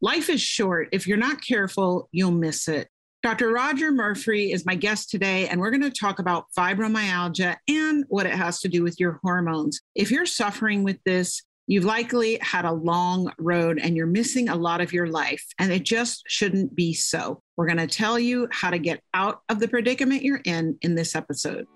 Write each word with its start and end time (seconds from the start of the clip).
Life 0.00 0.30
is 0.30 0.40
short. 0.40 0.88
If 0.92 1.08
you're 1.08 1.16
not 1.16 1.44
careful, 1.44 2.08
you'll 2.12 2.30
miss 2.30 2.68
it. 2.68 2.88
Dr. 3.24 3.50
Rodger 3.50 3.90
Murphree 3.90 4.52
is 4.52 4.64
my 4.64 4.76
guest 4.76 5.10
today, 5.10 5.48
and 5.48 5.60
we're 5.60 5.72
going 5.72 5.82
to 5.82 5.90
talk 5.90 6.20
about 6.20 6.46
fibromyalgia 6.56 7.56
and 7.68 8.04
what 8.08 8.24
it 8.24 8.32
has 8.32 8.60
to 8.60 8.68
do 8.68 8.84
with 8.84 9.00
your 9.00 9.18
hormones. 9.24 9.80
If 9.96 10.12
you're 10.12 10.24
suffering 10.24 10.84
with 10.84 11.02
this, 11.04 11.42
you've 11.66 11.84
likely 11.84 12.38
had 12.40 12.64
a 12.64 12.72
long 12.72 13.32
road 13.40 13.80
and 13.82 13.96
you're 13.96 14.06
missing 14.06 14.48
a 14.48 14.54
lot 14.54 14.80
of 14.80 14.92
your 14.92 15.08
life, 15.08 15.44
and 15.58 15.72
it 15.72 15.82
just 15.82 16.22
shouldn't 16.28 16.76
be 16.76 16.94
so. 16.94 17.42
We're 17.56 17.66
going 17.66 17.78
to 17.78 17.88
tell 17.88 18.20
you 18.20 18.46
how 18.52 18.70
to 18.70 18.78
get 18.78 19.02
out 19.14 19.40
of 19.48 19.58
the 19.58 19.66
predicament 19.66 20.22
you're 20.22 20.42
in 20.44 20.78
in 20.82 20.94
this 20.94 21.16
episode. 21.16 21.66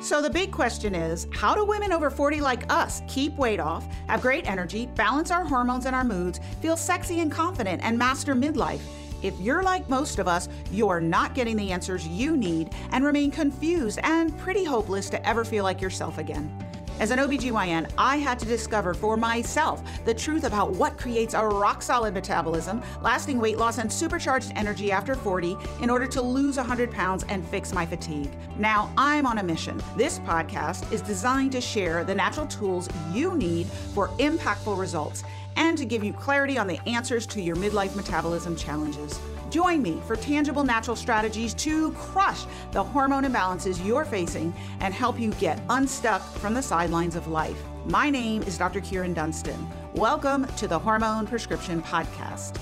So, 0.00 0.22
the 0.22 0.30
big 0.30 0.50
question 0.50 0.94
is 0.94 1.28
how 1.30 1.54
do 1.54 1.62
women 1.62 1.92
over 1.92 2.08
40 2.08 2.40
like 2.40 2.70
us 2.72 3.02
keep 3.06 3.36
weight 3.36 3.60
off, 3.60 3.86
have 4.08 4.22
great 4.22 4.48
energy, 4.48 4.86
balance 4.94 5.30
our 5.30 5.44
hormones 5.44 5.84
and 5.84 5.94
our 5.94 6.04
moods, 6.04 6.40
feel 6.62 6.76
sexy 6.76 7.20
and 7.20 7.30
confident, 7.30 7.82
and 7.84 7.98
master 7.98 8.34
midlife? 8.34 8.80
If 9.22 9.38
you're 9.38 9.62
like 9.62 9.86
most 9.90 10.18
of 10.18 10.26
us, 10.26 10.48
you're 10.72 11.00
not 11.02 11.34
getting 11.34 11.54
the 11.54 11.70
answers 11.70 12.08
you 12.08 12.34
need 12.34 12.70
and 12.92 13.04
remain 13.04 13.30
confused 13.30 14.00
and 14.02 14.36
pretty 14.38 14.64
hopeless 14.64 15.10
to 15.10 15.28
ever 15.28 15.44
feel 15.44 15.64
like 15.64 15.82
yourself 15.82 16.16
again. 16.16 16.69
As 17.00 17.10
an 17.10 17.18
OBGYN, 17.18 17.90
I 17.96 18.18
had 18.18 18.38
to 18.40 18.44
discover 18.44 18.92
for 18.92 19.16
myself 19.16 19.82
the 20.04 20.12
truth 20.12 20.44
about 20.44 20.72
what 20.72 20.98
creates 20.98 21.32
a 21.32 21.42
rock 21.42 21.80
solid 21.80 22.12
metabolism, 22.12 22.82
lasting 23.00 23.40
weight 23.40 23.56
loss, 23.56 23.78
and 23.78 23.90
supercharged 23.90 24.52
energy 24.54 24.92
after 24.92 25.14
40 25.14 25.56
in 25.80 25.88
order 25.88 26.06
to 26.06 26.20
lose 26.20 26.58
100 26.58 26.90
pounds 26.90 27.24
and 27.30 27.42
fix 27.48 27.72
my 27.72 27.86
fatigue. 27.86 28.30
Now 28.58 28.92
I'm 28.98 29.24
on 29.24 29.38
a 29.38 29.42
mission. 29.42 29.82
This 29.96 30.18
podcast 30.18 30.92
is 30.92 31.00
designed 31.00 31.52
to 31.52 31.60
share 31.62 32.04
the 32.04 32.14
natural 32.14 32.46
tools 32.46 32.86
you 33.14 33.34
need 33.34 33.66
for 33.94 34.08
impactful 34.18 34.78
results 34.78 35.24
and 35.60 35.76
to 35.76 35.84
give 35.84 36.02
you 36.02 36.10
clarity 36.14 36.56
on 36.56 36.66
the 36.66 36.80
answers 36.88 37.26
to 37.26 37.40
your 37.40 37.54
midlife 37.54 37.94
metabolism 37.94 38.56
challenges. 38.56 39.20
Join 39.50 39.82
me 39.82 40.00
for 40.06 40.16
tangible 40.16 40.64
natural 40.64 40.96
strategies 40.96 41.52
to 41.54 41.92
crush 41.92 42.44
the 42.72 42.82
hormone 42.82 43.24
imbalances 43.24 43.84
you're 43.84 44.06
facing 44.06 44.54
and 44.80 44.94
help 44.94 45.20
you 45.20 45.32
get 45.32 45.60
unstuck 45.68 46.22
from 46.22 46.54
the 46.54 46.62
sidelines 46.62 47.14
of 47.14 47.28
life. 47.28 47.62
My 47.84 48.08
name 48.08 48.42
is 48.44 48.56
Dr. 48.56 48.80
Kyrin 48.80 49.14
Dunston. 49.14 49.68
Welcome 49.92 50.46
to 50.56 50.66
the 50.66 50.78
Hormone 50.78 51.26
Prescription 51.26 51.82
Podcast. 51.82 52.58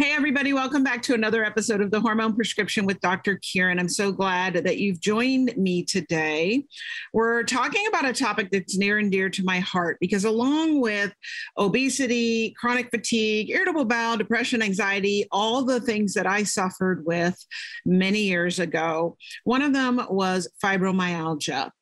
Hey, 0.00 0.12
everybody, 0.12 0.54
welcome 0.54 0.82
back 0.82 1.02
to 1.02 1.12
another 1.12 1.44
episode 1.44 1.82
of 1.82 1.90
the 1.90 2.00
Hormone 2.00 2.34
Prescription 2.34 2.86
with 2.86 3.02
Dr. 3.02 3.36
Kyrin. 3.36 3.78
I'm 3.78 3.86
so 3.86 4.10
glad 4.10 4.54
that 4.54 4.78
you've 4.78 4.98
joined 4.98 5.54
me 5.58 5.84
today. 5.84 6.64
We're 7.12 7.42
talking 7.42 7.86
about 7.86 8.06
a 8.06 8.14
topic 8.14 8.48
that's 8.50 8.78
near 8.78 8.96
and 8.96 9.12
dear 9.12 9.28
to 9.28 9.44
my 9.44 9.58
heart 9.58 9.98
because, 10.00 10.24
along 10.24 10.80
with 10.80 11.12
obesity, 11.58 12.54
chronic 12.58 12.88
fatigue, 12.88 13.50
irritable 13.50 13.84
bowel, 13.84 14.16
depression, 14.16 14.62
anxiety, 14.62 15.28
all 15.32 15.64
the 15.66 15.80
things 15.80 16.14
that 16.14 16.26
I 16.26 16.44
suffered 16.44 17.04
with 17.04 17.36
many 17.84 18.20
years 18.20 18.58
ago, 18.58 19.18
one 19.44 19.60
of 19.60 19.74
them 19.74 20.00
was 20.08 20.48
fibromyalgia. 20.64 21.72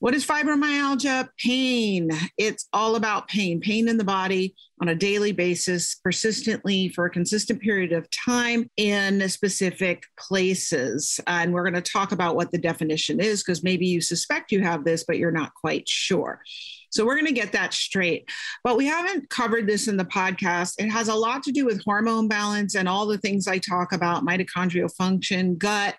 What 0.00 0.14
is 0.14 0.26
fibromyalgia? 0.26 1.28
Pain. 1.38 2.10
It's 2.36 2.68
all 2.72 2.96
about 2.96 3.28
pain, 3.28 3.60
pain 3.60 3.88
in 3.88 3.96
the 3.96 4.04
body 4.04 4.54
on 4.80 4.88
a 4.88 4.94
daily 4.94 5.32
basis, 5.32 5.94
persistently 5.94 6.90
for 6.90 7.06
a 7.06 7.10
consistent 7.10 7.62
period 7.62 7.92
of 7.92 8.06
time 8.10 8.70
in 8.76 9.26
specific 9.28 10.02
places. 10.18 11.18
Uh, 11.26 11.38
and 11.40 11.54
we're 11.54 11.62
going 11.62 11.82
to 11.82 11.92
talk 11.92 12.12
about 12.12 12.36
what 12.36 12.52
the 12.52 12.58
definition 12.58 13.20
is 13.20 13.42
because 13.42 13.62
maybe 13.62 13.86
you 13.86 14.02
suspect 14.02 14.52
you 14.52 14.62
have 14.62 14.84
this, 14.84 15.04
but 15.04 15.16
you're 15.16 15.30
not 15.30 15.54
quite 15.54 15.88
sure. 15.88 16.42
So 16.90 17.04
we're 17.04 17.14
going 17.14 17.26
to 17.26 17.32
get 17.32 17.52
that 17.52 17.74
straight. 17.74 18.28
But 18.64 18.76
we 18.76 18.86
haven't 18.86 19.30
covered 19.30 19.66
this 19.66 19.88
in 19.88 19.96
the 19.96 20.04
podcast. 20.04 20.74
It 20.78 20.90
has 20.90 21.08
a 21.08 21.14
lot 21.14 21.42
to 21.44 21.52
do 21.52 21.64
with 21.64 21.82
hormone 21.84 22.28
balance 22.28 22.74
and 22.74 22.88
all 22.88 23.06
the 23.06 23.18
things 23.18 23.48
I 23.48 23.58
talk 23.58 23.92
about 23.92 24.26
mitochondrial 24.26 24.94
function, 24.94 25.56
gut 25.56 25.96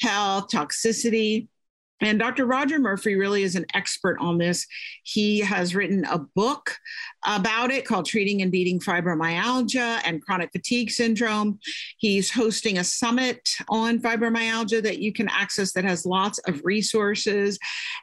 health, 0.00 0.48
toxicity. 0.52 1.48
And 2.00 2.18
Dr. 2.18 2.46
Rodger 2.46 2.78
Murphree 2.78 3.16
really 3.16 3.42
is 3.42 3.56
an 3.56 3.66
expert 3.74 4.16
on 4.20 4.38
this. 4.38 4.66
He 5.02 5.40
has 5.40 5.74
written 5.74 6.04
a 6.06 6.18
book 6.18 6.76
about 7.26 7.70
it 7.70 7.84
called 7.84 8.06
Treating 8.06 8.42
and 8.42 8.50
Beating 8.50 8.80
Fibromyalgia 8.80 10.00
and 10.04 10.22
Chronic 10.22 10.50
Fatigue 10.52 10.90
Syndrome. 10.90 11.58
He's 11.98 12.30
hosting 12.30 12.78
a 12.78 12.84
summit 12.84 13.48
on 13.68 13.98
fibromyalgia 13.98 14.82
that 14.82 14.98
you 14.98 15.12
can 15.12 15.28
access 15.28 15.72
that 15.72 15.84
has 15.84 16.06
lots 16.06 16.38
of 16.40 16.60
resources. 16.64 17.58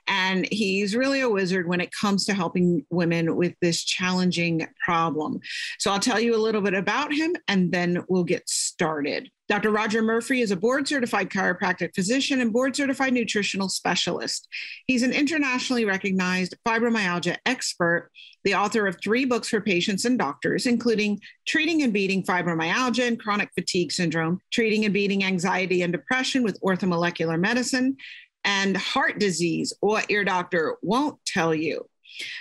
And 0.07 0.47
he's 0.51 0.95
really 0.95 1.21
a 1.21 1.29
wizard 1.29 1.67
when 1.67 1.81
it 1.81 1.91
comes 1.91 2.25
to 2.25 2.33
helping 2.33 2.85
women 2.89 3.35
with 3.35 3.55
this 3.61 3.83
challenging 3.83 4.67
problem. 4.83 5.39
So 5.79 5.91
I'll 5.91 5.99
tell 5.99 6.19
you 6.19 6.35
a 6.35 6.37
little 6.37 6.61
bit 6.61 6.73
about 6.73 7.13
him 7.13 7.35
and 7.47 7.71
then 7.71 8.03
we'll 8.07 8.23
get 8.23 8.47
started. 8.47 9.31
Dr. 9.49 9.71
Rodger 9.71 10.01
Murphree 10.01 10.41
is 10.41 10.51
a 10.51 10.57
board 10.57 10.87
certified 10.87 11.29
chiropractic 11.29 11.95
physician 11.95 12.41
and 12.41 12.51
board 12.51 12.75
certified 12.75 13.13
nutritional 13.13 13.69
specialist. 13.69 14.47
He's 14.87 15.03
an 15.03 15.13
internationally 15.13 15.85
recognized 15.85 16.55
fibromyalgia 16.67 17.37
expert, 17.45 18.11
the 18.43 18.55
author 18.55 18.87
of 18.87 18.97
three 19.01 19.23
books 19.23 19.47
for 19.47 19.61
patients 19.61 20.03
and 20.03 20.19
doctors, 20.19 20.65
including 20.65 21.21
Treating 21.47 21.81
and 21.81 21.93
Beating 21.93 22.23
Fibromyalgia 22.23 23.07
and 23.07 23.19
Chronic 23.19 23.49
Fatigue 23.55 23.93
Syndrome, 23.93 24.41
Treating 24.51 24.83
and 24.83 24.93
Beating 24.93 25.23
Anxiety 25.23 25.81
and 25.81 25.93
Depression 25.93 26.43
with 26.43 26.59
Orthomolecular 26.61 27.39
Medicine, 27.39 27.95
and 28.43 28.75
Heart 28.75 29.19
Disease, 29.19 29.73
What 29.79 30.09
Your 30.09 30.25
Doctor 30.25 30.75
Won't 30.81 31.19
Tell 31.25 31.55
You. 31.55 31.87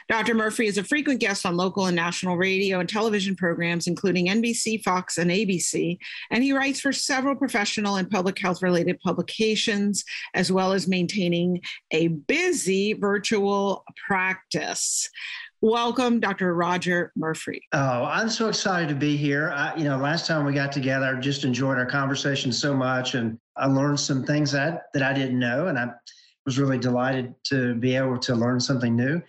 Dr. 0.08 0.34
Murphree 0.34 0.66
is 0.66 0.78
a 0.78 0.84
frequent 0.84 1.20
guest 1.20 1.44
on 1.46 1.56
local 1.56 1.86
and 1.86 1.96
national 1.96 2.36
radio 2.36 2.80
and 2.80 2.88
television 2.88 3.36
programs, 3.36 3.86
including 3.86 4.28
NBC, 4.28 4.82
Fox, 4.82 5.18
and 5.18 5.30
ABC, 5.30 5.98
and 6.30 6.42
he 6.42 6.52
writes 6.52 6.80
for 6.80 6.92
several 6.92 7.34
professional 7.34 7.96
and 7.96 8.10
public 8.10 8.38
health 8.38 8.62
related 8.62 8.98
publications, 9.00 10.04
as 10.34 10.50
well 10.50 10.72
as 10.72 10.88
maintaining 10.88 11.60
a 11.90 12.08
busy 12.08 12.92
virtual 12.92 13.84
practice. 14.06 15.08
Welcome, 15.62 16.20
Dr. 16.20 16.54
Rodger 16.54 17.12
Murphree. 17.16 17.62
Oh, 17.72 18.04
I'm 18.04 18.28
so 18.28 18.48
excited 18.48 18.88
to 18.90 18.94
be 18.94 19.16
here. 19.16 19.50
I, 19.50 19.74
you 19.74 19.84
know, 19.84 19.96
last 19.96 20.26
time 20.26 20.44
we 20.44 20.52
got 20.52 20.70
together, 20.70 21.06
I 21.06 21.18
just 21.18 21.44
enjoyed 21.44 21.78
our 21.78 21.86
conversation 21.86 22.52
so 22.52 22.74
much, 22.74 23.14
and 23.14 23.38
I 23.56 23.66
learned 23.66 23.98
some 23.98 24.22
things 24.22 24.52
that 24.52 24.84
that 24.92 25.02
I 25.02 25.14
didn't 25.14 25.38
know, 25.38 25.68
and 25.68 25.78
I 25.78 25.88
was 26.44 26.58
really 26.58 26.78
delighted 26.78 27.34
to 27.44 27.74
be 27.74 27.96
able 27.96 28.18
to 28.18 28.34
learn 28.34 28.60
something 28.60 28.94
new. 28.94 29.20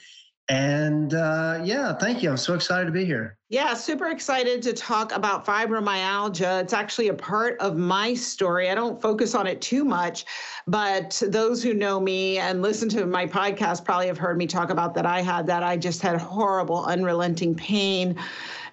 And 0.49 1.13
uh, 1.13 1.61
yeah, 1.63 1.93
thank 1.93 2.23
you. 2.23 2.29
I'm 2.29 2.37
so 2.37 2.53
excited 2.53 2.85
to 2.85 2.91
be 2.91 3.03
here. 3.03 3.37
Yeah, 3.49 3.73
super 3.73 4.07
excited 4.07 4.61
to 4.63 4.73
talk 4.73 5.13
about 5.13 5.45
fibromyalgia. 5.45 6.61
It's 6.61 6.73
actually 6.73 7.09
a 7.09 7.13
part 7.13 7.57
of 7.59 7.77
my 7.77 8.13
story. 8.13 8.69
I 8.69 8.75
don't 8.75 9.01
focus 9.01 9.35
on 9.35 9.45
it 9.45 9.61
too 9.61 9.83
much, 9.83 10.25
but 10.65 11.21
those 11.27 11.61
who 11.61 11.73
know 11.73 11.99
me 11.99 12.37
and 12.37 12.61
listen 12.61 12.87
to 12.89 13.05
my 13.05 13.25
podcast 13.25 13.83
probably 13.83 14.07
have 14.07 14.17
heard 14.17 14.37
me 14.37 14.47
talk 14.47 14.69
about 14.69 14.93
that. 14.95 15.05
I 15.05 15.21
had 15.21 15.47
that. 15.47 15.63
I 15.63 15.75
just 15.75 16.01
had 16.01 16.19
horrible, 16.19 16.85
unrelenting 16.85 17.55
pain 17.55 18.17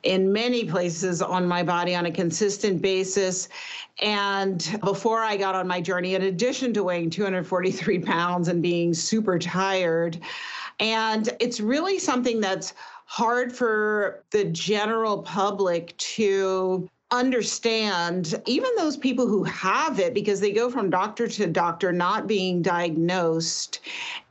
in 0.05 0.33
many 0.33 0.65
places 0.65 1.23
on 1.23 1.47
my 1.47 1.63
body 1.63 1.95
on 1.95 2.07
a 2.07 2.11
consistent 2.11 2.83
basis. 2.83 3.49
And 4.03 4.79
before 4.83 5.21
I 5.21 5.37
got 5.37 5.55
on 5.55 5.67
my 5.67 5.81
journey, 5.81 6.15
in 6.15 6.23
addition 6.23 6.73
to 6.75 6.85
weighing 6.85 7.11
243 7.11 8.01
pounds 8.01 8.49
and 8.49 8.63
being 8.63 8.93
super 8.93 9.39
tired, 9.39 10.21
and 10.81 11.31
it's 11.41 11.61
really 11.61 11.99
something 11.99 12.41
that's 12.41 12.75
hard 13.07 13.55
for 13.55 14.25
the 14.31 14.45
general 14.47 15.23
public 15.23 15.97
to 15.99 16.89
understand 17.11 18.43
even 18.47 18.71
those 18.77 18.97
people 18.97 19.27
who 19.27 19.45
have 19.45 20.01
it 20.01 20.15
because 20.15 20.41
they 20.41 20.51
go 20.53 20.69
from 20.69 20.91
doctor 20.91 21.29
to 21.29 21.47
doctor 21.47 21.93
not 21.93 22.27
being 22.27 22.61
diagnosed. 22.61 23.81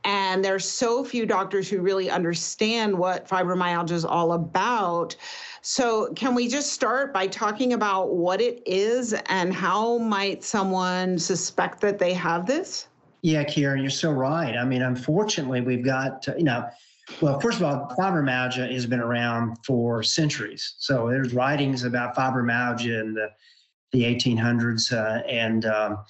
And 0.04 0.44
there's 0.44 0.68
so 0.68 1.02
few 1.02 1.24
doctors 1.24 1.68
who 1.68 1.80
really 1.80 2.10
understand 2.10 2.98
what 2.98 3.26
fibromyalgia 3.26 3.92
is 3.92 4.04
all 4.04 4.32
about. 4.32 5.16
So 5.62 6.12
can 6.14 6.34
we 6.34 6.46
just 6.46 6.72
start 6.72 7.14
by 7.14 7.26
talking 7.26 7.72
about 7.72 8.14
what 8.14 8.42
it 8.42 8.62
is 8.66 9.14
and 9.26 9.54
how 9.54 9.96
might 9.98 10.44
someone 10.44 11.18
suspect 11.18 11.80
that 11.80 11.98
they 11.98 12.12
have 12.12 12.44
this 12.46 12.88
yeah, 13.24 13.42
Karen, 13.42 13.80
you're 13.80 13.88
so 13.88 14.10
right. 14.10 14.54
I 14.54 14.66
mean, 14.66 14.82
unfortunately, 14.82 15.62
we've 15.62 15.82
got, 15.82 16.26
you 16.36 16.44
know, 16.44 16.68
well, 17.22 17.40
first 17.40 17.56
of 17.56 17.64
all, 17.64 17.90
fibromyalgia 17.98 18.70
has 18.70 18.84
been 18.84 19.00
around 19.00 19.56
for 19.64 20.02
centuries. 20.02 20.74
So 20.78 21.08
there's 21.08 21.32
writings 21.32 21.84
about 21.84 22.14
fibromyalgia 22.14 23.00
in 23.00 23.14
the, 23.14 23.30
the 23.92 24.02
1800s. 24.02 24.92
Uh, 24.92 25.26
and 25.26 25.64
um, 25.64 26.04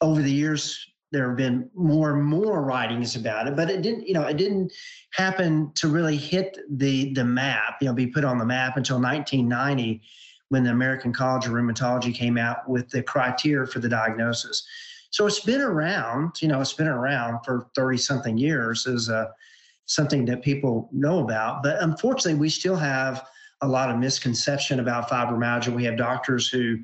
over 0.00 0.20
the 0.20 0.32
years, 0.32 0.84
there 1.12 1.28
have 1.28 1.36
been 1.36 1.70
more 1.76 2.16
and 2.16 2.24
more 2.24 2.60
writings 2.64 3.14
about 3.14 3.46
it, 3.46 3.54
but 3.54 3.70
it 3.70 3.80
didn't, 3.80 4.08
you 4.08 4.14
know, 4.14 4.26
it 4.26 4.36
didn't 4.36 4.72
happen 5.12 5.70
to 5.76 5.86
really 5.86 6.16
hit 6.16 6.58
the 6.68 7.14
the 7.14 7.24
map, 7.24 7.76
you 7.80 7.86
know, 7.86 7.94
be 7.94 8.08
put 8.08 8.24
on 8.24 8.36
the 8.36 8.44
map 8.44 8.76
until 8.76 8.96
1990 8.96 10.02
when 10.48 10.64
the 10.64 10.70
American 10.70 11.12
College 11.12 11.46
of 11.46 11.52
Rheumatology 11.52 12.12
came 12.12 12.36
out 12.36 12.68
with 12.68 12.90
the 12.90 13.02
criteria 13.02 13.64
for 13.64 13.78
the 13.78 13.88
diagnosis. 13.88 14.66
So 15.10 15.26
it's 15.26 15.40
been 15.40 15.60
around, 15.60 16.42
you 16.42 16.48
know, 16.48 16.60
it's 16.60 16.74
been 16.74 16.88
around 16.88 17.42
for 17.44 17.68
30 17.74 17.96
something 17.98 18.36
years 18.36 18.86
as 18.86 19.08
uh, 19.08 19.26
something 19.86 20.24
that 20.26 20.42
people 20.42 20.90
know 20.92 21.20
about. 21.20 21.62
But 21.62 21.82
unfortunately, 21.82 22.38
we 22.38 22.50
still 22.50 22.76
have 22.76 23.26
a 23.62 23.68
lot 23.68 23.90
of 23.90 23.98
misconception 23.98 24.80
about 24.80 25.08
fibromyalgia. 25.08 25.74
We 25.74 25.84
have 25.84 25.96
doctors 25.96 26.48
who 26.48 26.78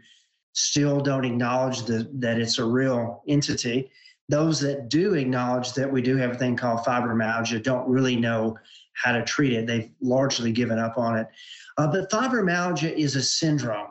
still 0.55 1.01
don't 1.01 1.25
acknowledge 1.25 1.83
the, 1.83 2.09
that 2.15 2.39
it's 2.39 2.59
a 2.59 2.65
real 2.65 3.23
entity. 3.29 3.91
Those 4.29 4.59
that 4.61 4.89
do 4.89 5.15
acknowledge 5.15 5.75
that 5.75 5.93
we 5.93 6.01
do 6.01 6.17
have 6.17 6.33
a 6.33 6.35
thing 6.35 6.57
called 6.57 6.81
fibromyalgia 6.81 7.63
don't 7.63 7.87
really 7.89 8.17
know 8.17 8.57
how 8.95 9.13
to 9.13 9.23
treat 9.23 9.53
it. 9.53 9.67
They've 9.67 9.91
largely 10.01 10.51
given 10.51 10.79
up 10.79 10.97
on 10.97 11.19
it. 11.19 11.27
Uh, 11.77 11.89
but 11.89 12.11
fibromyalgia 12.11 12.97
is 12.97 13.17
a 13.17 13.23
syndrome, 13.23 13.91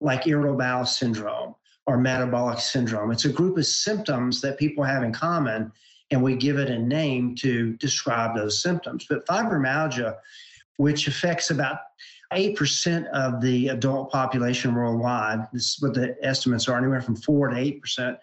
like 0.00 0.26
irritable 0.26 0.58
bowel 0.58 0.84
syndrome 0.84 1.54
or 1.86 1.98
metabolic 1.98 2.60
syndrome. 2.60 3.10
It's 3.10 3.24
a 3.24 3.32
group 3.32 3.58
of 3.58 3.66
symptoms 3.66 4.40
that 4.40 4.58
people 4.58 4.84
have 4.84 5.02
in 5.02 5.12
common, 5.12 5.72
and 6.10 6.22
we 6.22 6.36
give 6.36 6.58
it 6.58 6.70
a 6.70 6.78
name 6.78 7.34
to 7.36 7.72
describe 7.74 8.36
those 8.36 8.62
symptoms. 8.62 9.06
But 9.08 9.26
fibromyalgia, 9.26 10.16
which 10.76 11.08
affects 11.08 11.50
about 11.50 11.78
8% 12.32 13.06
of 13.08 13.42
the 13.42 13.68
adult 13.68 14.10
population 14.10 14.74
worldwide, 14.74 15.48
this 15.52 15.74
is 15.74 15.76
what 15.80 15.94
the 15.94 16.16
estimates 16.22 16.68
are, 16.68 16.78
anywhere 16.78 17.02
from 17.02 17.16
4 17.16 17.48
to 17.48 17.56
8%, 17.56 18.16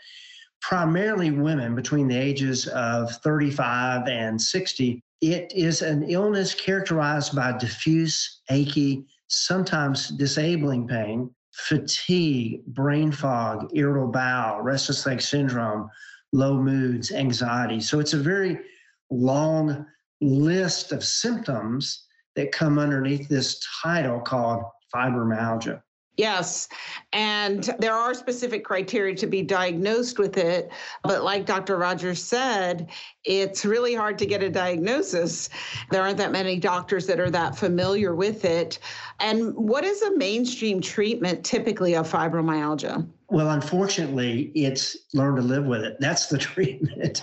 primarily 0.62 1.32
women 1.32 1.76
between 1.76 2.08
the 2.08 2.18
ages 2.18 2.68
of 2.68 3.12
35 3.18 4.08
and 4.08 4.42
60. 4.42 5.04
It 5.22 5.52
is 5.54 5.82
an 5.82 6.04
illness 6.04 6.56
characterized 6.56 7.36
by 7.36 7.58
diffuse, 7.58 8.42
achy, 8.50 9.06
sometimes 9.28 10.08
disabling 10.10 10.88
pain, 10.88 11.30
fatigue, 11.68 12.66
brain 12.68 13.12
fog, 13.12 13.70
irritable 13.74 14.12
bowel, 14.12 14.62
restless 14.62 15.06
leg 15.06 15.22
syndrome, 15.22 15.90
low 16.32 16.62
moods, 16.62 17.12
anxiety. 17.12 17.80
So 17.80 18.00
it's 18.00 18.14
a 18.14 18.18
very 18.18 18.60
long 19.10 19.86
list 20.22 20.92
of 20.92 21.04
symptoms 21.04 22.06
that 22.36 22.52
come 22.52 22.80
underneath 22.80 23.28
this 23.28 23.62
title 23.82 24.20
called 24.20 24.64
fibromyalgia. 24.94 25.82
Yes. 26.20 26.68
And 27.14 27.74
there 27.80 27.94
are 27.94 28.14
specific 28.14 28.66
criteria 28.66 29.16
to 29.16 29.26
be 29.26 29.42
diagnosed 29.42 30.20
with 30.20 30.38
it. 30.38 30.70
But 31.02 31.24
like 31.24 31.46
Dr. 31.46 31.78
Rogers 31.78 32.22
said, 32.22 32.90
it's 33.24 33.64
really 33.64 33.96
hard 33.96 34.18
to 34.20 34.26
get 34.26 34.44
a 34.44 34.50
diagnosis. 34.50 35.50
There 35.92 36.02
aren't 36.02 36.18
that 36.18 36.34
many 36.34 36.60
doctors 36.60 37.08
that 37.08 37.22
are 37.22 37.32
that 37.32 37.58
familiar 37.58 38.16
with 38.16 38.44
it. 38.44 38.80
And 39.22 39.56
what 39.56 39.86
is 39.86 40.02
a 40.02 40.18
mainstream 40.18 40.82
treatment 40.82 41.46
typically 41.46 41.96
of 41.96 42.12
fibromyalgia? 42.12 43.08
Well, 43.30 43.52
unfortunately, 43.52 44.52
it's 44.56 44.98
learn 45.14 45.38
to 45.38 45.42
live 45.42 45.68
with 45.68 45.84
it. 45.84 45.96
That's 46.02 46.26
the 46.28 46.38
treatment. 46.50 47.22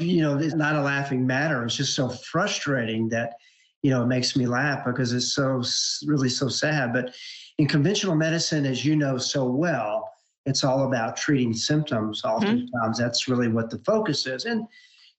you 0.00 0.22
know, 0.22 0.38
it's 0.38 0.54
not 0.54 0.76
a 0.76 0.82
laughing 0.82 1.26
matter. 1.26 1.64
It's 1.64 1.74
just 1.74 1.96
so 1.96 2.10
frustrating 2.10 3.08
that, 3.08 3.38
you 3.82 3.90
know, 3.90 4.04
it 4.04 4.06
makes 4.06 4.36
me 4.36 4.46
laugh 4.46 4.84
because 4.84 5.12
it's 5.12 5.34
so 5.34 5.64
really 6.06 6.28
so 6.28 6.46
sad. 6.46 6.92
But 6.92 7.12
in 7.58 7.66
conventional 7.66 8.14
medicine, 8.14 8.66
as 8.66 8.84
you 8.84 8.96
know 8.96 9.18
so 9.18 9.46
well, 9.46 10.12
it's 10.44 10.62
all 10.62 10.86
about 10.86 11.16
treating 11.16 11.52
symptoms. 11.54 12.22
Mm-hmm. 12.22 12.36
Oftentimes, 12.36 12.70
mm-hmm. 12.72 13.02
that's 13.02 13.28
really 13.28 13.48
what 13.48 13.70
the 13.70 13.78
focus 13.78 14.26
is. 14.26 14.44
And, 14.44 14.66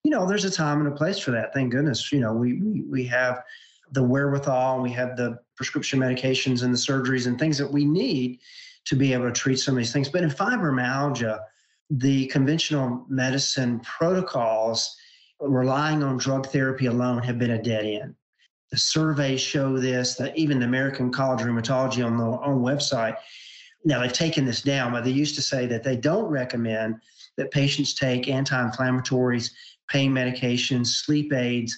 you 0.03 0.11
know, 0.11 0.25
there's 0.25 0.45
a 0.45 0.51
time 0.51 0.79
and 0.79 0.87
a 0.87 0.95
place 0.95 1.19
for 1.19 1.31
that. 1.31 1.53
Thank 1.53 1.71
goodness. 1.71 2.11
You 2.11 2.19
know, 2.19 2.33
we, 2.33 2.61
we, 2.61 2.81
we 2.81 3.05
have 3.07 3.43
the 3.91 4.03
wherewithal 4.03 4.75
and 4.75 4.83
we 4.83 4.91
have 4.91 5.17
the 5.17 5.39
prescription 5.55 5.99
medications 5.99 6.63
and 6.63 6.73
the 6.73 6.77
surgeries 6.77 7.27
and 7.27 7.39
things 7.39 7.57
that 7.57 7.71
we 7.71 7.85
need 7.85 8.39
to 8.85 8.95
be 8.95 9.13
able 9.13 9.25
to 9.25 9.31
treat 9.31 9.57
some 9.57 9.73
of 9.73 9.77
these 9.77 9.91
things. 9.91 10.09
But 10.09 10.23
in 10.23 10.29
fibromyalgia, 10.29 11.39
the 11.89 12.27
conventional 12.27 13.05
medicine 13.09 13.79
protocols 13.81 14.95
relying 15.39 16.03
on 16.03 16.17
drug 16.17 16.47
therapy 16.47 16.85
alone 16.87 17.21
have 17.23 17.39
been 17.39 17.51
a 17.51 17.61
dead 17.61 17.85
end. 17.85 18.15
The 18.71 18.77
surveys 18.77 19.41
show 19.41 19.77
this, 19.77 20.15
that 20.15 20.37
even 20.37 20.59
the 20.59 20.65
American 20.65 21.11
College 21.11 21.41
of 21.41 21.47
Rheumatology 21.47 22.05
on 22.05 22.17
their 22.17 22.27
own 22.43 22.61
website, 22.61 23.15
now 23.85 24.01
they've 24.01 24.11
taken 24.11 24.45
this 24.45 24.61
down, 24.61 24.91
but 24.91 25.03
they 25.03 25.11
used 25.11 25.35
to 25.35 25.41
say 25.41 25.65
that 25.67 25.83
they 25.83 25.95
don't 25.95 26.25
recommend 26.25 26.95
that 27.37 27.51
patients 27.51 27.93
take 27.93 28.27
anti-inflammatories, 28.27 29.51
pain 29.87 30.11
medications, 30.11 30.87
sleep 30.87 31.31
aids, 31.31 31.77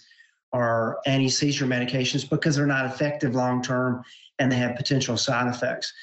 or 0.51 0.99
anti-seizure 1.05 1.67
medications 1.67 2.27
because 2.27 2.55
they're 2.55 2.65
not 2.65 2.85
effective 2.85 3.35
long 3.35 3.61
term 3.61 4.03
and 4.39 4.51
they 4.51 4.55
have 4.55 4.75
potential 4.75 5.17
side 5.17 5.53
effects. 5.53 5.93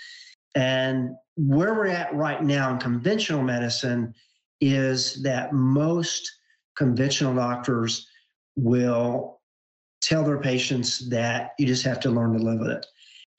And 0.55 1.17
where 1.37 1.75
we're 1.75 1.89
at 1.89 2.15
right 2.15 2.43
now 2.43 2.71
in 2.73 2.79
conventional 2.79 3.43
medicine 3.43 4.15
is 4.61 5.23
that 5.23 5.53
most 5.53 6.31
conventional 6.77 7.35
doctors 7.35 8.07
will 8.55 9.36
tell 10.07 10.25
their 10.25 10.41
patients 10.41 11.09
that 11.09 11.51
you 11.59 11.67
just 11.67 11.85
have 11.85 11.99
to 12.01 12.11
learn 12.11 12.33
to 12.33 12.39
live 12.39 12.61
with 12.61 12.71
it. 12.71 12.87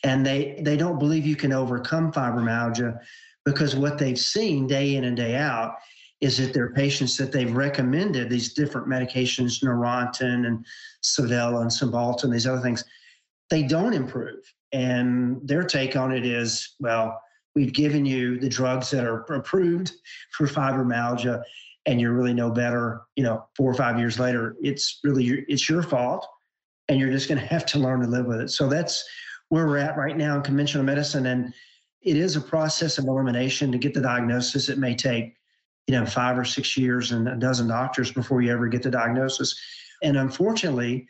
And 0.03 0.25
they, 0.25 0.59
they 0.61 0.75
don't 0.75 0.99
believe 0.99 1.25
you 1.25 1.35
can 1.35 1.53
overcome 1.53 2.11
fibromyalgia 2.11 2.99
because 3.45 3.75
what 3.75 3.97
they've 3.97 4.19
seen 4.19 4.67
day 4.67 4.95
in 4.95 5.05
and 5.05 5.15
day 5.15 5.35
out 5.35 5.75
is 6.19 6.37
that 6.37 6.53
their 6.53 6.73
patients 6.73 7.15
that 7.17 7.31
they've 7.31 7.55
recommended 7.55 8.29
these 8.29 8.53
different 8.53 8.87
medications, 8.87 9.63
Neurontin 9.63 10.45
and 10.45 10.65
Savella 11.03 11.61
and 11.61 11.71
Cymbalta 11.71 12.25
and 12.25 12.33
these 12.33 12.47
other 12.47 12.61
things, 12.61 12.83
they 13.49 13.63
don't 13.63 13.93
improve. 13.93 14.41
And 14.73 15.39
their 15.47 15.63
take 15.63 15.95
on 15.95 16.11
it 16.11 16.25
is, 16.25 16.75
well, 16.79 17.21
we've 17.55 17.73
given 17.73 18.05
you 18.05 18.39
the 18.39 18.49
drugs 18.49 18.89
that 18.91 19.05
are 19.05 19.21
approved 19.21 19.93
for 20.31 20.47
fibromyalgia 20.47 21.41
and 21.85 22.01
you're 22.01 22.13
really 22.13 22.33
no 22.33 22.51
better, 22.51 23.03
you 23.15 23.23
know, 23.23 23.45
four 23.55 23.71
or 23.71 23.75
five 23.75 23.97
years 23.97 24.19
later, 24.19 24.57
it's 24.61 24.99
really, 25.05 25.45
it's 25.47 25.69
your 25.69 25.81
fault 25.81 26.27
and 26.89 26.99
you're 26.99 27.11
just 27.11 27.27
going 27.27 27.39
to 27.39 27.45
have 27.47 27.65
to 27.67 27.79
learn 27.79 28.01
to 28.01 28.07
live 28.07 28.25
with 28.25 28.41
it. 28.41 28.49
So 28.49 28.67
that's 28.67 29.03
where 29.49 29.67
we're 29.67 29.77
at 29.77 29.97
right 29.97 30.17
now 30.17 30.37
in 30.37 30.43
conventional 30.43 30.83
medicine. 30.83 31.25
And 31.25 31.53
it 32.01 32.17
is 32.17 32.35
a 32.35 32.41
process 32.41 32.97
of 32.97 33.05
elimination 33.05 33.71
to 33.71 33.77
get 33.77 33.93
the 33.93 34.01
diagnosis. 34.01 34.69
It 34.69 34.77
may 34.77 34.95
take, 34.95 35.35
you 35.87 35.97
know, 35.97 36.05
five 36.05 36.37
or 36.37 36.45
six 36.45 36.77
years 36.77 37.11
and 37.11 37.27
a 37.27 37.35
dozen 37.35 37.67
doctors 37.67 38.11
before 38.11 38.41
you 38.41 38.51
ever 38.51 38.67
get 38.67 38.83
the 38.83 38.91
diagnosis. 38.91 39.59
And 40.03 40.17
unfortunately, 40.17 41.07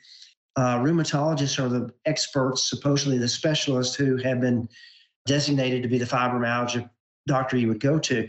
uh, 0.55 0.79
rheumatologists 0.79 1.63
are 1.63 1.69
the 1.69 1.93
experts, 2.05 2.69
supposedly 2.69 3.17
the 3.17 3.27
specialists 3.27 3.95
who 3.95 4.17
have 4.17 4.41
been 4.41 4.67
designated 5.25 5.83
to 5.83 5.89
be 5.89 5.97
the 5.99 6.05
fibromyalgia 6.05 6.89
doctor 7.27 7.57
you 7.57 7.67
would 7.67 7.79
go 7.79 7.99
to. 7.99 8.27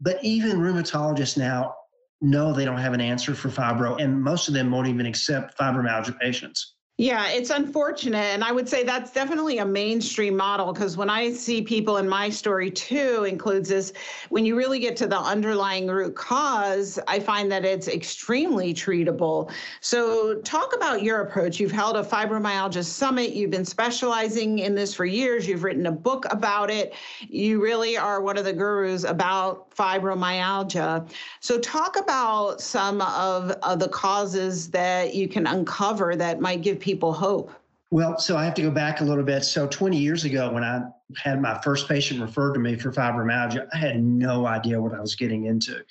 But 0.00 0.22
even 0.22 0.58
rheumatologists 0.58 1.36
now 1.36 1.74
know 2.20 2.52
they 2.52 2.64
don't 2.64 2.78
have 2.78 2.92
an 2.92 3.00
answer 3.00 3.34
for 3.34 3.48
fibro, 3.48 4.00
and 4.00 4.22
most 4.22 4.48
of 4.48 4.54
them 4.54 4.70
won't 4.70 4.86
even 4.86 5.06
accept 5.06 5.58
fibromyalgia 5.58 6.18
patients. 6.18 6.76
Yeah, 6.96 7.28
it's 7.30 7.50
unfortunate. 7.50 8.18
And 8.18 8.44
I 8.44 8.52
would 8.52 8.68
say 8.68 8.84
that's 8.84 9.10
definitely 9.10 9.58
a 9.58 9.64
mainstream 9.64 10.36
model 10.36 10.72
because 10.72 10.96
when 10.96 11.10
I 11.10 11.32
see 11.32 11.60
people 11.60 11.96
in 11.96 12.08
my 12.08 12.30
story 12.30 12.70
too, 12.70 13.24
includes 13.24 13.68
this, 13.68 13.92
when 14.28 14.46
you 14.46 14.56
really 14.56 14.78
get 14.78 14.96
to 14.98 15.08
the 15.08 15.18
underlying 15.18 15.88
root 15.88 16.14
cause, 16.14 17.00
I 17.08 17.18
find 17.18 17.50
that 17.50 17.64
it's 17.64 17.88
extremely 17.88 18.72
treatable. 18.72 19.50
So, 19.80 20.36
talk 20.42 20.72
about 20.72 21.02
your 21.02 21.22
approach. 21.22 21.58
You've 21.58 21.72
held 21.72 21.96
a 21.96 22.04
fibromyalgia 22.04 22.84
summit, 22.84 23.32
you've 23.32 23.50
been 23.50 23.64
specializing 23.64 24.60
in 24.60 24.76
this 24.76 24.94
for 24.94 25.04
years, 25.04 25.48
you've 25.48 25.64
written 25.64 25.86
a 25.86 25.92
book 25.92 26.26
about 26.30 26.70
it. 26.70 26.94
You 27.28 27.60
really 27.60 27.96
are 27.96 28.20
one 28.20 28.38
of 28.38 28.44
the 28.44 28.52
gurus 28.52 29.02
about 29.02 29.68
fibromyalgia. 29.72 31.10
So, 31.40 31.58
talk 31.58 31.98
about 31.98 32.60
some 32.60 33.00
of, 33.00 33.50
of 33.64 33.80
the 33.80 33.88
causes 33.88 34.70
that 34.70 35.12
you 35.12 35.26
can 35.26 35.48
uncover 35.48 36.14
that 36.14 36.40
might 36.40 36.62
give 36.62 36.78
people 36.84 37.12
hope? 37.12 37.50
Well, 37.90 38.18
so 38.18 38.36
I 38.36 38.44
have 38.44 38.54
to 38.54 38.62
go 38.62 38.70
back 38.70 39.00
a 39.00 39.04
little 39.04 39.24
bit. 39.24 39.44
So 39.44 39.66
20 39.66 39.96
years 39.96 40.24
ago, 40.24 40.52
when 40.52 40.64
I 40.64 40.82
had 41.16 41.40
my 41.40 41.58
first 41.62 41.88
patient 41.88 42.20
referred 42.20 42.54
to 42.54 42.60
me 42.60 42.76
for 42.76 42.92
fibromyalgia, 42.92 43.68
I 43.72 43.76
had 43.76 44.02
no 44.02 44.46
idea 44.46 44.80
what 44.80 44.94
I 44.94 45.00
was 45.00 45.14
getting 45.14 45.46
into. 45.46 45.82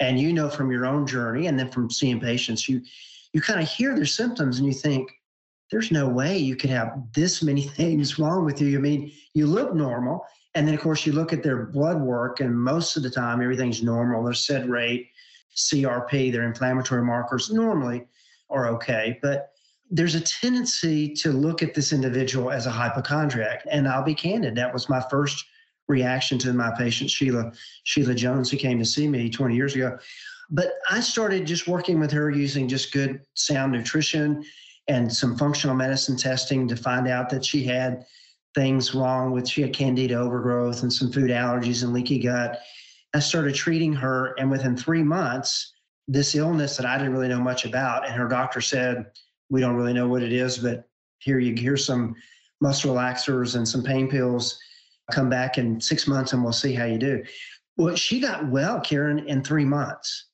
And 0.00 0.20
you 0.20 0.32
know 0.32 0.50
from 0.50 0.70
your 0.70 0.86
own 0.86 1.06
journey 1.06 1.46
and 1.46 1.58
then 1.58 1.70
from 1.70 1.90
seeing 1.90 2.20
patients, 2.20 2.68
you 2.68 2.82
you 3.32 3.40
kind 3.40 3.60
of 3.60 3.68
hear 3.68 3.94
their 3.94 4.06
symptoms 4.06 4.58
and 4.58 4.66
you 4.66 4.72
think, 4.72 5.10
there's 5.70 5.90
no 5.90 6.08
way 6.08 6.38
you 6.38 6.56
could 6.56 6.70
have 6.70 7.02
this 7.12 7.42
many 7.42 7.62
things 7.78 8.18
wrong 8.18 8.44
with 8.44 8.60
you. 8.60 8.78
I 8.78 8.80
mean, 8.80 9.12
you 9.34 9.46
look 9.46 9.74
normal. 9.74 10.24
And 10.54 10.66
then, 10.66 10.74
of 10.74 10.80
course, 10.80 11.04
you 11.04 11.12
look 11.12 11.34
at 11.34 11.42
their 11.42 11.66
blood 11.66 12.00
work, 12.00 12.40
and 12.40 12.58
most 12.58 12.96
of 12.96 13.02
the 13.02 13.10
time, 13.10 13.42
everything's 13.42 13.82
normal. 13.82 14.24
Their 14.24 14.32
sed 14.32 14.70
rate, 14.70 15.10
CRP, 15.54 16.32
their 16.32 16.44
inflammatory 16.44 17.02
markers 17.02 17.52
normally 17.52 18.06
are 18.48 18.68
okay. 18.68 19.18
But 19.20 19.50
there's 19.90 20.14
a 20.14 20.20
tendency 20.20 21.12
to 21.14 21.30
look 21.32 21.62
at 21.62 21.74
this 21.74 21.92
individual 21.92 22.50
as 22.50 22.66
a 22.66 22.70
hypochondriac. 22.70 23.62
And 23.70 23.86
I'll 23.86 24.02
be 24.02 24.14
candid, 24.14 24.56
that 24.56 24.72
was 24.72 24.88
my 24.88 25.04
first 25.10 25.44
reaction 25.88 26.38
to 26.38 26.52
my 26.52 26.72
patient, 26.76 27.10
Sheila, 27.10 27.52
Sheila 27.84 28.14
Jones, 28.14 28.50
who 28.50 28.56
came 28.56 28.78
to 28.78 28.84
see 28.84 29.08
me 29.08 29.30
20 29.30 29.54
years 29.54 29.74
ago. 29.74 29.98
But 30.50 30.72
I 30.90 31.00
started 31.00 31.46
just 31.46 31.68
working 31.68 32.00
with 32.00 32.10
her 32.12 32.30
using 32.30 32.68
just 32.68 32.92
good 32.92 33.20
sound 33.34 33.72
nutrition 33.72 34.44
and 34.88 35.12
some 35.12 35.36
functional 35.36 35.76
medicine 35.76 36.16
testing 36.16 36.68
to 36.68 36.76
find 36.76 37.08
out 37.08 37.28
that 37.30 37.44
she 37.44 37.64
had 37.64 38.04
things 38.54 38.94
wrong 38.94 39.32
with 39.32 39.48
she 39.48 39.60
had 39.60 39.74
candida 39.74 40.14
overgrowth 40.14 40.82
and 40.82 40.92
some 40.92 41.12
food 41.12 41.30
allergies 41.30 41.82
and 41.82 41.92
leaky 41.92 42.18
gut. 42.18 42.60
I 43.14 43.18
started 43.18 43.54
treating 43.54 43.92
her, 43.94 44.34
and 44.38 44.50
within 44.50 44.76
three 44.76 45.02
months, 45.02 45.72
this 46.08 46.34
illness 46.34 46.76
that 46.76 46.86
I 46.86 46.98
didn't 46.98 47.12
really 47.12 47.28
know 47.28 47.40
much 47.40 47.64
about, 47.64 48.06
and 48.06 48.14
her 48.14 48.28
doctor 48.28 48.60
said, 48.60 49.06
we 49.50 49.60
don't 49.60 49.76
really 49.76 49.92
know 49.92 50.08
what 50.08 50.22
it 50.22 50.32
is, 50.32 50.58
but 50.58 50.88
here 51.18 51.38
you 51.38 51.54
hear 51.54 51.76
some 51.76 52.14
muscle 52.60 52.94
relaxers 52.94 53.56
and 53.56 53.66
some 53.66 53.82
pain 53.82 54.08
pills. 54.08 54.58
Come 55.12 55.30
back 55.30 55.58
in 55.58 55.80
six 55.80 56.06
months 56.06 56.32
and 56.32 56.42
we'll 56.42 56.52
see 56.52 56.74
how 56.74 56.84
you 56.84 56.98
do. 56.98 57.22
Well, 57.76 57.94
she 57.94 58.20
got 58.20 58.48
well, 58.48 58.80
Karen, 58.80 59.28
in 59.28 59.42
three 59.42 59.64
months, 59.64 60.26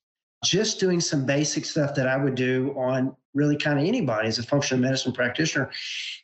just 0.44 0.80
doing 0.80 1.00
some 1.00 1.26
basic 1.26 1.64
stuff 1.64 1.94
that 1.94 2.08
I 2.08 2.16
would 2.16 2.34
do 2.34 2.74
on 2.76 3.14
really 3.34 3.56
kind 3.56 3.78
of 3.78 3.84
anybody 3.84 4.28
as 4.28 4.38
a 4.38 4.42
functional 4.42 4.82
medicine 4.82 5.12
practitioner. 5.12 5.70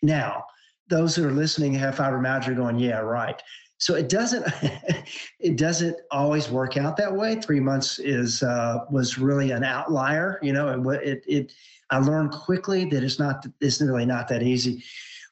Now, 0.02 0.44
those 0.88 1.14
that 1.16 1.26
are 1.26 1.32
listening 1.32 1.74
have 1.74 1.96
fibromyalgia 1.96 2.56
going, 2.56 2.78
yeah, 2.78 2.98
right. 2.98 3.40
So 3.78 3.94
it 3.94 4.08
doesn't 4.08 4.44
it 5.40 5.56
doesn't 5.56 5.96
always 6.10 6.50
work 6.50 6.76
out 6.76 6.96
that 6.96 7.14
way. 7.14 7.36
Three 7.36 7.60
months 7.60 7.98
is 7.98 8.42
uh, 8.42 8.84
was 8.90 9.18
really 9.18 9.52
an 9.52 9.64
outlier. 9.64 10.38
You 10.42 10.52
know, 10.52 10.68
it, 10.68 11.08
it, 11.08 11.24
it 11.26 11.52
I 11.90 11.98
learned 11.98 12.32
quickly 12.32 12.84
that 12.86 13.02
it's 13.02 13.18
not 13.18 13.46
it's 13.60 13.80
really 13.80 14.06
not 14.06 14.28
that 14.28 14.42
easy. 14.42 14.84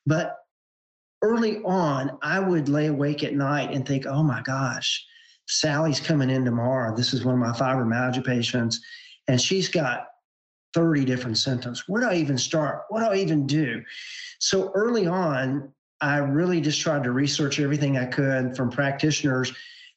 But 0.06 0.36
early 1.22 1.58
on, 1.64 2.18
I 2.22 2.38
would 2.38 2.68
lay 2.68 2.86
awake 2.86 3.24
at 3.24 3.34
night 3.34 3.72
and 3.72 3.86
think, 3.86 4.06
oh 4.06 4.22
my 4.22 4.40
gosh, 4.42 5.04
Sally's 5.48 6.00
coming 6.00 6.30
in 6.30 6.44
tomorrow. 6.44 6.96
This 6.96 7.12
is 7.12 7.24
one 7.24 7.34
of 7.34 7.40
my 7.40 7.52
fibromyalgia 7.52 8.24
patients, 8.24 8.80
and 9.28 9.40
she's 9.40 9.68
got 9.68 10.06
30 10.74 11.04
different 11.04 11.38
symptoms. 11.38 11.84
Where 11.88 12.02
do 12.02 12.08
I 12.08 12.16
even 12.16 12.38
start? 12.38 12.82
What 12.90 13.00
do 13.00 13.06
I 13.06 13.16
even 13.16 13.46
do? 13.46 13.82
So 14.38 14.70
early 14.74 15.06
on, 15.06 15.72
I 16.00 16.18
really 16.18 16.60
just 16.60 16.80
tried 16.80 17.04
to 17.04 17.12
research 17.12 17.58
everything 17.58 17.96
I 17.96 18.06
could 18.06 18.56
from 18.56 18.70
practitioners 18.70 19.52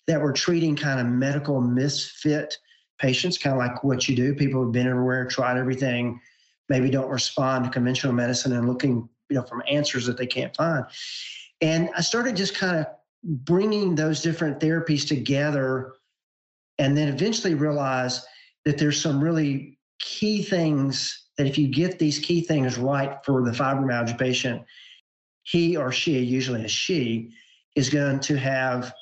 that 0.07 0.21
were 0.21 0.33
treating 0.33 0.75
kind 0.75 0.99
of 0.99 1.07
medical 1.07 1.61
misfit 1.61 2.57
patients, 2.99 3.37
kind 3.37 3.53
of 3.53 3.59
like 3.59 3.83
what 3.83 4.07
you 4.07 4.15
do. 4.15 4.33
People 4.33 4.63
who've 4.63 4.71
been 4.71 4.87
everywhere, 4.87 5.25
tried 5.25 5.57
everything, 5.57 6.19
maybe 6.67 6.89
don't 6.89 7.09
respond 7.09 7.65
to 7.65 7.71
conventional 7.71 8.13
medicine 8.13 8.53
and 8.53 8.67
looking, 8.67 9.07
you 9.29 9.35
know, 9.35 9.43
from 9.43 9.61
answers 9.69 10.05
that 10.05 10.17
they 10.17 10.27
can't 10.27 10.55
find. 10.55 10.85
And 11.61 11.89
I 11.95 12.01
started 12.01 12.35
just 12.35 12.55
kind 12.55 12.77
of 12.77 12.87
bringing 13.23 13.95
those 13.95 14.21
different 14.21 14.59
therapies 14.59 15.07
together 15.07 15.93
and 16.77 16.97
then 16.97 17.09
eventually 17.09 17.55
realized 17.55 18.23
that 18.65 18.77
there's 18.77 19.01
some 19.01 19.21
really 19.21 19.77
key 19.99 20.41
things 20.41 21.27
that 21.37 21.47
if 21.47 21.57
you 21.57 21.67
get 21.67 21.99
these 21.99 22.19
key 22.19 22.41
things 22.41 22.77
right 22.77 23.17
for 23.25 23.43
the 23.43 23.51
fibromyalgia 23.51 24.17
patient, 24.17 24.61
he 25.49 25.75
or 25.75 25.91
she, 25.91 26.19
usually 26.19 26.63
a 26.63 26.67
she, 26.67 27.31
is 27.75 27.89
going 27.89 28.19
to 28.19 28.37
have 28.37 28.93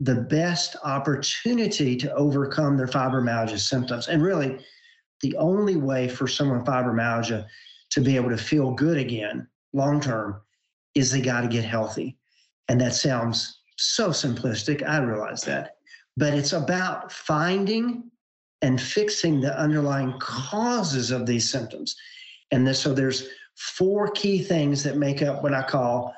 the 0.00 0.14
best 0.14 0.76
opportunity 0.84 1.96
to 1.96 2.12
overcome 2.14 2.76
their 2.76 2.86
fibromyalgia 2.86 3.58
symptoms. 3.58 4.08
And 4.08 4.22
really, 4.22 4.58
the 5.22 5.36
only 5.36 5.76
way 5.76 6.08
for 6.08 6.28
someone 6.28 6.58
with 6.58 6.66
fibromyalgia 6.66 7.46
to 7.90 8.00
be 8.00 8.16
able 8.16 8.30
to 8.30 8.36
feel 8.36 8.72
good 8.72 8.98
again 8.98 9.48
long 9.72 10.00
term 10.00 10.40
is 10.94 11.10
they 11.10 11.20
got 11.20 11.42
to 11.42 11.48
get 11.48 11.64
healthy. 11.64 12.16
And 12.68 12.80
that 12.80 12.94
sounds 12.94 13.60
so 13.78 14.10
simplistic. 14.10 14.86
I 14.86 14.98
realize 14.98 15.42
that. 15.42 15.76
But 16.16 16.34
it's 16.34 16.52
about 16.52 17.12
finding 17.12 18.10
and 18.62 18.80
fixing 18.80 19.40
the 19.40 19.58
underlying 19.58 20.14
causes 20.18 21.10
of 21.10 21.26
these 21.26 21.50
symptoms. 21.50 21.94
And 22.50 22.66
this, 22.66 22.80
so 22.80 22.92
there's 22.94 23.28
four 23.56 24.10
key 24.10 24.42
things 24.42 24.82
that 24.84 24.96
make 24.96 25.22
up 25.22 25.42
what 25.42 25.54
I 25.54 25.62
call 25.62 26.14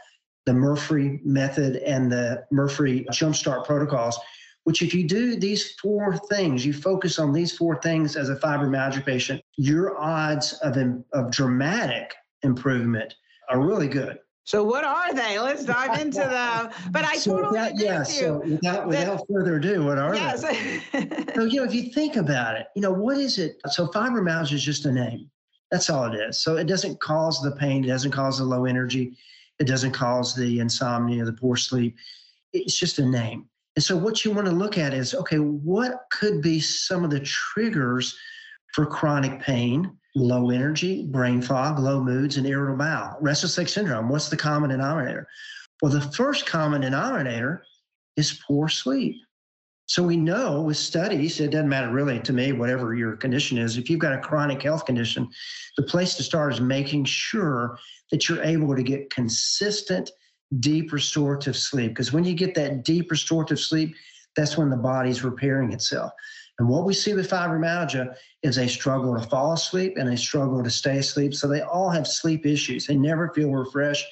the 0.46 0.52
Murphree 0.52 1.20
method 1.24 1.76
and 1.76 2.10
the 2.10 2.44
Murphree 2.50 3.04
jumpstart 3.06 3.64
protocols, 3.64 4.18
which 4.64 4.82
if 4.82 4.94
you 4.94 5.06
do 5.06 5.36
these 5.36 5.72
four 5.74 6.16
things, 6.30 6.64
you 6.64 6.72
focus 6.72 7.18
on 7.18 7.32
these 7.32 7.56
four 7.56 7.80
things 7.80 8.16
as 8.16 8.28
a 8.30 8.36
fibromyalgia 8.36 9.04
patient, 9.04 9.42
your 9.56 9.98
odds 9.98 10.54
of, 10.62 10.76
of 11.12 11.30
dramatic 11.30 12.14
improvement 12.42 13.14
are 13.48 13.60
really 13.60 13.88
good. 13.88 14.18
So 14.44 14.64
what 14.64 14.82
are 14.82 15.12
they? 15.12 15.38
Let's 15.38 15.66
dive 15.66 16.00
into 16.00 16.18
them. 16.20 16.70
But 16.90 17.04
I 17.04 17.16
so 17.16 17.36
totally 17.36 17.58
that, 17.58 17.78
yeah. 17.78 18.02
So 18.02 18.38
without, 18.38 18.88
without 18.88 19.26
further 19.30 19.56
ado, 19.56 19.84
what 19.84 19.98
are 19.98 20.14
yes. 20.14 20.40
they? 20.40 20.80
so 21.34 21.44
you 21.44 21.60
know, 21.60 21.64
if 21.64 21.74
you 21.74 21.92
think 21.92 22.16
about 22.16 22.56
it, 22.56 22.68
you 22.74 22.80
know, 22.80 22.90
what 22.90 23.18
is 23.18 23.38
it? 23.38 23.60
So 23.68 23.88
fibromyalgia 23.88 24.54
is 24.54 24.64
just 24.64 24.86
a 24.86 24.92
name. 24.92 25.30
That's 25.70 25.90
all 25.90 26.12
it 26.12 26.14
is. 26.14 26.40
So 26.42 26.56
it 26.56 26.66
doesn't 26.66 27.00
cause 27.00 27.42
the 27.42 27.52
pain. 27.52 27.84
It 27.84 27.88
doesn't 27.88 28.12
cause 28.12 28.38
the 28.38 28.44
low 28.44 28.64
energy. 28.64 29.16
It 29.58 29.66
doesn't 29.66 29.92
cause 29.92 30.34
the 30.34 30.60
insomnia, 30.60 31.24
the 31.24 31.32
poor 31.32 31.56
sleep. 31.56 31.96
It's 32.52 32.78
just 32.78 32.98
a 32.98 33.06
name. 33.06 33.48
And 33.76 33.82
so 33.84 33.96
what 33.96 34.24
you 34.24 34.30
want 34.32 34.46
to 34.46 34.52
look 34.52 34.78
at 34.78 34.94
is 34.94 35.14
okay, 35.14 35.38
what 35.38 36.06
could 36.10 36.42
be 36.42 36.60
some 36.60 37.04
of 37.04 37.10
the 37.10 37.20
triggers 37.20 38.16
for 38.74 38.86
chronic 38.86 39.40
pain, 39.40 39.96
low 40.14 40.50
energy, 40.50 41.06
brain 41.06 41.42
fog, 41.42 41.78
low 41.78 42.02
moods, 42.02 42.36
and 42.36 42.46
irritable 42.46 42.78
bowel? 42.78 43.18
Restless 43.20 43.58
leg 43.58 43.68
syndrome. 43.68 44.08
What's 44.08 44.30
the 44.30 44.36
common 44.36 44.70
denominator? 44.70 45.28
Well, 45.82 45.92
the 45.92 46.00
first 46.00 46.46
common 46.46 46.80
denominator 46.80 47.62
is 48.16 48.40
poor 48.46 48.68
sleep. 48.68 49.16
So 49.88 50.02
we 50.02 50.18
know 50.18 50.60
with 50.60 50.76
studies, 50.76 51.40
it 51.40 51.50
doesn't 51.50 51.68
matter 51.68 51.90
really 51.90 52.20
to 52.20 52.32
me, 52.34 52.52
whatever 52.52 52.94
your 52.94 53.16
condition 53.16 53.56
is. 53.56 53.78
If 53.78 53.88
you've 53.88 53.98
got 53.98 54.12
a 54.12 54.18
chronic 54.18 54.62
health 54.62 54.84
condition, 54.84 55.30
the 55.78 55.82
place 55.82 56.14
to 56.16 56.22
start 56.22 56.52
is 56.52 56.60
making 56.60 57.06
sure 57.06 57.78
that 58.10 58.28
you're 58.28 58.42
able 58.42 58.76
to 58.76 58.82
get 58.82 59.08
consistent, 59.08 60.10
deep 60.60 60.92
restorative 60.92 61.56
sleep. 61.56 61.92
Because 61.92 62.12
when 62.12 62.24
you 62.24 62.34
get 62.34 62.54
that 62.54 62.84
deep 62.84 63.10
restorative 63.10 63.58
sleep, 63.58 63.94
that's 64.36 64.58
when 64.58 64.68
the 64.68 64.76
body's 64.76 65.24
repairing 65.24 65.72
itself. 65.72 66.12
And 66.58 66.68
what 66.68 66.84
we 66.84 66.92
see 66.92 67.14
with 67.14 67.30
fibromyalgia 67.30 68.14
is 68.42 68.58
a 68.58 68.68
struggle 68.68 69.18
to 69.18 69.26
fall 69.28 69.54
asleep 69.54 69.94
and 69.96 70.10
a 70.10 70.18
struggle 70.18 70.62
to 70.62 70.70
stay 70.70 70.98
asleep. 70.98 71.32
So 71.32 71.48
they 71.48 71.62
all 71.62 71.88
have 71.88 72.06
sleep 72.06 72.44
issues. 72.44 72.86
They 72.86 72.96
never 72.96 73.32
feel 73.34 73.50
refreshed. 73.50 74.04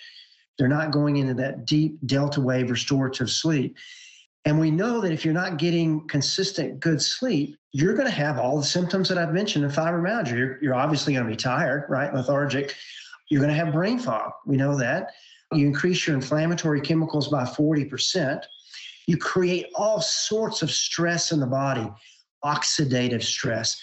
They're 0.56 0.68
not 0.68 0.90
going 0.90 1.16
into 1.16 1.34
that 1.34 1.66
deep 1.66 1.98
delta 2.06 2.40
wave 2.40 2.70
restorative 2.70 3.30
sleep. 3.30 3.76
And 4.46 4.60
we 4.60 4.70
know 4.70 5.00
that 5.00 5.10
if 5.10 5.24
you're 5.24 5.34
not 5.34 5.58
getting 5.58 6.06
consistent 6.06 6.78
good 6.78 7.02
sleep, 7.02 7.58
you're 7.72 7.94
going 7.94 8.06
to 8.06 8.14
have 8.14 8.38
all 8.38 8.56
the 8.56 8.64
symptoms 8.64 9.08
that 9.08 9.18
I've 9.18 9.32
mentioned 9.32 9.64
in 9.64 9.70
fibromyalgia. 9.72 10.30
You're, 10.30 10.62
you're 10.62 10.74
obviously 10.74 11.14
going 11.14 11.26
to 11.26 11.30
be 11.30 11.36
tired, 11.36 11.84
right? 11.88 12.14
Lethargic. 12.14 12.76
You're 13.28 13.42
going 13.42 13.52
to 13.52 13.64
have 13.64 13.74
brain 13.74 13.98
fog. 13.98 14.30
We 14.46 14.56
know 14.56 14.76
that. 14.78 15.10
You 15.52 15.66
increase 15.66 16.06
your 16.06 16.14
inflammatory 16.14 16.80
chemicals 16.80 17.26
by 17.26 17.42
40%. 17.42 18.40
You 19.08 19.16
create 19.16 19.66
all 19.74 20.00
sorts 20.00 20.62
of 20.62 20.70
stress 20.70 21.32
in 21.32 21.40
the 21.40 21.46
body, 21.46 21.90
oxidative 22.44 23.24
stress. 23.24 23.76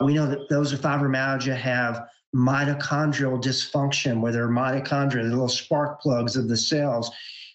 We 0.00 0.14
know 0.14 0.26
that 0.26 0.48
those 0.48 0.72
with 0.72 0.82
fibromyalgia 0.82 1.56
have 1.56 2.06
mitochondrial 2.34 3.42
dysfunction, 3.42 4.20
where 4.20 4.32
their 4.32 4.48
mitochondria, 4.48 5.24
the 5.24 5.28
little 5.28 5.48
spark 5.48 6.00
plugs 6.00 6.36
of 6.36 6.48
the 6.48 6.56
cells, 6.56 7.10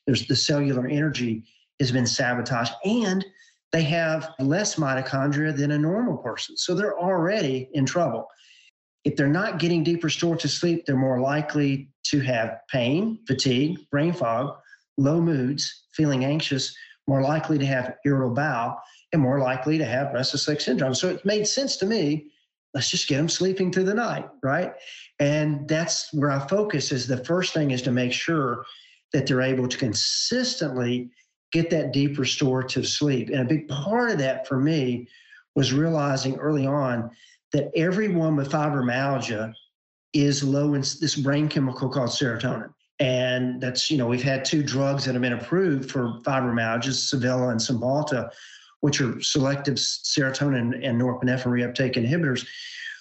there's 0.06 0.28
the 0.28 0.36
cellular 0.36 0.88
energy 0.88 1.44
has 1.82 1.92
been 1.92 2.06
sabotaged 2.06 2.74
and 2.86 3.26
they 3.72 3.84
have 3.84 4.30
less 4.40 4.76
mitochondria 4.76 5.56
than 5.56 5.72
a 5.72 5.78
normal 5.78 6.18
person. 6.18 6.58
So 6.58 6.76
they're 6.76 6.98
already 6.98 7.70
in 7.74 7.86
trouble. 7.86 8.28
If 9.04 9.16
they're 9.16 9.28
not 9.28 9.60
getting 9.60 9.84
deep 9.84 10.04
restorative 10.04 10.52
sleep, 10.52 10.86
they're 10.86 10.96
more 10.96 11.20
likely 11.20 11.90
to 12.06 12.20
have 12.20 12.60
pain, 12.70 13.20
fatigue, 13.28 13.80
brain 13.90 14.14
fog, 14.14 14.56
low 14.98 15.22
moods, 15.22 15.86
feeling 15.94 16.26
anxious, 16.26 16.76
more 17.08 17.22
likely 17.22 17.58
to 17.58 17.66
have 17.66 17.96
irritable 18.06 18.36
bowel, 18.36 18.78
and 19.12 19.22
more 19.22 19.40
likely 19.40 19.78
to 19.78 19.86
have 19.86 20.14
restless 20.14 20.48
leg 20.48 20.62
syndrome. 20.62 20.94
So 20.94 21.10
it 21.10 21.26
made 21.26 21.48
sense 21.48 21.78
to 21.78 21.86
me. 21.86 22.28
Let's 22.74 22.90
just 22.90 23.08
get 23.08 23.18
them 23.18 23.28
sleeping 23.28 23.72
through 23.72 23.86
the 23.86 23.94
night, 23.94 24.30
right? 24.44 24.74
And 25.20 25.68
that's 25.68 26.14
where 26.14 26.32
I 26.32 26.40
focus 26.48 26.92
is 26.92 27.08
the 27.08 27.24
first 27.26 27.54
thing 27.54 27.72
is 27.72 27.82
to 27.84 27.92
make 27.92 28.14
sure 28.14 28.66
that 29.14 29.28
they're 29.28 29.42
able 29.42 29.68
to 29.68 29.78
consistently 29.78 31.12
get 31.52 31.70
that 31.70 31.92
deep 31.92 32.18
restorative 32.18 32.88
sleep. 32.88 33.30
And 33.30 33.40
a 33.40 33.46
big 33.46 33.68
part 33.68 34.12
of 34.12 34.18
that 34.20 34.48
for 34.48 34.58
me 34.58 35.08
was 35.56 35.74
realizing 35.74 36.38
early 36.38 36.66
on 36.66 37.12
that 37.52 37.72
everyone 37.76 38.36
with 38.36 38.52
fibromyalgia 38.52 39.54
is 40.14 40.44
low 40.44 40.74
in 40.74 40.82
this 40.82 41.16
brain 41.16 41.48
chemical 41.48 41.90
called 41.90 42.10
serotonin. 42.10 42.74
And 43.00 43.60
that's, 43.60 43.90
you 43.90 43.98
know, 43.98 44.08
we've 44.08 44.24
had 44.24 44.46
two 44.46 44.64
drugs 44.64 45.06
that 45.06 45.14
have 45.14 45.22
been 45.22 45.34
approved 45.34 45.90
for 45.92 46.20
fibromyalgia, 46.22 46.90
Savella 46.90 47.52
and 47.52 47.60
Cymbalta, 47.60 48.30
which 48.82 49.02
are 49.02 49.20
selective 49.22 49.76
serotonin 49.76 50.80
and 50.88 51.02
norepinephrine 51.02 51.46
reuptake 51.46 51.96
inhibitors. 51.96 52.46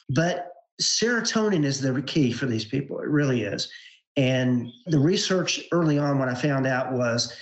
But 0.09 0.53
serotonin 0.81 1.65
is 1.65 1.81
the 1.81 2.01
key 2.03 2.33
for 2.33 2.47
these 2.47 2.65
people. 2.65 3.01
It 3.01 3.09
really 3.09 3.43
is. 3.43 3.71
And 4.17 4.73
the 4.87 4.99
research 4.99 5.61
early 5.73 5.99
on, 5.99 6.19
what 6.19 6.29
I 6.29 6.35
found 6.35 6.67
out 6.67 6.93
was 6.93 7.33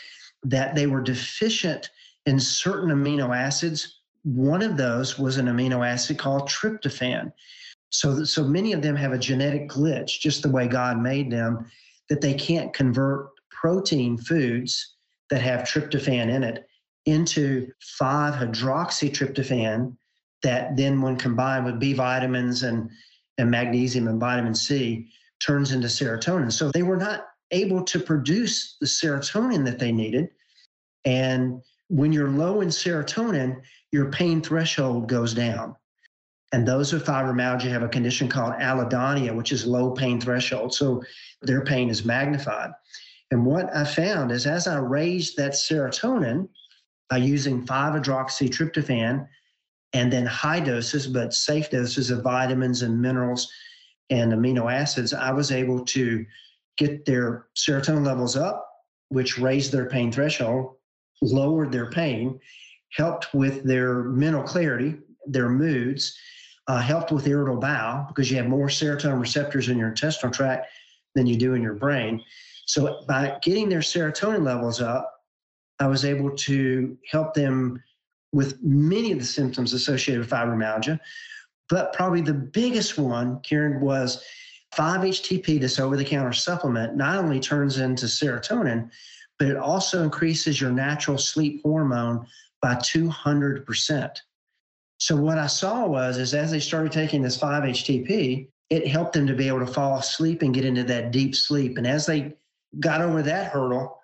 that 0.48 0.74
they 0.74 0.86
were 0.86 1.02
deficient 1.02 1.90
in 2.26 2.40
certain 2.40 2.90
amino 2.90 3.36
acids. 3.36 4.00
One 4.24 4.62
of 4.62 4.76
those 4.76 5.18
was 5.18 5.36
an 5.36 5.46
amino 5.46 5.86
acid 5.86 6.18
called 6.18 6.48
tryptophan. 6.48 7.32
So, 7.90 8.24
so 8.24 8.44
many 8.44 8.72
of 8.72 8.82
them 8.82 8.96
have 8.96 9.12
a 9.12 9.18
genetic 9.18 9.68
glitch, 9.68 10.20
just 10.20 10.42
the 10.42 10.50
way 10.50 10.68
God 10.68 11.00
made 11.00 11.30
them, 11.30 11.66
that 12.08 12.20
they 12.20 12.34
can't 12.34 12.74
convert 12.74 13.28
protein 13.50 14.18
foods 14.18 14.96
that 15.30 15.42
have 15.42 15.60
tryptophan 15.60 16.28
in 16.28 16.42
it 16.42 16.66
into 17.06 17.70
5 17.80 18.34
hydroxytryptophan 18.34 19.96
that 20.42 20.76
then 20.76 21.00
when 21.00 21.16
combined 21.16 21.64
with 21.64 21.80
B 21.80 21.92
vitamins 21.92 22.62
and, 22.62 22.90
and 23.38 23.50
magnesium 23.50 24.08
and 24.08 24.20
vitamin 24.20 24.54
C 24.54 25.08
turns 25.40 25.72
into 25.72 25.88
serotonin. 25.88 26.52
So 26.52 26.70
they 26.70 26.82
were 26.82 26.96
not 26.96 27.26
able 27.50 27.82
to 27.84 27.98
produce 27.98 28.76
the 28.80 28.86
serotonin 28.86 29.64
that 29.64 29.78
they 29.78 29.92
needed. 29.92 30.28
And 31.04 31.62
when 31.88 32.12
you're 32.12 32.30
low 32.30 32.60
in 32.60 32.68
serotonin, 32.68 33.62
your 33.92 34.10
pain 34.10 34.42
threshold 34.42 35.08
goes 35.08 35.32
down. 35.34 35.74
And 36.52 36.66
those 36.66 36.92
with 36.92 37.04
fibromyalgia 37.04 37.70
have 37.70 37.82
a 37.82 37.88
condition 37.88 38.28
called 38.28 38.54
allodynia, 38.54 39.34
which 39.34 39.52
is 39.52 39.66
low 39.66 39.90
pain 39.90 40.20
threshold. 40.20 40.74
So 40.74 41.02
their 41.42 41.62
pain 41.62 41.90
is 41.90 42.04
magnified. 42.04 42.70
And 43.30 43.44
what 43.44 43.74
I 43.76 43.84
found 43.84 44.32
is 44.32 44.46
as 44.46 44.66
I 44.66 44.78
raised 44.78 45.36
that 45.36 45.52
serotonin 45.52 46.48
by 47.10 47.18
using 47.18 47.66
5-hydroxytryptophan 47.66 49.26
and 49.92 50.12
then 50.12 50.24
high 50.26 50.60
doses, 50.60 51.06
but 51.06 51.34
safe 51.34 51.70
doses 51.70 52.10
of 52.10 52.22
vitamins 52.22 52.82
and 52.82 53.00
minerals 53.00 53.50
and 54.08 54.32
amino 54.32 54.72
acids, 54.72 55.12
I 55.12 55.32
was 55.32 55.52
able 55.52 55.84
to 55.86 56.24
get 56.78 57.04
their 57.04 57.46
serotonin 57.56 58.06
levels 58.06 58.36
up, 58.36 58.66
which 59.10 59.38
raised 59.38 59.72
their 59.72 59.88
pain 59.88 60.10
threshold, 60.10 60.76
lowered 61.22 61.72
their 61.72 61.90
pain, 61.90 62.38
helped 62.96 63.34
with 63.34 63.64
their 63.64 64.04
mental 64.04 64.42
clarity, 64.42 64.96
their 65.26 65.48
moods, 65.48 66.16
uh, 66.68 66.80
helped 66.80 67.10
with 67.10 67.26
irritable 67.26 67.60
bowel 67.60 68.06
because 68.08 68.30
you 68.30 68.36
have 68.36 68.46
more 68.46 68.68
serotonin 68.68 69.20
receptors 69.20 69.68
in 69.68 69.78
your 69.78 69.88
intestinal 69.88 70.32
tract 70.32 70.68
than 71.14 71.26
you 71.26 71.36
do 71.36 71.54
in 71.54 71.62
your 71.62 71.74
brain. 71.74 72.22
So 72.66 73.00
by 73.08 73.38
getting 73.42 73.68
their 73.68 73.80
serotonin 73.80 74.44
levels 74.44 74.80
up, 74.80 75.14
I 75.80 75.86
was 75.86 76.04
able 76.04 76.30
to 76.36 76.98
help 77.10 77.34
them 77.34 77.82
with 78.32 78.62
many 78.62 79.12
of 79.12 79.18
the 79.18 79.24
symptoms 79.24 79.72
associated 79.72 80.20
with 80.20 80.30
fibromyalgia. 80.30 81.00
But 81.70 81.92
probably 81.92 82.20
the 82.20 82.34
biggest 82.34 82.98
one, 82.98 83.40
Karen, 83.40 83.80
was 83.80 84.22
5-HTP, 84.76 85.60
this 85.60 85.78
over-the-counter 85.78 86.32
supplement, 86.32 86.96
not 86.96 87.16
only 87.16 87.40
turns 87.40 87.78
into 87.78 88.06
serotonin, 88.06 88.90
but 89.38 89.48
it 89.48 89.56
also 89.56 90.02
increases 90.02 90.60
your 90.60 90.70
natural 90.70 91.18
sleep 91.18 91.60
hormone 91.62 92.26
by 92.60 92.74
200%. 92.74 94.16
So 94.98 95.16
what 95.16 95.38
I 95.38 95.46
saw 95.46 95.86
was, 95.86 96.18
is 96.18 96.34
as 96.34 96.50
they 96.50 96.58
started 96.60 96.90
taking 96.90 97.22
this 97.22 97.38
5-HTP, 97.38 98.48
it 98.70 98.86
helped 98.86 99.12
them 99.12 99.26
to 99.26 99.34
be 99.34 99.48
able 99.48 99.60
to 99.60 99.72
fall 99.72 99.98
asleep 99.98 100.42
and 100.42 100.52
get 100.52 100.64
into 100.64 100.82
that 100.84 101.12
deep 101.12 101.34
sleep. 101.34 101.78
And 101.78 101.86
as 101.86 102.04
they 102.04 102.34
got 102.80 103.00
over 103.00 103.22
that 103.22 103.52
hurdle, 103.52 104.00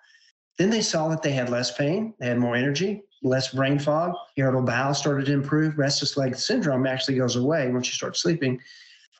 then 0.57 0.69
they 0.69 0.81
saw 0.81 1.09
that 1.09 1.21
they 1.21 1.33
had 1.33 1.49
less 1.49 1.75
pain, 1.75 2.13
they 2.19 2.27
had 2.27 2.39
more 2.39 2.55
energy, 2.55 3.03
less 3.21 3.53
brain 3.53 3.77
fog, 3.77 4.13
irritable 4.37 4.65
bowel 4.65 4.93
started 4.93 5.25
to 5.25 5.33
improve, 5.33 5.77
restless 5.77 6.15
leg 6.15 6.35
syndrome 6.35 6.87
actually 6.87 7.17
goes 7.17 7.35
away 7.35 7.69
once 7.69 7.87
you 7.87 7.93
start 7.93 8.15
sleeping. 8.15 8.59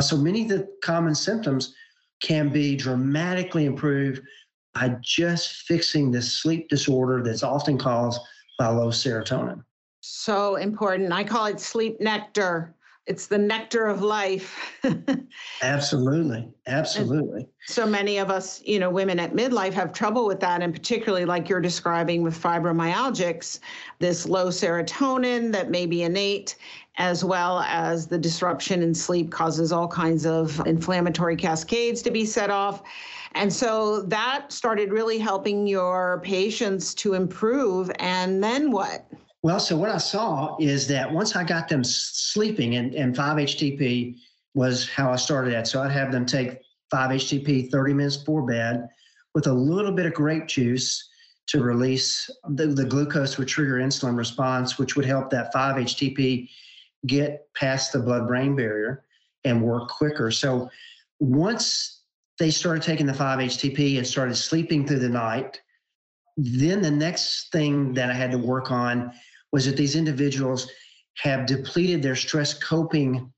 So 0.01 0.15
many 0.15 0.43
of 0.43 0.50
the 0.50 0.69
common 0.81 1.13
symptoms 1.13 1.75
can 2.22 2.50
be 2.50 2.75
dramatically 2.75 3.65
improved 3.65 4.22
by 4.75 4.96
just 5.01 5.63
fixing 5.63 6.12
this 6.12 6.32
sleep 6.32 6.70
disorder 6.70 7.24
that's 7.24 7.44
often 7.44 7.77
caused 7.77 8.22
by 8.60 8.67
low 8.67 8.89
serotonin. 8.89 9.63
So 10.01 10.58
important. 10.58 11.12
I 11.12 11.24
call 11.24 11.48
it 11.48 11.60
sleep 11.60 12.00
nectar. 12.00 12.75
It's 13.08 13.27
the 13.27 13.38
nectar 13.38 13.86
of 13.86 14.01
life. 14.01 14.74
absolutely. 15.62 16.50
Absolutely. 16.67 17.41
And 17.41 17.50
so 17.67 17.86
many 17.86 18.17
of 18.17 18.32
us, 18.32 18.62
you 18.65 18.79
know, 18.79 18.89
women 18.89 19.20
at 19.20 19.34
midlife 19.34 19.74
have 19.74 19.94
trouble 19.94 20.25
with 20.25 20.39
that. 20.39 20.63
And 20.63 20.74
particularly 20.74 21.25
like 21.25 21.48
you're 21.48 21.62
describing 21.62 22.24
with 22.24 22.39
fibromyalgics, 22.39 23.60
this 24.00 24.25
low 24.25 24.48
serotonin 24.48 25.51
that 25.51 25.70
may 25.70 25.86
be 25.86 26.03
innate, 26.03 26.55
as 26.98 27.24
well 27.24 27.60
as 27.60 28.08
the 28.08 28.17
disruption 28.17 28.82
in 28.82 28.96
sleep 28.96 29.32
causes 29.32 29.72
all 29.72 29.88
kinds 29.88 30.25
of 30.25 30.60
inflammatory 30.65 31.36
cascades 31.36 32.01
to 32.01 32.12
be 32.12 32.25
set 32.25 32.50
off. 32.50 32.82
And 33.36 33.51
so 33.51 34.01
that 34.04 34.51
started 34.51 34.92
really 34.92 35.18
helping 35.18 35.68
your 35.68 36.22
patients 36.24 36.94
to 36.96 37.13
improve. 37.13 37.92
And 38.00 38.44
then 38.44 38.72
what? 38.72 39.06
Well, 39.44 39.60
so 39.60 39.75
what 39.77 39.89
I 39.89 39.98
saw 39.98 40.58
is 40.60 40.88
that 40.88 41.12
once 41.12 41.36
I 41.36 41.44
got 41.44 41.68
them 41.68 41.84
sleeping, 41.84 42.77
and, 42.77 42.96
and 42.96 43.16
5-HTP 43.16 44.16
was 44.55 44.90
how 44.90 45.12
I 45.12 45.18
started 45.18 45.53
that. 45.53 45.68
So 45.68 45.83
I'd 45.83 45.92
have 45.92 46.12
them 46.12 46.25
take 46.25 46.62
5-HTP 46.94 47.70
30 47.70 47.94
minutes 47.94 48.18
before 48.18 48.44
bed 48.44 48.88
with 49.36 49.48
a 49.48 49.53
little 49.53 49.92
bit 49.92 50.05
of 50.05 50.14
grape 50.14 50.48
juice 50.48 51.09
to 51.48 51.62
release 51.62 52.29
the, 52.50 52.68
the 52.68 52.86
glucose 52.86 53.38
would 53.38 53.48
trigger 53.50 53.75
insulin 53.75 54.18
response, 54.18 54.79
which 54.79 54.96
would 54.96 55.05
help 55.05 55.29
that 55.29 55.53
5-HTP 55.53 56.50
get 57.05 57.48
past 57.53 57.92
the 57.92 58.00
blood-brain 58.00 58.55
barrier 58.55 59.03
and 59.44 59.62
work 59.62 59.90
quicker. 59.90 60.31
So 60.31 60.70
once 61.20 61.95
they 62.39 62.51
started 62.51 62.83
taking 62.83 63.05
the 63.05 63.13
5-HTP 63.13 63.98
and 63.98 64.05
started 64.05 64.35
sleeping 64.35 64.85
through 64.85 65.00
the 65.00 65.09
night, 65.09 65.61
then 66.37 66.81
the 66.81 66.91
next 66.91 67.51
thing 67.51 67.93
that 67.93 68.09
I 68.09 68.13
had 68.13 68.31
to 68.31 68.37
work 68.37 68.71
on 68.71 69.11
was 69.51 69.65
that 69.65 69.77
these 69.77 69.95
individuals 69.95 70.69
have 71.17 71.45
depleted 71.45 72.01
their 72.01 72.15
stress 72.15 72.53
coping 72.53 73.31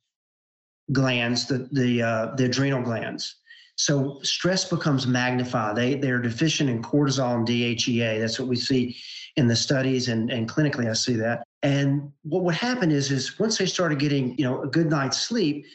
glands, 0.92 1.46
the 1.48 1.70
the 1.72 2.02
uh, 2.02 2.36
the 2.36 2.46
adrenal 2.46 2.82
glands. 2.82 3.36
So 3.76 4.20
stress 4.24 4.66
becomes 4.66 5.06
magnified. 5.06 5.76
They 5.76 5.96
they're 5.96 6.22
deficient 6.22 6.70
in 6.70 6.82
cortisol 6.82 7.36
and 7.36 7.48
DHEA. 7.48 8.20
That's 8.20 8.40
what 8.40 8.48
we 8.48 8.56
see 8.56 8.98
in 9.36 9.48
the 9.48 9.56
studies 9.56 10.10
and, 10.10 10.32
and 10.32 10.50
clinically 10.50 10.90
I 10.90 10.94
see 10.94 11.16
that. 11.18 11.44
And 11.62 12.12
what 12.24 12.44
would 12.44 12.56
happen 12.56 12.92
is 12.92 13.12
is 13.12 13.40
once 13.40 13.58
they 13.60 13.68
started 13.68 14.00
getting, 14.00 14.36
you 14.38 14.46
know, 14.46 14.64
a 14.64 14.68
good 14.68 14.90
night's 14.90 15.20
sleep, 15.20 15.66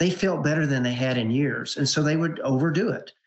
they 0.00 0.10
felt 0.10 0.42
better 0.42 0.66
than 0.66 0.82
they 0.82 0.94
had 0.94 1.18
in 1.18 1.30
years. 1.30 1.76
And 1.76 1.88
so 1.88 2.02
they 2.02 2.16
would 2.16 2.40
overdo 2.40 2.88
it. 2.88 3.12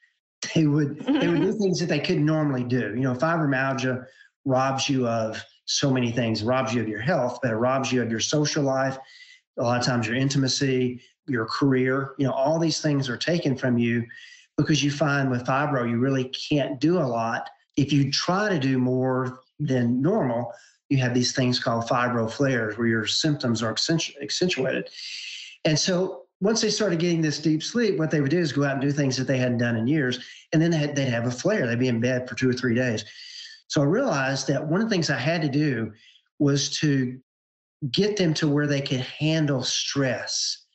They 0.53 0.67
would 0.67 0.99
they 1.05 1.29
would 1.29 1.41
do 1.41 1.53
things 1.57 1.79
that 1.79 1.87
they 1.87 2.01
couldn't 2.01 2.25
normally 2.25 2.65
do. 2.65 2.93
You 2.93 3.03
know, 3.03 3.13
fibromyalgia 3.13 4.05
robs 4.43 4.89
you 4.89 5.07
of 5.07 5.41
so 5.63 5.89
many 5.89 6.11
things. 6.11 6.41
It 6.41 6.45
robs 6.45 6.73
you 6.73 6.81
of 6.81 6.89
your 6.89 6.99
health, 6.99 7.39
but 7.41 7.51
it 7.51 7.55
robs 7.55 7.93
you 7.93 8.01
of 8.01 8.11
your 8.11 8.19
social 8.19 8.61
life. 8.61 8.97
A 9.57 9.63
lot 9.63 9.79
of 9.79 9.85
times 9.85 10.05
your 10.05 10.17
intimacy, 10.17 10.99
your 11.27 11.45
career, 11.45 12.13
you 12.17 12.27
know, 12.27 12.33
all 12.33 12.59
these 12.59 12.81
things 12.81 13.07
are 13.07 13.15
taken 13.15 13.55
from 13.55 13.77
you 13.77 14.03
because 14.57 14.83
you 14.83 14.91
find 14.91 15.31
with 15.31 15.45
fibro, 15.45 15.89
you 15.89 15.97
really 15.97 16.25
can't 16.25 16.77
do 16.81 16.97
a 16.97 17.07
lot. 17.07 17.49
If 17.77 17.93
you 17.93 18.11
try 18.11 18.49
to 18.49 18.59
do 18.59 18.77
more 18.77 19.39
than 19.61 20.01
normal, 20.01 20.51
you 20.89 20.97
have 20.97 21.13
these 21.13 21.31
things 21.31 21.57
called 21.57 21.85
fibro 21.85 22.29
flares 22.29 22.77
where 22.77 22.87
your 22.87 23.05
symptoms 23.05 23.63
are 23.63 23.71
accentuated. 23.71 24.89
And 25.63 25.79
so 25.79 26.22
once 26.43 26.59
they 26.59 26.69
started 26.69 26.99
getting 26.99 27.21
this 27.21 27.39
deep 27.39 27.63
sleep, 27.63 27.97
what 27.97 28.11
they 28.11 28.19
would 28.19 28.29
do 28.29 28.37
is 28.37 28.51
go 28.51 28.65
out 28.65 28.73
and 28.73 28.81
do 28.81 28.91
things 28.91 29.15
that 29.15 29.27
they 29.27 29.37
hadn't 29.37 29.59
done 29.59 29.77
in 29.77 29.87
years. 29.87 30.19
And 30.51 30.61
then 30.61 30.71
they'd 30.71 31.07
have 31.07 31.25
a 31.25 31.31
flare. 31.31 31.65
They'd 31.65 31.79
be 31.79 31.87
in 31.87 32.01
bed 32.01 32.27
for 32.27 32.35
two 32.35 32.49
or 32.49 32.53
three 32.53 32.75
days. 32.75 33.05
So 33.67 33.81
I 33.81 33.85
realized 33.85 34.47
that 34.49 34.67
one 34.67 34.81
of 34.81 34.89
the 34.89 34.93
things 34.93 35.09
I 35.09 35.17
had 35.17 35.41
to 35.41 35.47
do 35.47 35.93
was 36.39 36.77
to 36.79 37.17
get 37.91 38.17
them 38.17 38.33
to 38.33 38.49
where 38.49 38.67
they 38.67 38.81
could 38.81 38.99
handle 38.99 39.63
stress. 39.63 40.65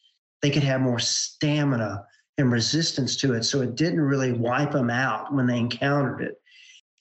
They 0.40 0.48
could 0.48 0.62
have 0.62 0.80
more 0.80 0.98
stamina 0.98 2.02
and 2.38 2.50
resistance 2.50 3.16
to 3.16 3.34
it. 3.34 3.42
So 3.42 3.60
it 3.60 3.74
didn't 3.74 4.00
really 4.00 4.32
wipe 4.32 4.72
them 4.72 4.88
out 4.88 5.34
when 5.34 5.46
they 5.46 5.58
encountered 5.58 6.22
it. 6.22 6.40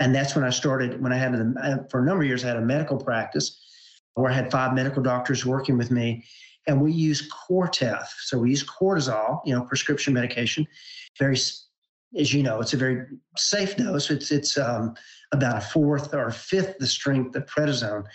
And 0.02 0.14
that's 0.14 0.36
when 0.36 0.44
I 0.44 0.50
started, 0.50 1.02
when 1.02 1.14
I 1.14 1.18
had, 1.18 1.34
a, 1.34 1.86
for 1.90 2.02
a 2.02 2.06
number 2.06 2.24
of 2.24 2.28
years, 2.28 2.44
I 2.44 2.50
had 2.50 2.58
a 2.58 2.62
medical 2.62 2.98
practice 2.98 3.64
where 4.16 4.30
I 4.30 4.36
had 4.36 4.52
five 4.52 4.74
medical 4.74 5.02
doctors 5.02 5.46
working 5.46 5.78
with 5.78 5.90
me. 5.90 6.26
And 6.68 6.82
we 6.82 6.92
use 6.92 7.30
Cortef. 7.30 8.06
So 8.22 8.40
we 8.40 8.50
use 8.50 8.64
cortisol, 8.64 9.40
you 9.46 9.56
know, 9.56 9.64
prescription 9.64 10.14
medication, 10.14 10.68
very 11.18 11.38
as 12.18 12.34
you 12.34 12.42
know, 12.44 12.62
it's 12.62 12.74
a 12.74 12.78
very 12.78 13.06
safe 13.38 13.76
dose. 13.76 14.10
It's 14.10 14.32
it's 14.32 14.58
um, 14.58 14.96
about 15.32 15.58
a 15.58 15.62
fourth 15.62 16.14
or 16.14 16.28
a 16.28 16.32
fifth 16.32 16.78
the 16.80 16.88
strength 16.88 17.36
of 17.36 17.46
prednisone. 17.46 18.06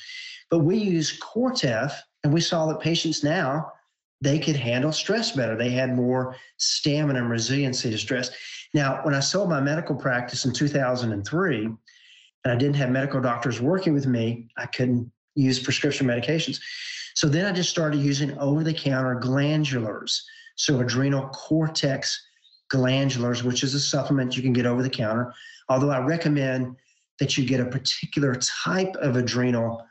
But 0.50 0.60
we 0.60 0.76
use 0.78 1.18
Cortef, 1.18 1.94
and 2.24 2.32
we 2.32 2.40
saw 2.40 2.66
that 2.66 2.80
patients 2.80 3.22
now 3.22 3.72
they 4.22 4.38
could 4.38 4.56
handle 4.56 4.92
stress 4.92 5.32
better. 5.32 5.56
They 5.56 5.70
had 5.70 5.94
more 5.94 6.36
stamina 6.56 7.18
and 7.18 7.30
resiliency 7.30 7.90
to 7.90 7.98
stress. 7.98 8.30
Now, 8.72 9.04
when 9.04 9.14
I 9.14 9.20
sold 9.20 9.50
my 9.50 9.60
medical 9.60 9.96
practice 9.96 10.44
in 10.44 10.52
2003, 10.52 11.64
and 11.64 11.76
I 12.44 12.54
didn't 12.54 12.76
have 12.76 12.90
medical 12.90 13.20
doctors 13.20 13.60
working 13.60 13.92
with 13.92 14.06
me, 14.06 14.48
I 14.56 14.66
couldn't 14.66 15.10
use 15.34 15.58
prescription 15.58 16.06
medications. 16.06 16.60
So 17.14 17.28
then 17.28 17.46
I 17.46 17.52
just 17.52 17.70
started 17.70 18.00
using 18.00 18.36
over 18.38 18.64
the 18.64 18.74
counter 18.74 19.18
glandulars. 19.20 20.20
So 20.56 20.80
adrenal 20.80 21.28
cortex 21.28 22.20
glandulars, 22.72 23.42
which 23.42 23.62
is 23.62 23.74
a 23.74 23.80
supplement 23.80 24.36
you 24.36 24.42
can 24.42 24.52
get 24.52 24.66
over 24.66 24.82
the 24.82 24.90
counter. 24.90 25.32
Although 25.68 25.90
I 25.90 25.98
recommend 25.98 26.76
that 27.18 27.36
you 27.36 27.46
get 27.46 27.60
a 27.60 27.66
particular 27.66 28.34
type 28.64 28.94
of 28.96 29.16
adrenal 29.16 29.86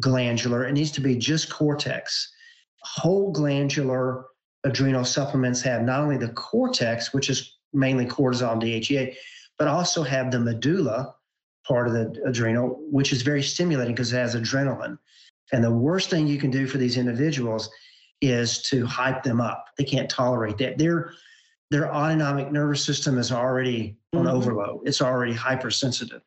glandular. 0.00 0.66
It 0.66 0.72
needs 0.72 0.90
to 0.92 1.00
be 1.00 1.16
just 1.16 1.52
cortex. 1.52 2.32
Whole 2.82 3.30
glandular 3.32 4.24
adrenal 4.64 5.04
supplements 5.04 5.62
have 5.62 5.82
not 5.82 6.00
only 6.00 6.16
the 6.16 6.30
cortex, 6.30 7.12
which 7.12 7.30
is 7.30 7.58
mainly 7.72 8.06
cortisol 8.06 8.52
and 8.52 8.62
DHEA, 8.62 9.14
but 9.58 9.68
also 9.68 10.02
have 10.02 10.30
the 10.30 10.40
medulla 10.40 11.14
part 11.66 11.86
of 11.86 11.92
the 11.94 12.20
adrenal, 12.26 12.80
which 12.90 13.12
is 13.12 13.22
very 13.22 13.42
stimulating 13.42 13.94
because 13.94 14.12
it 14.12 14.16
has 14.16 14.34
adrenaline. 14.34 14.98
And 15.52 15.62
the 15.62 15.70
worst 15.70 16.10
thing 16.10 16.26
you 16.26 16.38
can 16.38 16.50
do 16.50 16.66
for 16.66 16.78
these 16.78 16.96
individuals 16.96 17.68
is 18.20 18.62
to 18.62 18.86
hype 18.86 19.22
them 19.22 19.40
up. 19.40 19.66
They 19.76 19.84
can't 19.84 20.08
tolerate 20.08 20.58
that. 20.58 20.78
They're 20.78 21.12
their 21.70 21.92
autonomic 21.92 22.52
nervous 22.52 22.84
system 22.84 23.18
is 23.18 23.32
already 23.32 23.96
on 24.12 24.24
mm-hmm. 24.24 24.36
overload. 24.36 24.86
It's 24.86 25.02
already 25.02 25.32
hypersensitive. 25.32 26.22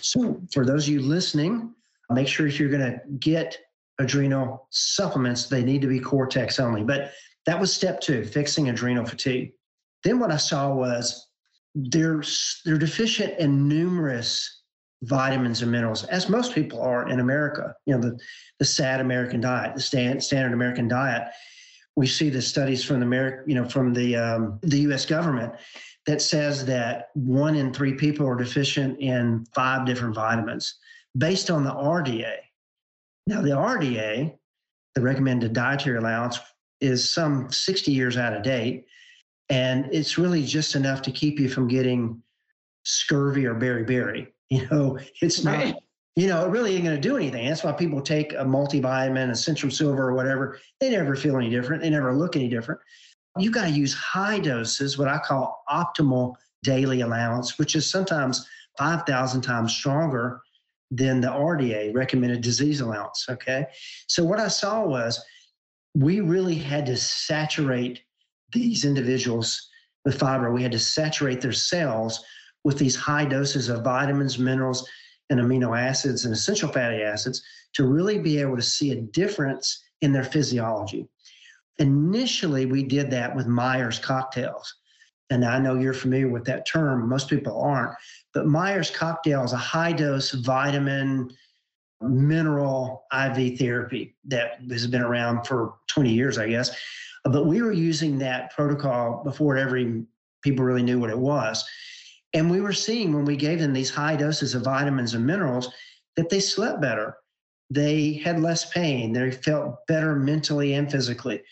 So, 0.00 0.40
for 0.52 0.64
those 0.64 0.84
of 0.84 0.94
you 0.94 1.02
listening, 1.02 1.74
make 2.10 2.28
sure 2.28 2.46
if 2.46 2.58
you're 2.58 2.70
going 2.70 2.92
to 2.92 3.00
get 3.18 3.58
adrenal 3.98 4.66
supplements, 4.70 5.46
they 5.46 5.62
need 5.62 5.82
to 5.82 5.88
be 5.88 6.00
cortex 6.00 6.60
only. 6.60 6.84
But 6.84 7.12
that 7.46 7.58
was 7.58 7.72
step 7.72 8.00
two, 8.00 8.24
fixing 8.24 8.68
adrenal 8.68 9.04
fatigue. 9.04 9.52
Then 10.04 10.20
what 10.20 10.30
I 10.30 10.36
saw 10.36 10.72
was 10.72 11.28
they're, 11.74 12.22
they're 12.64 12.78
deficient 12.78 13.38
in 13.38 13.68
numerous 13.68 14.57
vitamins 15.02 15.62
and 15.62 15.70
minerals, 15.70 16.04
as 16.04 16.28
most 16.28 16.54
people 16.54 16.80
are 16.80 17.08
in 17.08 17.20
America. 17.20 17.74
You 17.86 17.94
know, 17.94 18.00
the, 18.00 18.18
the 18.58 18.64
sad 18.64 19.00
American 19.00 19.40
diet, 19.40 19.74
the 19.74 19.80
stand, 19.80 20.22
standard 20.22 20.52
American 20.52 20.88
diet. 20.88 21.28
We 21.96 22.06
see 22.06 22.30
the 22.30 22.42
studies 22.42 22.84
from 22.84 23.00
the 23.00 23.06
America, 23.06 23.42
you 23.46 23.54
know, 23.54 23.68
from 23.68 23.92
the 23.92 24.16
um, 24.16 24.58
the 24.62 24.80
U.S. 24.80 25.04
government 25.04 25.52
that 26.06 26.22
says 26.22 26.64
that 26.66 27.08
one 27.14 27.54
in 27.54 27.72
three 27.72 27.94
people 27.94 28.26
are 28.26 28.36
deficient 28.36 28.98
in 29.00 29.44
five 29.54 29.84
different 29.84 30.14
vitamins 30.14 30.76
based 31.16 31.50
on 31.50 31.64
the 31.64 31.70
RDA. 31.70 32.36
Now, 33.26 33.42
the 33.42 33.50
RDA, 33.50 34.34
the 34.94 35.00
recommended 35.02 35.52
dietary 35.52 35.98
allowance, 35.98 36.38
is 36.80 37.12
some 37.12 37.50
60 37.52 37.92
years 37.92 38.16
out 38.16 38.32
of 38.32 38.42
date. 38.42 38.86
And 39.50 39.88
it's 39.92 40.16
really 40.16 40.44
just 40.44 40.74
enough 40.74 41.02
to 41.02 41.10
keep 41.10 41.38
you 41.38 41.48
from 41.48 41.68
getting 41.68 42.22
scurvy 42.84 43.44
or 43.46 43.54
beriberi. 43.54 44.28
You 44.50 44.66
know, 44.70 44.98
it's 45.20 45.44
not, 45.44 45.56
right. 45.56 45.74
you 46.16 46.26
know, 46.26 46.46
it 46.46 46.48
really 46.48 46.74
ain't 46.74 46.84
going 46.84 46.96
to 46.96 47.08
do 47.08 47.16
anything. 47.16 47.46
That's 47.46 47.64
why 47.64 47.72
people 47.72 48.00
take 48.00 48.32
a 48.32 48.36
multivitamin, 48.36 49.28
a 49.28 49.32
Centrum 49.32 49.70
Silver, 49.70 50.08
or 50.08 50.14
whatever. 50.14 50.58
They 50.80 50.88
never 50.88 51.14
feel 51.16 51.36
any 51.36 51.50
different. 51.50 51.82
They 51.82 51.90
never 51.90 52.16
look 52.16 52.34
any 52.34 52.48
different. 52.48 52.80
You 53.36 53.50
got 53.50 53.64
to 53.64 53.70
use 53.70 53.92
high 53.92 54.38
doses, 54.38 54.96
what 54.96 55.06
I 55.06 55.18
call 55.18 55.62
optimal 55.68 56.34
daily 56.62 57.02
allowance, 57.02 57.58
which 57.58 57.76
is 57.76 57.90
sometimes 57.90 58.48
5,000 58.78 59.42
times 59.42 59.74
stronger 59.74 60.40
than 60.90 61.20
the 61.20 61.28
RDA, 61.28 61.94
recommended 61.94 62.40
disease 62.40 62.80
allowance. 62.80 63.26
Okay. 63.28 63.66
So 64.06 64.24
what 64.24 64.40
I 64.40 64.48
saw 64.48 64.86
was 64.86 65.22
we 65.94 66.20
really 66.20 66.54
had 66.54 66.86
to 66.86 66.96
saturate 66.96 68.02
these 68.52 68.84
individuals 68.84 69.68
with 70.04 70.18
fiber. 70.18 70.52
We 70.52 70.62
had 70.62 70.72
to 70.72 70.78
saturate 70.78 71.40
their 71.40 71.52
cells 71.52 72.24
with 72.68 72.76
these 72.76 72.94
high 72.94 73.24
doses 73.24 73.70
of 73.70 73.82
vitamins, 73.82 74.38
minerals, 74.38 74.86
and 75.30 75.40
amino 75.40 75.74
acids 75.74 76.26
and 76.26 76.34
essential 76.34 76.70
fatty 76.70 77.02
acids 77.02 77.42
to 77.72 77.86
really 77.86 78.18
be 78.18 78.38
able 78.38 78.56
to 78.56 78.62
see 78.62 78.92
a 78.92 79.00
difference 79.00 79.82
in 80.02 80.12
their 80.12 80.22
physiology. 80.22 81.08
Initially, 81.78 82.66
we 82.66 82.82
did 82.82 83.10
that 83.10 83.34
with 83.34 83.46
Myers 83.46 83.98
cocktails. 83.98 84.74
And 85.30 85.46
I 85.46 85.58
know 85.58 85.76
you're 85.76 85.94
familiar 85.94 86.28
with 86.28 86.44
that 86.44 86.66
term, 86.66 87.08
most 87.08 87.30
people 87.30 87.58
aren't. 87.58 87.96
But 88.34 88.46
Myers 88.46 88.90
cocktail 88.90 89.44
is 89.44 89.54
a 89.54 89.56
high 89.56 89.92
dose 89.92 90.32
vitamin, 90.32 91.30
mineral 92.02 93.06
IV 93.14 93.58
therapy 93.58 94.14
that 94.26 94.60
has 94.70 94.86
been 94.86 95.00
around 95.00 95.46
for 95.46 95.76
20 95.86 96.12
years, 96.12 96.36
I 96.36 96.50
guess. 96.50 96.76
But 97.24 97.46
we 97.46 97.62
were 97.62 97.72
using 97.72 98.18
that 98.18 98.54
protocol 98.54 99.24
before 99.24 99.56
every 99.56 100.04
people 100.42 100.66
really 100.66 100.82
knew 100.82 100.98
what 101.00 101.08
it 101.08 101.18
was. 101.18 101.64
And 102.38 102.50
we 102.50 102.60
were 102.60 102.72
seeing 102.72 103.12
when 103.12 103.24
we 103.24 103.36
gave 103.36 103.58
them 103.58 103.72
these 103.72 103.90
high 103.90 104.14
doses 104.14 104.54
of 104.54 104.62
vitamins 104.62 105.14
and 105.14 105.26
minerals 105.26 105.70
that 106.16 106.30
they 106.30 106.38
slept 106.38 106.80
better. 106.80 107.16
They 107.68 108.14
had 108.14 108.40
less 108.40 108.70
pain. 108.70 109.12
They 109.12 109.32
felt 109.32 109.86
better 109.88 110.14
mentally 110.14 110.74
and 110.74 110.90
physically. 110.90 111.42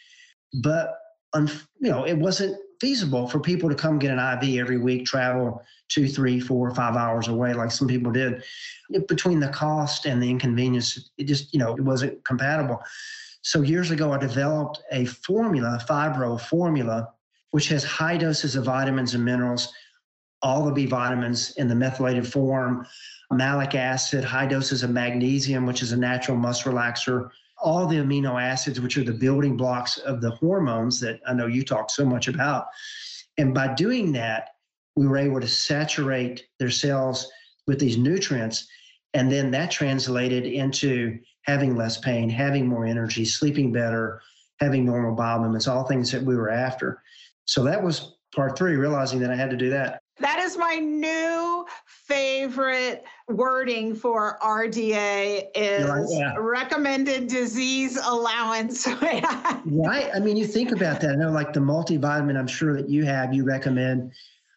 But 0.62 0.96
you 1.35 1.90
know, 1.90 2.07
it 2.07 2.16
wasn't 2.16 2.57
feasible 2.81 3.27
for 3.27 3.40
people 3.40 3.68
to 3.68 3.75
come 3.75 3.99
get 3.99 4.16
an 4.16 4.42
IV 4.42 4.61
every 4.61 4.79
week, 4.79 5.07
travel 5.07 5.61
two, 5.88 6.09
three, 6.09 6.38
four, 6.38 6.75
five 6.75 6.94
hours 6.96 7.29
away, 7.29 7.53
like 7.53 7.72
some 7.72 7.88
people 7.88 8.12
did. 8.12 8.42
Between 9.09 9.40
the 9.40 9.49
cost 9.49 10.07
and 10.07 10.22
the 10.22 10.31
inconvenience, 10.31 11.11
it 11.18 11.25
just, 11.25 11.53
you 11.53 11.59
know, 11.59 11.75
it 11.75 11.83
wasn't 11.83 12.25
compatible. 12.25 12.81
So 13.42 13.62
years 13.62 13.90
ago, 13.90 14.12
I 14.12 14.18
developed 14.18 14.83
a 14.92 15.05
formula, 15.05 15.79
fibro 15.88 16.40
formula, 16.40 17.09
which 17.51 17.68
has 17.68 17.85
high 17.85 18.16
doses 18.16 18.57
of 18.57 18.64
vitamins 18.64 19.14
and 19.14 19.25
minerals, 19.25 19.72
all 20.42 20.64
the 20.64 20.72
B 20.72 20.87
vitamins 20.87 21.53
in 21.57 21.68
the 21.68 21.75
methylated 21.75 22.27
form, 22.27 22.87
malic 23.31 23.75
acid, 23.75 24.25
high 24.25 24.46
doses 24.46 24.83
of 24.83 24.90
magnesium, 24.90 25.66
which 25.66 25.83
is 25.83 25.92
a 25.92 25.96
natural 25.96 26.37
muscle 26.37 26.72
relaxer, 26.72 27.31
all 27.59 27.87
the 27.87 27.96
amino 27.96 28.40
acids, 28.40 28.81
which 28.81 28.99
are 28.99 29.05
the 29.05 29.12
building 29.12 29.57
blocks 29.57 29.99
of 29.99 30.20
the 30.20 30.31
hormones 30.33 31.01
that 31.01 31.20
I 31.27 31.33
know 31.33 31.46
you 31.46 31.64
talk 31.64 31.90
so 31.90 32.05
much 32.05 32.29
about. 32.29 32.66
And 33.38 33.55
by 33.55 33.75
doing 33.75 34.12
that, 34.12 34.51
we 34.94 35.07
were 35.07 35.18
able 35.18 35.40
to 35.40 35.49
saturate 35.49 36.46
their 36.59 36.70
cells 36.70 37.31
with 37.66 37.79
these 37.79 37.96
nutrients. 37.96 38.66
And 39.14 39.31
then 39.31 39.51
that 39.53 39.70
translated 39.70 40.46
into 40.46 41.18
having 41.42 41.77
less 41.77 41.99
pain, 41.99 42.29
having 42.29 42.66
more 42.66 42.87
energy, 42.87 43.25
sleeping 43.25 43.72
better, 43.72 44.20
having 44.61 44.85
normal 44.85 45.14
bowel 45.14 45.40
movements, 45.40 45.68
all 45.68 45.85
things 45.85 46.11
that 46.12 46.22
we 46.22 46.37
were 46.37 46.51
after. 46.51 47.03
So 47.44 47.62
that 47.64 47.83
was 47.83 48.16
part 48.35 48.57
three, 48.57 48.77
realizing 48.77 49.20
that 49.20 49.31
I 49.31 49.37
had 49.37 49.51
to 49.51 49.57
do 49.57 49.70
that. 49.70 50.01
That 50.18 50.38
is 50.38 50.57
my 50.57 50.76
new 50.76 51.66
favorite 51.85 53.05
wording 53.29 53.94
for 53.94 54.38
RDA 54.42 55.48
is 55.55 55.88
right, 55.88 56.07
yeah. 56.09 56.35
recommended 56.38 57.26
disease 57.29 57.98
allowance. 58.02 58.87
right. 59.02 60.11
I 60.14 60.18
mean, 60.20 60.37
you 60.37 60.46
think 60.46 60.72
about 60.72 61.00
that. 61.02 61.11
I 61.11 61.14
know 61.16 61.31
like 61.31 61.52
the 61.52 61.61
multivitamin 61.61 62.38
I'm 62.38 62.46
sure 62.46 62.74
that 62.74 62.88
you 62.88 63.05
have, 63.05 63.35
you 63.35 63.44
recommend 63.44 64.12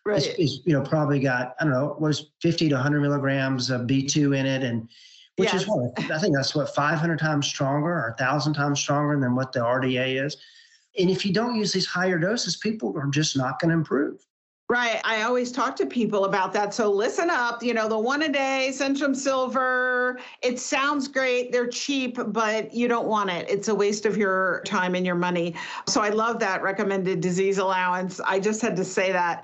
right. 0.05 0.39
is, 0.39 0.61
you 0.65 0.71
know, 0.71 0.81
probably 0.81 1.19
got, 1.19 1.55
I 1.59 1.65
don't 1.65 1.73
know, 1.73 1.95
what 1.97 2.09
is 2.09 2.27
50 2.41 2.69
to 2.69 2.75
100 2.75 3.01
milligrams 3.01 3.69
of 3.69 3.81
B2 3.81 4.37
in 4.37 4.45
it. 4.45 4.63
And 4.63 4.87
which 5.35 5.51
yes. 5.51 5.63
is 5.63 5.67
what, 5.67 5.91
I 6.11 6.19
think 6.19 6.35
that's 6.35 6.55
what, 6.55 6.73
500 6.73 7.19
times 7.19 7.47
stronger 7.47 7.91
or 7.91 8.15
1,000 8.17 8.53
times 8.53 8.79
stronger 8.79 9.19
than 9.19 9.35
what 9.35 9.51
the 9.51 9.59
RDA 9.59 10.23
is. 10.25 10.37
And 10.97 11.09
if 11.09 11.25
you 11.25 11.33
don't 11.33 11.55
use 11.55 11.73
these 11.73 11.85
higher 11.85 12.17
doses, 12.17 12.55
people 12.55 12.97
are 12.97 13.07
just 13.07 13.35
not 13.35 13.59
going 13.59 13.69
to 13.69 13.75
improve. 13.75 14.25
Right. 14.71 15.01
I 15.03 15.23
always 15.23 15.51
talk 15.51 15.75
to 15.77 15.87
people 15.87 16.25
about 16.25 16.53
that. 16.53 16.75
So 16.75 16.91
listen 16.91 17.31
up. 17.31 17.63
You 17.63 17.73
know, 17.73 17.89
the 17.89 17.97
one 17.97 18.21
a 18.21 18.29
day, 18.29 18.69
Centrum 18.71 19.15
Silver, 19.15 20.19
it 20.43 20.59
sounds 20.59 21.07
great. 21.07 21.51
They're 21.51 21.65
cheap, 21.65 22.19
but 22.27 22.71
you 22.71 22.87
don't 22.87 23.07
want 23.07 23.31
it. 23.31 23.49
It's 23.49 23.67
a 23.67 23.73
waste 23.73 24.05
of 24.05 24.15
your 24.15 24.61
time 24.67 24.93
and 24.93 25.03
your 25.03 25.15
money. 25.15 25.55
So 25.87 26.01
I 26.01 26.09
love 26.09 26.37
that 26.41 26.61
recommended 26.61 27.19
disease 27.19 27.57
allowance. 27.57 28.19
I 28.19 28.39
just 28.39 28.61
had 28.61 28.75
to 28.75 28.85
say 28.85 29.11
that. 29.11 29.43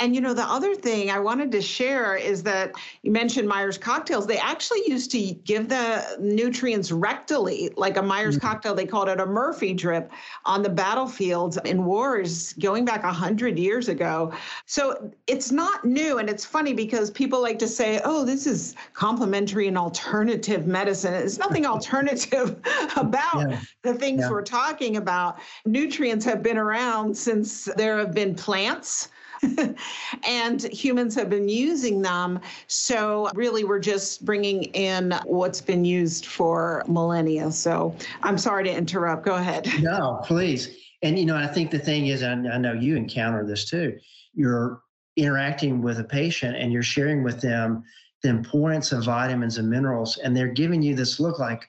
And, 0.00 0.12
you 0.12 0.20
know, 0.20 0.34
the 0.34 0.42
other 0.42 0.74
thing 0.74 1.08
I 1.08 1.20
wanted 1.20 1.52
to 1.52 1.62
share 1.62 2.16
is 2.16 2.42
that 2.42 2.72
you 3.02 3.12
mentioned 3.12 3.48
Myers 3.48 3.78
cocktails. 3.78 4.26
They 4.26 4.38
actually 4.38 4.82
used 4.88 5.12
to 5.12 5.34
give 5.44 5.68
the 5.68 6.16
nutrients 6.18 6.90
rectally, 6.90 7.72
like 7.76 7.96
a 7.96 8.02
Myers 8.02 8.38
mm-hmm. 8.38 8.48
cocktail. 8.48 8.74
They 8.74 8.86
called 8.86 9.08
it 9.08 9.20
a 9.20 9.26
Murphy 9.26 9.72
drip 9.72 10.10
on 10.46 10.64
the 10.64 10.68
battlefields 10.68 11.58
in 11.64 11.84
wars 11.84 12.54
going 12.54 12.84
back 12.84 13.04
100 13.04 13.56
years 13.56 13.88
ago. 13.88 14.32
So 14.66 15.12
it's 15.26 15.52
not 15.52 15.84
new. 15.84 16.18
And 16.18 16.30
it's 16.30 16.44
funny 16.44 16.72
because 16.72 17.10
people 17.10 17.40
like 17.42 17.58
to 17.58 17.68
say, 17.68 18.00
oh, 18.04 18.24
this 18.24 18.46
is 18.46 18.74
complementary 18.94 19.68
and 19.68 19.76
alternative 19.76 20.66
medicine. 20.66 21.12
There's 21.12 21.38
nothing 21.38 21.66
alternative 21.74 22.60
about 22.96 23.50
yeah. 23.50 23.60
the 23.82 23.94
things 23.94 24.22
yeah. 24.22 24.30
we're 24.30 24.42
talking 24.42 24.96
about. 24.96 25.38
Nutrients 25.66 26.24
have 26.24 26.42
been 26.42 26.56
around 26.56 27.16
since 27.16 27.66
there 27.76 27.98
have 27.98 28.14
been 28.14 28.34
plants. 28.34 29.08
and 30.26 30.62
humans 30.72 31.14
have 31.14 31.28
been 31.28 31.48
using 31.50 32.00
them. 32.00 32.40
So, 32.66 33.30
really, 33.34 33.64
we're 33.64 33.80
just 33.80 34.24
bringing 34.24 34.62
in 34.72 35.12
what's 35.24 35.60
been 35.60 35.84
used 35.84 36.24
for 36.24 36.82
millennia. 36.88 37.52
So, 37.52 37.94
I'm 38.22 38.38
sorry 38.38 38.64
to 38.64 38.70
interrupt. 38.70 39.26
Go 39.26 39.34
ahead. 39.34 39.68
No, 39.82 40.22
please. 40.24 40.74
And, 41.02 41.18
you 41.18 41.26
know, 41.26 41.36
I 41.36 41.46
think 41.46 41.70
the 41.70 41.78
thing 41.78 42.06
is, 42.06 42.22
I 42.22 42.34
know 42.34 42.72
you 42.72 42.96
encounter 42.96 43.44
this 43.44 43.68
too 43.68 43.98
you're 44.34 44.82
interacting 45.16 45.80
with 45.80 46.00
a 46.00 46.04
patient 46.04 46.56
and 46.56 46.72
you're 46.72 46.82
sharing 46.82 47.22
with 47.22 47.40
them 47.40 47.84
the 48.22 48.28
importance 48.30 48.90
of 48.90 49.04
vitamins 49.04 49.58
and 49.58 49.68
minerals, 49.68 50.16
and 50.18 50.36
they're 50.36 50.48
giving 50.48 50.82
you 50.82 50.94
this 50.94 51.20
look 51.20 51.38
like, 51.38 51.68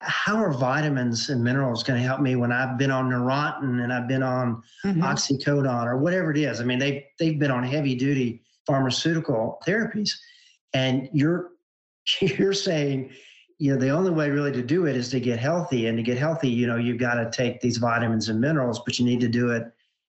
how 0.00 0.36
are 0.36 0.52
vitamins 0.52 1.30
and 1.30 1.42
minerals 1.42 1.82
going 1.82 2.00
to 2.00 2.06
help 2.06 2.20
me 2.20 2.36
when 2.36 2.52
I've 2.52 2.78
been 2.78 2.90
on 2.90 3.10
Neurontin 3.10 3.82
and 3.82 3.92
I've 3.92 4.08
been 4.08 4.22
on 4.22 4.62
mm-hmm. 4.84 5.02
oxycodone 5.02 5.86
or 5.86 5.98
whatever 5.98 6.30
it 6.30 6.38
is? 6.38 6.60
I 6.60 6.64
mean, 6.64 6.78
they 6.78 7.06
they've 7.18 7.38
been 7.38 7.50
on 7.50 7.62
heavy 7.62 7.94
duty 7.94 8.42
pharmaceutical 8.66 9.60
therapies, 9.66 10.10
and 10.72 11.08
you're 11.12 11.50
you're 12.20 12.52
saying, 12.52 13.10
you 13.58 13.72
know, 13.72 13.80
the 13.80 13.90
only 13.90 14.10
way 14.10 14.30
really 14.30 14.52
to 14.52 14.62
do 14.62 14.86
it 14.86 14.96
is 14.96 15.08
to 15.10 15.20
get 15.20 15.38
healthy, 15.38 15.86
and 15.86 15.96
to 15.96 16.02
get 16.02 16.18
healthy, 16.18 16.48
you 16.48 16.66
know, 16.66 16.76
you've 16.76 16.98
got 16.98 17.14
to 17.14 17.30
take 17.30 17.60
these 17.60 17.78
vitamins 17.78 18.28
and 18.28 18.40
minerals, 18.40 18.80
but 18.84 18.98
you 18.98 19.04
need 19.04 19.20
to 19.20 19.28
do 19.28 19.50
it 19.50 19.64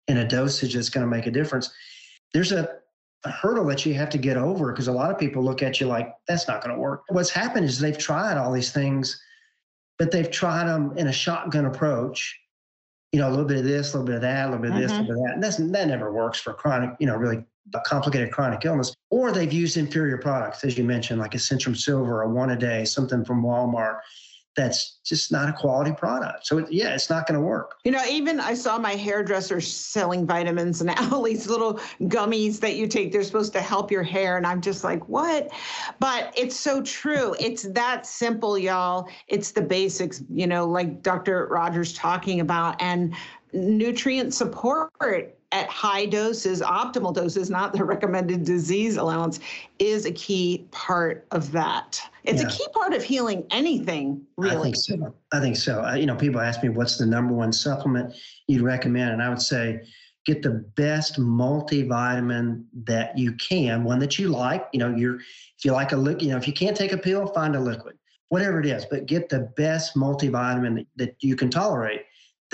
in 0.09 0.19
a 0.19 0.29
dosage 0.29 0.75
that's 0.75 0.91
going 0.91 1.05
to 1.07 1.11
make 1.11 1.27
a 1.27 1.31
difference. 1.31 1.73
There's 2.33 2.53
a, 2.53 2.69
a 3.25 3.31
hurdle 3.31 3.65
that 3.67 3.87
you 3.87 3.95
have 3.95 4.11
to 4.11 4.19
get 4.19 4.37
over 4.37 4.73
because 4.73 4.89
a 4.89 4.93
lot 4.93 5.11
of 5.11 5.19
people 5.19 5.43
look 5.43 5.63
at 5.63 5.81
you 5.81 5.87
like, 5.87 6.13
that's 6.29 6.47
not 6.47 6.63
going 6.63 6.75
to 6.75 6.81
work. 6.81 7.03
What's 7.09 7.31
happened 7.31 7.65
is 7.67 7.79
they've 7.79 7.97
tried 7.97 8.37
all 8.37 8.53
these 8.53 8.71
things, 8.73 9.21
but 9.99 10.11
they've 10.11 10.31
tried 10.31 10.67
them 10.67 10.93
in 10.99 11.07
a 11.09 11.13
shotgun 11.13 11.67
approach. 11.67 12.39
you 13.13 13.21
know, 13.21 13.29
a 13.29 13.31
little 13.31 13.45
bit 13.45 13.59
of 13.59 13.65
this, 13.65 13.95
a 13.95 13.97
little 13.97 14.07
bit 14.09 14.17
of 14.17 14.23
that, 14.23 14.47
a 14.47 14.51
little 14.51 14.61
bit 14.61 14.73
of 14.73 14.77
this, 14.77 14.91
a 14.91 14.95
Mhm. 14.97 14.99
little 15.07 15.07
bit 15.07 15.21
of 15.21 15.27
that. 15.29 15.35
And 15.35 15.43
that's, 15.45 15.57
that 15.59 15.87
never 15.87 16.13
works 16.13 16.41
for 16.41 16.53
chronic, 16.53 16.97
you 16.99 17.07
know, 17.07 17.15
really 17.15 17.45
complicated 17.85 18.33
chronic 18.33 18.65
illness. 18.65 18.93
Or 19.11 19.31
they've 19.31 19.53
used 19.53 19.77
inferior 19.77 20.19
products, 20.19 20.65
as 20.65 20.77
you 20.77 20.83
mentioned, 20.83 21.21
like 21.21 21.33
a 21.37 21.39
Centrum 21.39 21.77
Silver, 21.77 22.23
a 22.23 22.29
one 22.29 22.51
a 22.51 22.57
day, 22.57 22.85
something 22.85 23.25
from 23.25 23.41
Walmart. 23.45 24.01
That's 24.57 24.99
just 25.05 25.33
not 25.33 25.49
a 25.49 25.53
quality 25.53 25.93
product. 25.93 26.47
So 26.47 26.59
it, 26.59 26.71
yeah, 26.71 26.95
it's 26.95 27.11
not 27.11 27.27
going 27.27 27.39
to 27.39 27.45
work. 27.45 27.77
You 27.85 27.93
know, 27.93 28.03
even 28.09 28.41
I 28.41 28.55
saw 28.55 28.79
my 28.79 28.93
hairdresser 28.93 29.61
selling 29.61 30.27
vitamins 30.27 30.81
and 30.81 30.91
all 31.13 31.23
these 31.23 31.49
little 31.49 31.81
gummies 32.03 32.61
that 32.61 32.77
you 32.77 32.87
take. 32.87 33.13
They're 33.13 33.25
supposed 33.25 33.53
to 33.55 33.61
help 33.61 33.91
your 33.91 34.03
hair. 34.03 34.37
And 34.37 34.47
I'm 34.47 34.61
just 34.61 34.85
like, 34.85 35.09
what? 35.09 35.51
But 35.99 36.33
it's 36.37 36.57
so 36.57 36.83
true. 36.83 37.35
It's 37.41 37.65
that 37.65 38.07
simple, 38.07 38.57
y'all. 38.57 39.09
It's 39.29 39.51
the 39.51 39.63
basics, 39.63 40.23
you 40.31 40.47
know, 40.47 40.67
like 40.67 41.03
Dr. 41.03 41.49
Rogers 41.51 41.93
talking 41.93 42.41
about, 42.41 42.81
and 42.81 43.15
nutrient 43.53 44.35
support 44.35 45.39
at 45.55 45.71
high 45.71 46.05
doses, 46.05 46.61
optimal 46.61 47.15
doses, 47.15 47.49
not 47.49 47.73
the 47.73 47.85
recommended 47.85 48.45
disease 48.45 48.97
allowance, 48.97 49.39
is 49.79 50.05
a 50.05 50.11
key 50.11 50.67
part 50.73 51.27
of 51.31 51.53
that. 51.53 52.01
It's 52.25 52.43
Yeah. 52.43 52.49
a 52.49 52.51
key 52.51 52.67
part 52.75 52.93
of 52.93 53.05
healing 53.05 53.47
anything, 53.53 54.21
really. 54.37 54.57
I 54.57 54.63
think 54.63 54.77
so. 54.77 55.15
I 55.33 55.41
think 55.41 55.57
so. 55.57 55.81
I, 55.81 55.97
you 55.97 56.07
know, 56.07 56.17
people 56.17 56.41
ask 56.41 56.61
me 56.61 56.71
what's 56.71 56.99
the 56.99 57.07
number 57.07 57.33
one 57.33 57.53
supplement 57.53 58.15
you'd 58.49 58.63
recommend, 58.63 59.13
and 59.13 59.23
I 59.23 59.29
would 59.29 59.41
say 59.41 59.87
get 60.27 60.43
the 60.43 60.65
best 60.75 61.21
multivitamin 61.21 62.65
that 62.85 63.17
you 63.17 63.33
can, 63.35 63.85
one 63.85 64.01
that 64.01 64.19
you 64.19 64.31
like. 64.31 64.67
You 64.73 64.81
know, 64.81 64.97
you're 64.97 65.17
if 65.17 65.65
you 65.65 65.71
like 65.71 65.93
a 65.93 65.97
liquid, 65.97 66.23
you 66.23 66.31
know, 66.31 66.37
if 66.37 66.49
you 66.49 66.53
can't 66.53 66.77
take 66.77 66.93
a 66.93 66.99
pill, 66.99 67.29
find 67.29 67.55
a 67.55 67.61
liquid, 67.61 67.97
whatever 68.29 68.59
it 68.59 68.67
is, 68.67 68.85
but 68.87 69.07
get 69.07 69.29
the 69.29 69.53
best 69.57 69.95
multivitamin 69.95 70.75
that, 70.79 70.87
that 70.97 71.17
you 71.21 71.37
can 71.37 71.49
tolerate. 71.49 72.03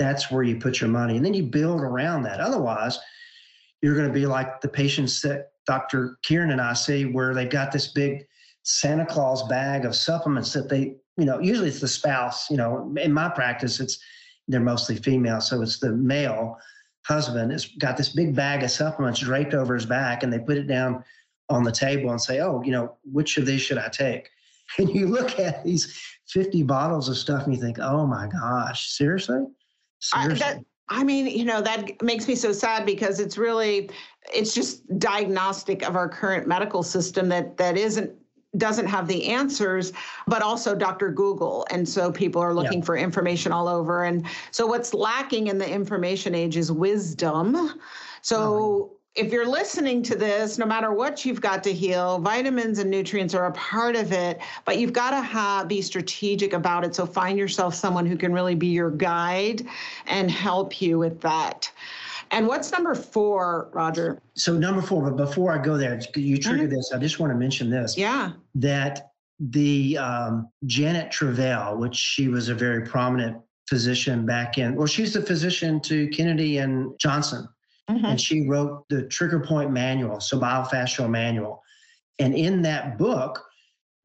That's 0.01 0.31
where 0.31 0.41
you 0.41 0.55
put 0.57 0.81
your 0.81 0.89
money, 0.89 1.15
and 1.15 1.23
then 1.23 1.35
you 1.35 1.43
build 1.43 1.79
around 1.79 2.23
that. 2.23 2.39
Otherwise, 2.39 2.97
you're 3.83 3.93
going 3.93 4.07
to 4.07 4.13
be 4.13 4.25
like 4.25 4.59
the 4.59 4.67
patients 4.67 5.21
that 5.21 5.51
Dr. 5.67 6.17
Kyrin 6.25 6.51
and 6.51 6.59
I 6.59 6.73
see, 6.73 7.05
where 7.05 7.35
they've 7.35 7.47
got 7.47 7.71
this 7.71 7.89
big 7.89 8.25
Santa 8.63 9.05
Claus 9.05 9.47
bag 9.47 9.85
of 9.85 9.95
supplements 9.95 10.53
that 10.53 10.69
they, 10.69 10.95
you 11.17 11.25
know, 11.25 11.39
usually 11.39 11.67
it's 11.67 11.81
the 11.81 11.87
spouse. 11.87 12.49
You 12.49 12.57
know, 12.57 12.91
in 12.99 13.13
my 13.13 13.29
practice, 13.29 13.79
it's 13.79 13.99
they're 14.47 14.59
mostly 14.59 14.95
female, 14.95 15.39
so 15.39 15.61
it's 15.61 15.77
the 15.77 15.91
male 15.91 16.57
husband 17.05 17.51
has 17.51 17.67
got 17.77 17.95
this 17.95 18.09
big 18.09 18.35
bag 18.35 18.63
of 18.63 18.71
supplements 18.71 19.19
draped 19.19 19.53
over 19.53 19.75
his 19.75 19.85
back, 19.85 20.23
and 20.23 20.33
they 20.33 20.39
put 20.39 20.57
it 20.57 20.65
down 20.65 21.03
on 21.47 21.63
the 21.63 21.71
table 21.71 22.09
and 22.09 22.19
say, 22.19 22.39
"Oh, 22.39 22.63
you 22.63 22.71
know, 22.71 22.97
which 23.03 23.37
of 23.37 23.45
these 23.45 23.61
should 23.61 23.77
I 23.77 23.89
take?" 23.89 24.31
And 24.79 24.89
you 24.89 25.05
look 25.05 25.37
at 25.37 25.63
these 25.63 25.95
50 26.29 26.63
bottles 26.63 27.07
of 27.07 27.17
stuff, 27.17 27.43
and 27.43 27.53
you 27.53 27.61
think, 27.61 27.77
"Oh 27.79 28.07
my 28.07 28.25
gosh, 28.25 28.89
seriously?" 28.89 29.45
I, 30.13 30.27
that, 30.29 30.63
I 30.89 31.03
mean, 31.03 31.27
you 31.27 31.45
know, 31.45 31.61
that 31.61 32.01
makes 32.01 32.27
me 32.27 32.35
so 32.35 32.51
sad 32.51 32.85
because 32.85 33.19
it's 33.19 33.37
really, 33.37 33.89
it's 34.33 34.53
just 34.53 34.83
diagnostic 34.99 35.83
of 35.83 35.95
our 35.95 36.09
current 36.09 36.47
medical 36.47 36.83
system 36.83 37.29
that 37.29 37.57
that 37.57 37.77
isn't 37.77 38.11
doesn't 38.57 38.87
have 38.87 39.07
the 39.07 39.27
answers, 39.27 39.93
but 40.27 40.41
also 40.41 40.75
Dr. 40.75 41.09
Google. 41.09 41.65
And 41.71 41.87
so 41.87 42.11
people 42.11 42.41
are 42.41 42.53
looking 42.53 42.81
for 42.81 42.97
information 42.97 43.53
all 43.53 43.67
over. 43.67 44.03
And 44.03 44.25
so 44.51 44.67
what's 44.67 44.93
lacking 44.93 45.47
in 45.47 45.57
the 45.57 45.69
information 45.69 46.35
age 46.35 46.57
is 46.57 46.69
wisdom. 46.69 47.79
So 48.21 48.97
if 49.15 49.31
you're 49.31 49.47
listening 49.47 50.01
to 50.03 50.15
this, 50.15 50.57
no 50.57 50.65
matter 50.65 50.93
what 50.93 51.25
you've 51.25 51.41
got 51.41 51.63
to 51.65 51.73
heal, 51.73 52.19
vitamins 52.19 52.79
and 52.79 52.89
nutrients 52.89 53.33
are 53.33 53.47
a 53.47 53.51
part 53.51 53.95
of 53.95 54.13
it, 54.13 54.39
but 54.63 54.77
you've 54.77 54.93
got 54.93 55.11
to 55.11 55.21
have, 55.21 55.67
be 55.67 55.81
strategic 55.81 56.53
about 56.53 56.85
it. 56.85 56.95
So 56.95 57.05
find 57.05 57.37
yourself 57.37 57.75
someone 57.75 58.05
who 58.05 58.15
can 58.15 58.31
really 58.31 58.55
be 58.55 58.67
your 58.67 58.89
guide 58.89 59.67
and 60.05 60.31
help 60.31 60.81
you 60.81 60.97
with 60.97 61.19
that. 61.21 61.69
And 62.31 62.47
what's 62.47 62.71
number 62.71 62.95
four, 62.95 63.69
Rodger? 63.73 64.21
so 64.35 64.57
number 64.57 64.81
four, 64.81 65.03
but 65.11 65.17
before 65.17 65.51
I 65.51 65.61
go 65.61 65.77
there, 65.77 65.99
you 66.15 66.37
triggered 66.37 66.69
this. 66.69 66.93
I 66.93 66.97
just 66.97 67.19
want 67.19 67.33
to 67.33 67.37
mention 67.37 67.69
this. 67.69 67.97
Yeah. 67.97 68.31
that 68.55 69.11
the 69.41 69.97
um, 69.97 70.49
Janet 70.65 71.11
Travell, 71.11 71.77
which 71.77 71.95
she 71.95 72.29
was 72.29 72.47
a 72.47 72.55
very 72.55 72.85
prominent 72.85 73.37
physician 73.67 74.25
back 74.25 74.57
in, 74.57 74.75
well, 74.75 74.87
she's 74.87 75.11
the 75.11 75.21
physician 75.21 75.81
to 75.81 76.07
Kennedy 76.09 76.59
and 76.59 76.97
Johnson, 76.97 77.49
Mhm. 77.91 78.03
and 78.03 78.21
she 78.21 78.47
wrote 78.47 78.85
the 78.89 79.03
Trigger 79.03 79.39
Point 79.39 79.71
Manual, 79.71 80.19
so 80.19 80.39
Myofascial 80.39 81.09
Manual, 81.09 81.61
and 82.19 82.35
in 82.35 82.61
that 82.63 82.97
book, 82.97 83.43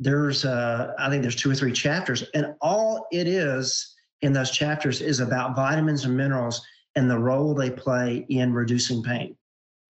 there's 0.01 0.45
uh, 0.45 0.93
I 0.99 1.09
think 1.09 1.23
there's 1.23 1.37
two 1.37 1.51
or 1.51 1.55
three 1.55 1.73
chapters, 1.73 2.25
and 2.35 2.55
all 2.61 3.07
it 3.13 3.27
is 3.27 3.95
in 4.23 4.33
those 4.33 4.51
chapters 4.51 5.01
is 5.01 5.21
about 5.21 5.57
vitamins 5.57 6.05
and 6.05 6.17
minerals 6.17 6.61
and 6.97 7.11
the 7.11 7.19
role 7.19 7.55
they 7.55 7.71
play 7.71 8.27
in 8.29 8.53
reducing 8.53 9.03
pain. 9.03 9.37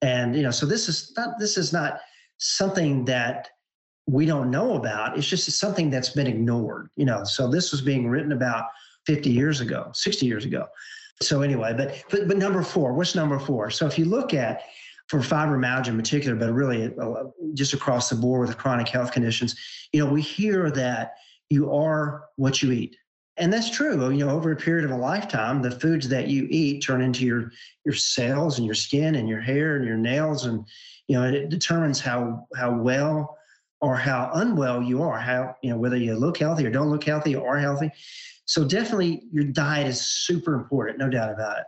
And 0.02 0.36
you 0.36 0.42
know, 0.42 0.50
so 0.50 0.66
this 0.66 0.88
is 0.88 1.12
not 1.16 1.38
this 1.38 1.56
is 1.56 1.72
not 1.72 2.00
something 2.38 3.04
that 3.06 3.48
we 4.06 4.26
don't 4.26 4.50
know 4.50 4.74
about. 4.76 5.16
It's 5.18 5.26
just 5.26 5.50
something 5.50 5.90
that's 5.90 6.10
been 6.10 6.26
ignored, 6.26 6.90
you 6.96 7.04
know. 7.04 7.24
So 7.24 7.48
this 7.48 7.72
was 7.72 7.80
being 7.80 8.08
written 8.08 8.32
about 8.32 8.66
50 9.06 9.30
years 9.30 9.60
ago, 9.60 9.90
60 9.94 10.26
years 10.26 10.44
ago. 10.44 10.66
So 11.22 11.42
anyway, 11.42 11.74
but 11.76 12.04
but, 12.10 12.28
but 12.28 12.36
number 12.36 12.62
four, 12.62 12.92
what's 12.92 13.14
number 13.14 13.38
four? 13.38 13.70
So 13.70 13.86
if 13.86 13.98
you 13.98 14.04
look 14.04 14.34
at 14.34 14.62
for 15.08 15.20
fibromyalgia 15.20 15.88
in 15.88 15.96
particular, 15.96 16.36
but 16.36 16.52
really 16.52 16.92
uh, 17.00 17.24
just 17.54 17.72
across 17.72 18.10
the 18.10 18.16
board 18.16 18.48
with 18.48 18.58
chronic 18.58 18.88
health 18.88 19.12
conditions, 19.12 19.54
you 19.92 20.04
know, 20.04 20.10
we 20.10 20.20
hear 20.20 20.70
that 20.72 21.14
you 21.48 21.72
are 21.72 22.24
what 22.36 22.62
you 22.62 22.72
eat. 22.72 22.96
And 23.38 23.52
that's 23.52 23.70
true. 23.70 24.10
You 24.10 24.24
know, 24.24 24.30
over 24.30 24.50
a 24.52 24.56
period 24.56 24.84
of 24.84 24.90
a 24.90 24.96
lifetime, 24.96 25.62
the 25.62 25.70
foods 25.70 26.08
that 26.08 26.28
you 26.28 26.46
eat 26.50 26.80
turn 26.80 27.02
into 27.02 27.24
your 27.24 27.50
your 27.84 27.94
cells 27.94 28.58
and 28.58 28.66
your 28.66 28.74
skin 28.74 29.14
and 29.14 29.28
your 29.28 29.40
hair 29.40 29.76
and 29.76 29.84
your 29.86 29.98
nails, 29.98 30.46
and 30.46 30.66
you 31.06 31.16
know, 31.16 31.24
it 31.24 31.48
determines 31.50 32.00
how 32.00 32.46
how 32.56 32.72
well 32.72 33.36
or 33.80 33.96
how 33.96 34.30
unwell 34.34 34.82
you 34.82 35.02
are. 35.02 35.18
How 35.18 35.54
you 35.62 35.70
know 35.70 35.78
whether 35.78 35.96
you 35.96 36.14
look 36.14 36.38
healthy 36.38 36.66
or 36.66 36.70
don't 36.70 36.90
look 36.90 37.04
healthy 37.04 37.34
or 37.34 37.56
are 37.56 37.60
healthy. 37.60 37.90
So 38.46 38.64
definitely, 38.64 39.22
your 39.32 39.44
diet 39.44 39.88
is 39.88 40.00
super 40.00 40.54
important, 40.54 40.98
no 40.98 41.08
doubt 41.08 41.32
about 41.32 41.58
it. 41.58 41.64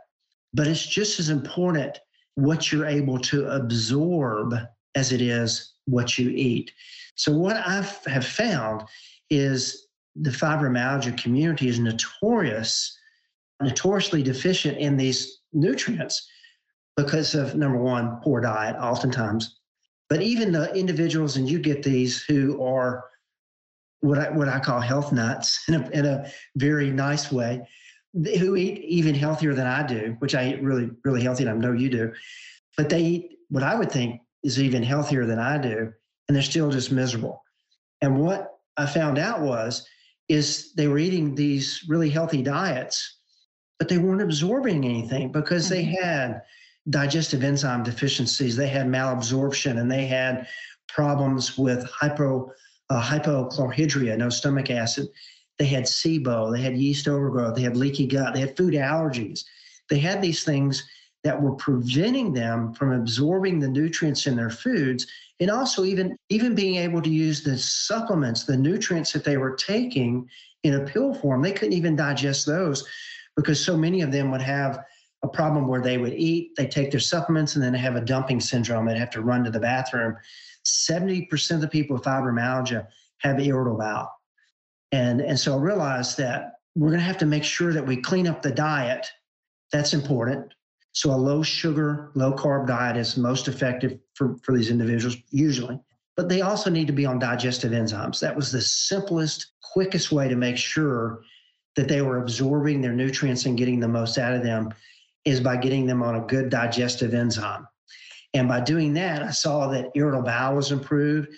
But 0.54 0.66
it's 0.66 0.86
just 0.86 1.18
as 1.18 1.28
important 1.28 1.98
what 2.36 2.70
you're 2.70 2.86
able 2.86 3.18
to 3.18 3.48
absorb 3.48 4.54
as 4.94 5.12
it 5.12 5.20
is 5.20 5.74
what 5.86 6.18
you 6.18 6.30
eat. 6.30 6.70
So 7.16 7.32
what 7.32 7.56
I 7.56 7.84
have 8.06 8.24
found 8.24 8.82
is 9.28 9.88
the 10.14 10.30
fibromyalgia 10.30 11.20
community 11.20 11.68
is 11.68 11.80
notorious, 11.80 12.96
notoriously 13.60 14.22
deficient 14.22 14.78
in 14.78 14.96
these 14.96 15.40
nutrients 15.52 16.28
because 16.96 17.34
of 17.34 17.54
number 17.56 17.78
one, 17.78 18.20
poor 18.22 18.40
diet, 18.40 18.76
oftentimes. 18.76 19.57
But 20.08 20.22
even 20.22 20.52
the 20.52 20.72
individuals, 20.74 21.36
and 21.36 21.48
you 21.48 21.58
get 21.58 21.82
these 21.82 22.22
who 22.22 22.62
are 22.62 23.04
what 24.00 24.18
I 24.18 24.30
what 24.30 24.48
I 24.48 24.60
call 24.60 24.80
health 24.80 25.12
nuts 25.12 25.60
in 25.68 25.74
a, 25.74 25.90
in 25.90 26.06
a 26.06 26.30
very 26.56 26.90
nice 26.90 27.30
way, 27.30 27.66
who 28.14 28.56
eat 28.56 28.78
even 28.84 29.14
healthier 29.14 29.54
than 29.54 29.66
I 29.66 29.86
do, 29.86 30.16
which 30.20 30.34
I 30.34 30.50
eat 30.50 30.62
really 30.62 30.90
really 31.04 31.22
healthy, 31.22 31.44
and 31.44 31.52
I 31.52 31.54
know 31.54 31.72
you 31.72 31.90
do. 31.90 32.12
But 32.76 32.88
they 32.88 33.02
eat 33.02 33.38
what 33.48 33.62
I 33.62 33.74
would 33.74 33.90
think 33.90 34.20
is 34.42 34.60
even 34.60 34.82
healthier 34.82 35.26
than 35.26 35.38
I 35.38 35.58
do, 35.58 35.92
and 36.28 36.34
they're 36.34 36.42
still 36.42 36.70
just 36.70 36.92
miserable. 36.92 37.42
And 38.00 38.18
what 38.18 38.58
I 38.76 38.86
found 38.86 39.18
out 39.18 39.40
was 39.40 39.86
is 40.28 40.72
they 40.74 40.88
were 40.88 40.98
eating 40.98 41.34
these 41.34 41.84
really 41.88 42.10
healthy 42.10 42.42
diets, 42.42 43.16
but 43.78 43.88
they 43.88 43.98
weren't 43.98 44.22
absorbing 44.22 44.84
anything 44.84 45.32
because 45.32 45.68
they 45.68 45.84
mm-hmm. 45.84 46.04
had 46.04 46.42
digestive 46.90 47.44
enzyme 47.44 47.82
deficiencies, 47.82 48.56
they 48.56 48.68
had 48.68 48.86
malabsorption, 48.86 49.78
and 49.78 49.90
they 49.90 50.06
had 50.06 50.46
problems 50.88 51.58
with 51.58 51.84
hypo 51.84 52.50
uh, 52.90 53.02
hypochlorhydria, 53.02 54.16
no 54.16 54.30
stomach 54.30 54.70
acid. 54.70 55.06
They 55.58 55.66
had 55.66 55.84
SIBO, 55.84 56.52
they 56.52 56.62
had 56.62 56.76
yeast 56.76 57.08
overgrowth, 57.08 57.56
they 57.56 57.62
had 57.62 57.76
leaky 57.76 58.06
gut, 58.06 58.32
they 58.32 58.40
had 58.40 58.56
food 58.56 58.74
allergies. 58.74 59.44
They 59.90 59.98
had 59.98 60.22
these 60.22 60.44
things 60.44 60.88
that 61.24 61.40
were 61.40 61.54
preventing 61.56 62.32
them 62.32 62.72
from 62.72 62.92
absorbing 62.92 63.58
the 63.58 63.68
nutrients 63.68 64.26
in 64.26 64.36
their 64.36 64.50
foods 64.50 65.06
and 65.40 65.50
also 65.50 65.84
even 65.84 66.16
even 66.28 66.54
being 66.54 66.76
able 66.76 67.02
to 67.02 67.10
use 67.10 67.42
the 67.42 67.58
supplements 67.58 68.44
the 68.44 68.56
nutrients 68.56 69.12
that 69.12 69.24
they 69.24 69.36
were 69.36 69.56
taking 69.56 70.28
in 70.62 70.74
a 70.74 70.84
pill 70.84 71.12
form 71.12 71.42
they 71.42 71.52
couldn't 71.52 71.72
even 71.74 71.96
digest 71.96 72.46
those 72.46 72.86
because 73.36 73.62
so 73.62 73.76
many 73.76 74.00
of 74.00 74.12
them 74.12 74.30
would 74.30 74.40
have 74.40 74.84
a 75.22 75.28
problem 75.28 75.66
where 75.66 75.80
they 75.80 75.98
would 75.98 76.14
eat 76.14 76.54
they 76.56 76.66
take 76.66 76.90
their 76.90 77.00
supplements 77.00 77.54
and 77.54 77.64
then 77.64 77.72
they 77.72 77.78
have 77.78 77.96
a 77.96 78.00
dumping 78.00 78.40
syndrome. 78.40 78.86
They'd 78.86 78.98
have 78.98 79.10
to 79.10 79.20
run 79.20 79.44
to 79.44 79.50
the 79.50 79.60
bathroom. 79.60 80.16
70% 80.64 81.50
of 81.52 81.60
the 81.60 81.68
people 81.68 81.96
with 81.96 82.04
fibromyalgia 82.04 82.86
have 83.18 83.40
irritable 83.40 83.78
bowel. 83.78 84.12
And 84.92 85.20
and 85.20 85.38
so 85.38 85.54
i 85.54 85.60
realized 85.60 86.16
that 86.18 86.52
we're 86.76 86.90
going 86.90 87.00
to 87.00 87.06
have 87.06 87.18
to 87.18 87.26
make 87.26 87.44
sure 87.44 87.72
that 87.72 87.86
we 87.86 87.96
clean 87.96 88.28
up 88.28 88.42
the 88.42 88.52
diet 88.52 89.06
that's 89.72 89.94
important. 89.94 90.54
So 90.92 91.10
a 91.10 91.16
low 91.16 91.42
sugar, 91.42 92.10
low 92.14 92.32
carb 92.32 92.66
diet 92.66 92.96
is 92.96 93.16
most 93.16 93.48
effective 93.48 93.98
for, 94.14 94.36
for 94.42 94.56
these 94.56 94.70
individuals, 94.70 95.16
usually. 95.30 95.78
But 96.16 96.28
they 96.28 96.40
also 96.40 96.70
need 96.70 96.86
to 96.88 96.92
be 96.92 97.06
on 97.06 97.18
digestive 97.18 97.72
enzymes. 97.72 98.20
That 98.20 98.34
was 98.34 98.50
the 98.50 98.60
simplest, 98.60 99.52
quickest 99.62 100.10
way 100.10 100.28
to 100.28 100.36
make 100.36 100.56
sure 100.56 101.22
that 101.76 101.88
they 101.88 102.02
were 102.02 102.18
absorbing 102.18 102.80
their 102.80 102.92
nutrients 102.92 103.46
and 103.46 103.56
getting 103.56 103.78
the 103.78 103.88
most 103.88 104.18
out 104.18 104.34
of 104.34 104.42
them 104.42 104.72
is 105.24 105.40
by 105.40 105.56
getting 105.56 105.86
them 105.86 106.02
on 106.02 106.16
a 106.16 106.26
good 106.26 106.50
digestive 106.50 107.14
enzyme. 107.14 107.66
And 108.34 108.48
by 108.48 108.60
doing 108.60 108.92
that, 108.94 109.22
I 109.22 109.30
saw 109.30 109.68
that 109.68 109.90
irritable 109.94 110.24
bowel 110.24 110.56
was 110.56 110.72
improved. 110.72 111.28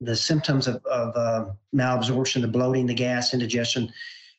The 0.00 0.16
symptoms 0.16 0.66
of, 0.66 0.84
of 0.86 1.16
uh, 1.16 1.50
malabsorption, 1.74 2.40
the 2.40 2.48
bloating, 2.48 2.86
the 2.86 2.94
gas, 2.94 3.34
indigestion, 3.34 3.92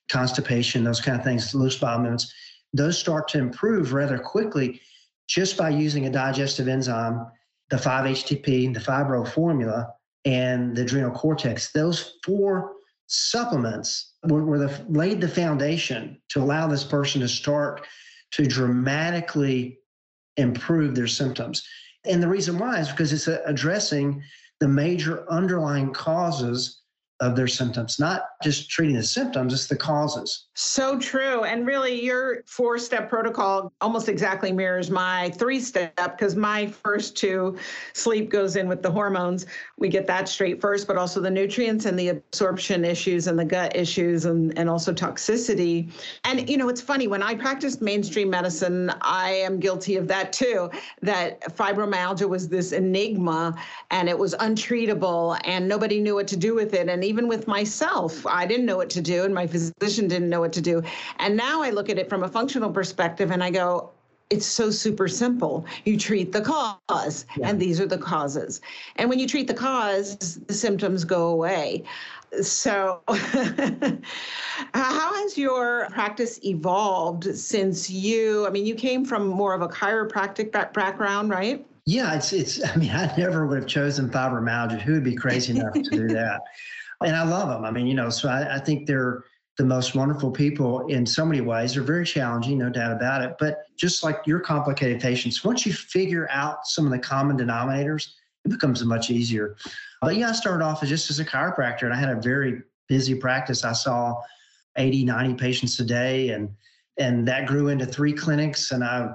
constipation, 0.10 0.84
those 0.84 1.02
kind 1.02 1.18
of 1.18 1.24
things, 1.24 1.54
loose 1.56 1.78
bowel 1.78 2.00
movements, 2.00 2.34
those 2.74 2.98
start 2.98 3.28
to 3.30 3.38
improve 3.38 3.94
rather 3.94 4.18
quickly 4.18 4.82
just 5.28 5.56
by 5.58 5.70
using 5.70 6.08
a 6.08 6.12
digestive 6.12 6.68
enzyme, 6.68 7.26
the 7.70 7.78
5-HTP, 7.78 8.74
the 8.74 8.80
fibro 8.80 9.26
formula, 9.28 9.94
and 10.26 10.76
the 10.76 10.82
adrenal 10.82 11.12
cortex. 11.12 11.72
Those 11.72 12.18
four 12.24 12.74
supplements 13.08 14.14
were, 14.24 14.44
were 14.44 14.60
the, 14.60 14.86
laid 14.90 15.22
the 15.22 15.28
foundation 15.28 16.22
to 16.30 16.42
allow 16.42 16.68
this 16.68 16.84
person 16.84 17.22
to 17.22 17.28
start 17.28 17.86
to 18.32 18.46
dramatically 18.46 19.80
improve 20.38 20.96
their 20.96 21.08
symptoms. 21.08 21.68
And 22.06 22.22
the 22.22 22.28
reason 22.28 22.58
why 22.58 22.80
is 22.80 22.90
because 22.90 23.14
it's 23.14 23.28
addressing 23.28 24.24
the 24.60 24.68
major 24.68 25.30
underlying 25.30 25.94
causes 25.94 26.81
of 27.22 27.36
their 27.36 27.48
symptoms, 27.48 28.00
not 28.00 28.30
just 28.44 28.70
treating 28.70 28.96
the 28.96 29.04
symptoms, 29.04 29.54
it's 29.54 29.68
the 29.68 29.76
causes. 29.76 30.48
So 30.56 30.98
true. 30.98 31.44
And 31.44 31.68
really, 31.68 32.04
your 32.04 32.44
four 32.48 32.80
step 32.80 33.10
protocol 33.10 33.72
almost 33.80 34.10
exactly 34.10 34.52
mirrors 34.52 34.90
my 34.90 35.30
three 35.32 35.60
step 35.60 35.96
because 35.96 36.36
my 36.36 36.68
first 36.68 37.16
two 37.16 37.58
sleep 37.94 38.32
goes 38.32 38.56
in 38.56 38.68
with 38.68 38.82
the 38.82 38.90
hormones. 38.90 39.46
We 39.78 39.88
get 39.88 40.08
that 40.08 40.28
straight 40.28 40.60
first, 40.60 40.88
but 40.88 40.98
also 40.98 41.22
the 41.22 41.30
nutrients 41.30 41.86
and 41.86 41.98
the 41.98 42.10
absorption 42.10 42.84
issues 42.84 43.28
and 43.28 43.38
the 43.38 43.46
gut 43.46 43.76
issues 43.76 44.26
and, 44.26 44.58
and 44.58 44.68
also 44.68 44.92
toxicity. 44.92 45.92
And, 46.24 46.50
you 46.50 46.58
know, 46.58 46.70
it's 46.70 46.82
funny 46.82 47.08
when 47.08 47.22
I 47.22 47.36
practiced 47.36 47.82
mainstream 47.82 48.32
medicine, 48.32 48.92
I 49.02 49.32
am 49.32 49.60
guilty 49.60 49.96
of 49.96 50.08
that 50.08 50.34
too, 50.34 50.72
that 51.04 51.42
fibromyalgia 51.56 52.28
was 52.28 52.50
this 52.50 52.72
enigma 52.72 53.56
and 53.92 54.10
it 54.10 54.18
was 54.18 54.34
untreatable 54.36 55.40
and 55.44 55.68
nobody 55.68 56.00
knew 56.00 56.16
what 56.16 56.28
to 56.30 56.38
do 56.38 56.56
with 56.56 56.74
it. 56.74 56.90
And 56.90 57.04
even 57.12 57.28
with 57.28 57.46
myself, 57.46 58.26
I 58.26 58.46
didn't 58.46 58.66
know 58.66 58.78
what 58.78 58.90
to 58.92 59.02
do, 59.02 59.26
and 59.26 59.36
my 59.36 59.46
physician 59.46 60.08
didn't 60.08 60.30
know 60.30 60.40
what 60.40 60.54
to 60.54 60.62
do. 60.62 60.82
And 61.20 61.36
now 61.36 61.62
I 61.62 61.70
look 61.70 61.90
at 61.90 61.98
it 61.98 62.08
from 62.08 62.24
a 62.24 62.30
functional 62.30 62.72
perspective 62.72 63.32
and 63.32 63.44
I 63.44 63.50
go, 63.52 63.90
it's 64.30 64.46
so 64.46 64.72
super 64.72 65.10
simple. 65.10 65.66
You 65.84 65.98
treat 65.98 66.32
the 66.32 66.40
cause, 66.40 67.26
yeah. 67.36 67.50
and 67.50 67.60
these 67.60 67.82
are 67.82 67.86
the 67.86 67.98
causes. 67.98 68.62
And 68.96 69.10
when 69.10 69.20
you 69.20 69.28
treat 69.28 69.48
the 69.48 69.54
cause, 69.54 70.40
the 70.48 70.54
symptoms 70.54 71.04
go 71.04 71.28
away. 71.28 71.84
So, 72.42 73.02
how 74.74 75.14
has 75.16 75.38
your 75.38 75.90
practice 75.92 76.40
evolved 76.46 77.26
since 77.38 77.90
you? 77.90 78.48
I 78.48 78.52
mean, 78.52 78.66
you 78.66 78.76
came 78.76 79.04
from 79.04 79.28
more 79.28 79.54
of 79.54 79.62
a 79.62 79.68
chiropractic 79.68 80.54
background, 80.72 81.30
right? 81.30 81.66
Yeah, 81.86 82.16
it's 82.16 82.32
it's. 82.32 82.66
I 82.66 82.74
mean, 82.78 82.92
I 82.92 83.14
never 83.18 83.46
would 83.46 83.58
have 83.58 83.68
chosen 83.68 84.10
fibromyalgia. 84.10 84.80
Who 84.80 84.94
would 84.94 85.04
be 85.04 85.16
crazy 85.16 85.60
enough 85.60 85.74
to 85.74 85.82
do 85.82 86.08
that? 86.08 86.40
and 87.02 87.16
I 87.16 87.24
love 87.24 87.50
them. 87.50 87.66
I 87.66 87.72
mean, 87.72 87.88
you 87.88 87.94
know, 87.94 88.10
so 88.10 88.30
I, 88.30 88.56
I 88.56 88.60
think 88.60 88.88
they're 88.88 89.24
the 89.58 89.66
most 89.66 89.96
wonderful 89.96 90.32
people 90.32 90.88
in 90.88 91.06
so 91.06 91.26
many 91.26 91.42
ways. 91.42 91.74
They're 91.74 91.84
very 91.84 92.06
challenging, 92.06 92.58
no 92.58 92.70
doubt 92.70 92.92
about 92.92 93.22
it. 93.22 93.36
But 93.40 93.64
just 93.78 94.04
like 94.04 94.20
your 94.26 94.40
complicated 94.40 95.02
patients, 95.02 95.44
once 95.44 95.66
you 95.66 95.74
figure 95.74 96.28
out 96.32 96.66
some 96.66 96.86
of 96.86 96.92
the 96.92 97.00
common 97.00 97.38
denominators, 97.38 98.08
it 98.46 98.50
becomes 98.50 98.84
much 98.84 99.10
easier. 99.10 99.56
But 100.02 100.16
yeah, 100.16 100.30
I 100.30 100.32
started 100.32 100.64
off 100.64 100.84
just 100.84 101.10
as 101.12 101.20
a 101.20 101.26
chiropractor, 101.26 101.84
and 101.84 101.94
I 101.94 101.98
had 101.98 102.10
a 102.10 102.20
very 102.20 102.62
busy 102.88 103.14
practice. 103.14 103.64
I 103.64 103.74
saw 103.74 104.16
80, 104.78 105.06
90 105.06 105.36
patients 105.36 105.80
a 105.80 105.86
day, 105.86 106.30
and 106.30 106.50
and 106.98 107.28
that 107.28 107.48
grew 107.48 107.70
into 107.70 107.86
three 107.86 108.14
clinics. 108.14 108.72
And 108.72 108.84
I 108.84 109.14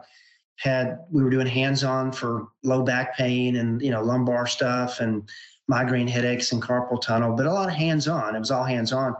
had 0.58 1.00
we 1.10 1.22
were 1.22 1.30
doing 1.30 1.46
hands-on 1.46 2.12
for 2.12 2.48
low 2.62 2.82
back 2.82 3.16
pain 3.16 3.56
and 3.56 3.82
you 3.82 3.90
know 3.90 4.02
lumbar 4.02 4.46
stuff 4.46 5.00
and 5.00 5.28
migraine 5.68 6.08
headaches 6.08 6.52
and 6.52 6.62
carpal 6.62 7.00
tunnel, 7.00 7.34
but 7.34 7.46
a 7.46 7.52
lot 7.52 7.68
of 7.68 7.74
hands 7.74 8.08
on. 8.08 8.36
It 8.36 8.38
was 8.38 8.50
all 8.50 8.64
hands 8.64 8.92
on. 8.92 9.16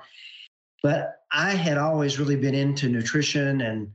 But 0.83 1.17
I 1.33 1.51
had 1.51 1.79
always 1.79 2.19
really 2.19 2.37
been 2.37 2.55
into 2.55 2.89
nutrition 2.89 3.61
and 3.63 3.93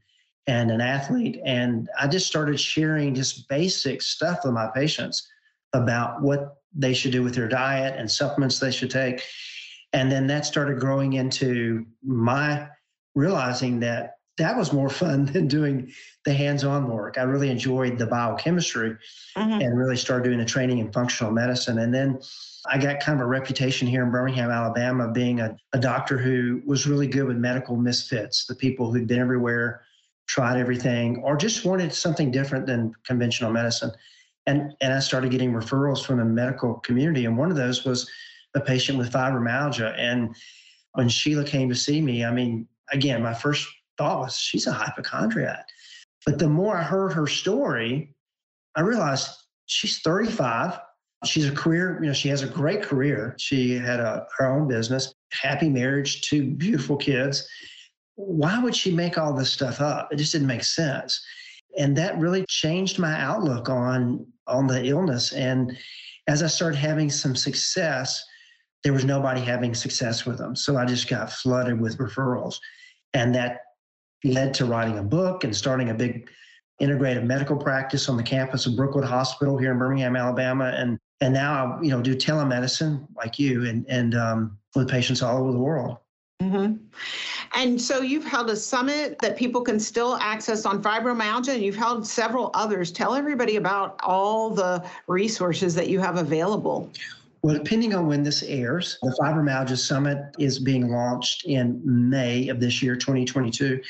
and 0.48 0.72
an 0.72 0.82
athlete, 0.82 1.40
and 1.46 1.88
I 2.00 2.08
just 2.08 2.26
started 2.26 2.60
sharing 2.60 3.14
just 3.14 3.48
basic 3.48 4.02
stuff 4.02 4.40
with 4.44 4.54
my 4.54 4.68
patients 4.74 5.28
about 5.74 6.22
what 6.22 6.58
they 6.74 6.94
should 6.94 7.12
do 7.12 7.22
with 7.22 7.36
their 7.36 7.48
diet 7.48 7.98
and 7.98 8.10
supplements 8.10 8.60
they 8.60 8.72
should 8.72 8.90
take. 8.90 9.24
And 9.94 10.12
then 10.12 10.26
that 10.28 10.46
started 10.46 10.80
growing 10.80 11.14
into 11.14 11.86
my 12.04 12.68
realizing 13.14 13.80
that 13.82 14.16
that 14.42 14.58
was 14.58 14.74
more 14.74 14.90
fun 14.90 15.26
than 15.34 15.48
doing 15.48 15.92
the 16.26 16.34
hands-on 16.34 16.88
work. 16.90 17.18
I 17.18 17.24
really 17.24 17.50
enjoyed 17.50 17.98
the 17.98 18.06
biochemistry 18.06 18.98
mm-hmm. 19.36 19.62
and 19.62 19.78
really 19.78 19.98
started 19.98 20.24
doing 20.26 20.40
the 20.40 20.46
training 20.46 20.80
in 20.80 20.92
functional 20.92 21.32
medicine. 21.32 21.80
And 21.80 21.94
then 21.94 22.20
I 22.68 22.78
got 22.78 23.00
kind 23.00 23.20
of 23.20 23.26
a 23.26 23.28
reputation 23.28 23.88
here 23.88 24.04
in 24.04 24.12
Birmingham, 24.12 24.52
Alabama, 24.52 25.12
being 25.12 25.40
a, 25.40 25.58
a 25.74 25.80
doctor 25.80 26.18
who 26.18 26.62
was 26.66 26.86
really 26.86 27.08
good 27.08 27.26
with 27.26 27.38
medical 27.38 27.76
misfits, 27.76 28.46
the 28.46 28.56
people 28.56 28.92
who'd 28.92 29.08
been 29.08 29.20
everywhere, 29.20 29.82
tried 30.28 30.60
everything, 30.60 31.18
or 31.24 31.36
just 31.36 31.66
wanted 31.66 31.92
something 31.92 32.30
different 32.30 32.68
than 32.68 32.94
conventional 33.04 33.52
medicine. 33.52 33.92
And, 34.46 34.74
and 34.82 34.94
I 34.94 35.00
started 35.00 35.32
getting 35.32 35.54
referrals 35.54 36.06
from 36.06 36.18
the 36.18 36.26
medical 36.26 36.76
community. 36.76 37.26
And 37.26 37.38
one 37.38 37.50
of 37.50 37.58
those 37.58 37.84
was 37.84 38.10
a 38.54 38.60
patient 38.60 38.98
with 38.98 39.12
fibromyalgia. 39.12 39.98
And 39.98 40.36
when 40.94 41.10
Sheila 41.10 41.46
came 41.46 41.70
to 41.70 41.76
see 41.76 42.02
me, 42.02 42.26
I 42.26 42.32
mean, 42.32 42.68
again, 42.92 43.24
my 43.24 43.34
first 43.34 43.68
thought 44.02 44.32
she's 44.32 44.68
a 44.68 44.72
hypochondriac. 44.72 45.66
But 46.26 46.40
the 46.40 46.50
more 46.50 46.78
I 46.78 46.84
heard 46.84 47.14
her 47.14 47.28
story, 47.28 48.16
I 48.76 48.82
realized 48.82 49.30
she's 49.66 50.00
35. 50.00 50.80
She's 51.26 51.48
a 51.48 51.52
career, 51.52 52.00
you 52.02 52.08
know, 52.08 52.14
she 52.14 52.30
has 52.30 52.42
a 52.42 52.48
great 52.48 52.82
career. 52.82 53.36
She 53.38 53.76
had 53.76 54.00
a, 54.00 54.26
her 54.38 54.48
own 54.48 54.68
business, 54.68 55.14
happy 55.32 55.70
marriage, 55.70 56.22
two 56.22 56.50
beautiful 56.52 56.98
kids. 56.98 57.48
Why 58.16 58.62
would 58.62 58.76
she 58.76 58.92
make 58.92 59.20
all 59.20 59.34
this 59.34 59.52
stuff 59.52 59.82
up? 59.82 60.12
It 60.12 60.16
just 60.16 60.32
didn't 60.32 60.48
make 60.48 60.64
sense. 60.64 61.24
And 61.78 61.96
that 61.98 62.18
really 62.18 62.46
changed 62.50 62.98
my 62.98 63.14
outlook 63.22 63.70
on 63.70 64.26
on 64.48 64.68
the 64.68 64.84
illness. 64.84 65.32
And 65.32 65.78
as 66.28 66.44
I 66.44 66.48
started 66.48 66.78
having 66.78 67.10
some 67.10 67.36
success, 67.36 68.24
there 68.84 68.94
was 68.94 69.06
nobody 69.06 69.42
having 69.42 69.76
success 69.76 70.26
with 70.26 70.40
them. 70.40 70.56
So 70.56 70.76
I 70.76 70.86
just 70.86 71.08
got 71.08 71.32
flooded 71.32 71.80
with 71.80 72.00
referrals. 72.00 72.58
And 73.14 73.34
that 73.36 73.60
led 74.24 74.54
to 74.56 74.66
writing 74.66 74.98
a 75.00 75.04
book 75.04 75.44
and 75.44 75.56
starting 75.56 75.90
a 75.90 75.94
big 75.94 76.30
integrated 76.80 77.24
medical 77.24 77.56
practice 77.56 78.10
on 78.10 78.18
the 78.18 78.24
campus 78.24 78.66
of 78.66 78.76
Brookwood 78.76 79.04
Hospital 79.04 79.58
here 79.58 79.72
in 79.72 79.78
Birmingham, 79.78 80.16
Alabama. 80.16 80.74
And 80.76 81.00
and 81.22 81.34
now 81.34 81.78
I, 81.78 81.82
you 81.82 81.92
know, 81.92 82.02
do 82.02 82.16
telemedicine 82.16 83.08
like 83.16 83.38
you 83.38 83.66
and 83.66 83.86
and 83.88 84.16
um, 84.16 84.58
with 84.76 84.90
patients 84.90 85.22
all 85.22 85.38
over 85.38 85.52
the 85.52 85.60
world. 85.60 85.98
Mm-hmm. 86.42 86.78
And 87.54 87.80
so 87.80 88.02
you've 88.02 88.26
held 88.26 88.50
a 88.50 88.56
summit 88.56 89.20
that 89.20 89.38
people 89.38 89.62
can 89.62 89.80
still 89.80 90.16
access 90.16 90.66
on 90.66 90.82
fibromyalgia, 90.82 91.54
and 91.54 91.64
you've 91.64 91.76
held 91.76 92.08
several 92.08 92.50
others. 92.56 92.92
Tell 92.92 93.14
everybody 93.14 93.58
about 93.58 94.00
all 94.04 94.50
the 94.50 94.84
resources 95.08 95.76
that 95.76 95.88
you 95.88 96.00
have 96.00 96.18
available. 96.18 96.90
Well, 97.44 97.56
depending 97.56 97.96
on 97.96 98.08
when 98.08 98.24
this 98.24 98.44
airs, 98.44 99.00
the 99.02 99.18
Fibromyalgia 99.20 99.78
Summit 99.78 100.20
is 100.38 100.60
being 100.60 100.90
launched 100.90 101.46
in 101.46 101.82
May 101.84 102.50
of 102.50 102.60
this 102.60 102.84
year, 102.84 102.96
2022. 102.96 103.82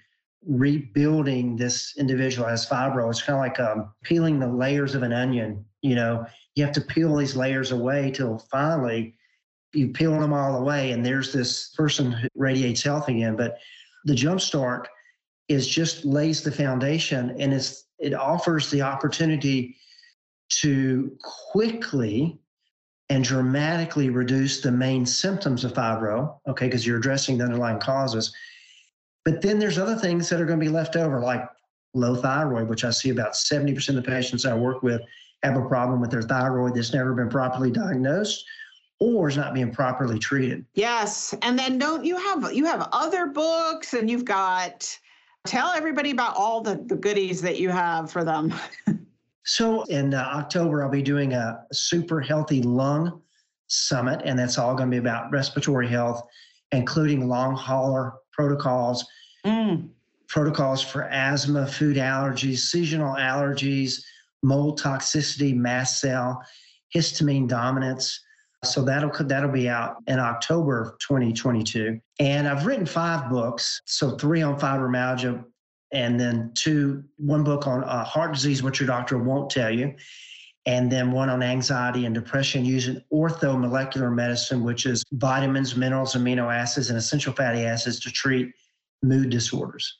rebuilding 0.45 1.57
this 1.57 1.95
individual 1.97 2.47
as 2.47 2.65
fibro. 2.65 3.09
It's 3.09 3.21
kind 3.21 3.37
of 3.37 3.41
like 3.41 3.59
um, 3.59 3.91
peeling 4.03 4.39
the 4.39 4.47
layers 4.47 4.95
of 4.95 5.03
an 5.03 5.13
onion. 5.13 5.65
You 5.81 5.95
know, 5.95 6.25
you 6.55 6.63
have 6.63 6.73
to 6.73 6.81
peel 6.81 7.15
these 7.15 7.35
layers 7.35 7.71
away 7.71 8.11
till 8.11 8.37
finally 8.51 9.15
you 9.73 9.89
peel 9.89 10.19
them 10.19 10.33
all 10.33 10.57
away, 10.57 10.91
and 10.91 11.05
there's 11.05 11.31
this 11.31 11.69
person 11.75 12.11
who 12.11 12.27
radiates 12.35 12.83
health 12.83 13.07
again. 13.07 13.35
But 13.35 13.59
the 14.09 14.15
jumpstart 14.15 14.85
is 15.49 15.67
just 15.67 16.03
lays 16.03 16.41
the 16.41 16.51
foundation 16.51 17.29
and 17.39 17.53
it's 17.53 17.85
it 17.99 18.15
offers 18.15 18.71
the 18.71 18.81
opportunity 18.81 19.77
to 20.61 21.15
quickly 21.51 22.39
and 23.09 23.23
dramatically 23.23 24.09
reduce 24.09 24.61
the 24.61 24.71
main 24.71 25.05
symptoms 25.05 25.63
of 25.63 25.73
fibro, 25.73 26.37
okay, 26.47 26.65
because 26.65 26.87
you're 26.87 26.97
addressing 26.97 27.37
the 27.37 27.43
underlying 27.43 27.79
causes. 27.79 28.33
But 29.25 29.41
then 29.41 29.59
there's 29.59 29.77
other 29.77 29.95
things 29.95 30.27
that 30.29 30.41
are 30.41 30.45
going 30.45 30.59
to 30.59 30.65
be 30.65 30.71
left 30.71 30.95
over, 30.95 31.19
like 31.19 31.47
low 31.93 32.15
thyroid, 32.15 32.67
which 32.67 32.83
I 32.83 32.89
see 32.89 33.09
about 33.09 33.33
70% 33.33 33.89
of 33.89 33.95
the 33.95 34.01
patients 34.01 34.45
I 34.45 34.55
work 34.55 34.81
with 34.81 35.01
have 35.43 35.55
a 35.55 35.67
problem 35.67 36.01
with 36.01 36.09
their 36.09 36.23
thyroid 36.23 36.73
that's 36.73 36.93
never 36.93 37.13
been 37.13 37.29
properly 37.29 37.69
diagnosed 37.69 38.43
or 38.99 39.29
is 39.29 39.37
not 39.37 39.53
being 39.53 39.71
properly 39.71 40.19
treated. 40.19 40.65
Yes. 40.73 41.33
And 41.41 41.57
then 41.57 41.77
don't 41.77 42.03
you 42.03 42.17
have 42.17 42.53
you 42.53 42.65
have 42.65 42.89
other 42.91 43.27
books 43.27 43.93
and 43.93 44.09
you've 44.09 44.25
got 44.25 44.97
tell 45.45 45.71
everybody 45.71 46.11
about 46.11 46.35
all 46.35 46.61
the, 46.61 46.83
the 46.85 46.95
goodies 46.95 47.41
that 47.41 47.59
you 47.59 47.69
have 47.69 48.11
for 48.11 48.23
them. 48.23 48.53
so 49.45 49.83
in 49.83 50.13
uh, 50.13 50.29
October 50.33 50.83
I'll 50.83 50.89
be 50.89 51.01
doing 51.01 51.33
a 51.33 51.63
super 51.71 52.19
healthy 52.19 52.61
lung 52.61 53.21
summit 53.67 54.21
and 54.25 54.37
that's 54.37 54.57
all 54.57 54.75
going 54.75 54.89
to 54.89 54.95
be 54.95 54.99
about 54.99 55.31
respiratory 55.31 55.87
health 55.87 56.21
including 56.71 57.27
long 57.27 57.55
hauler 57.55 58.13
protocols. 58.31 59.05
Mm. 59.45 59.89
Protocols 60.27 60.83
for 60.83 61.05
asthma, 61.05 61.65
food 61.65 61.97
allergies, 61.97 62.59
seasonal 62.59 63.15
allergies, 63.15 64.03
mold 64.43 64.79
toxicity, 64.79 65.55
mast 65.55 65.99
cell, 65.99 66.43
histamine 66.93 67.47
dominance, 67.47 68.21
so 68.63 68.83
that'll 68.83 69.11
that'll 69.25 69.51
be 69.51 69.69
out 69.69 69.97
in 70.07 70.19
October 70.19 70.81
of 70.81 70.99
2022. 70.99 71.99
And 72.19 72.47
I've 72.47 72.65
written 72.65 72.85
five 72.85 73.29
books, 73.29 73.81
so 73.85 74.17
three 74.17 74.41
on 74.41 74.59
fibromyalgia, 74.59 75.43
and 75.93 76.19
then 76.19 76.51
two, 76.55 77.03
one 77.17 77.43
book 77.43 77.67
on 77.67 77.83
uh, 77.83 78.03
heart 78.03 78.33
disease, 78.33 78.61
which 78.61 78.79
your 78.79 78.87
doctor 78.87 79.17
won't 79.17 79.49
tell 79.49 79.73
you, 79.73 79.95
and 80.65 80.91
then 80.91 81.11
one 81.11 81.29
on 81.29 81.41
anxiety 81.41 82.05
and 82.05 82.13
depression 82.13 82.65
using 82.65 83.01
orthomolecular 83.13 84.13
medicine, 84.13 84.63
which 84.63 84.85
is 84.85 85.03
vitamins, 85.13 85.75
minerals, 85.75 86.15
amino 86.15 86.53
acids, 86.53 86.89
and 86.89 86.97
essential 86.97 87.33
fatty 87.33 87.65
acids 87.65 87.99
to 88.01 88.11
treat 88.11 88.51
mood 89.01 89.29
disorders. 89.29 89.99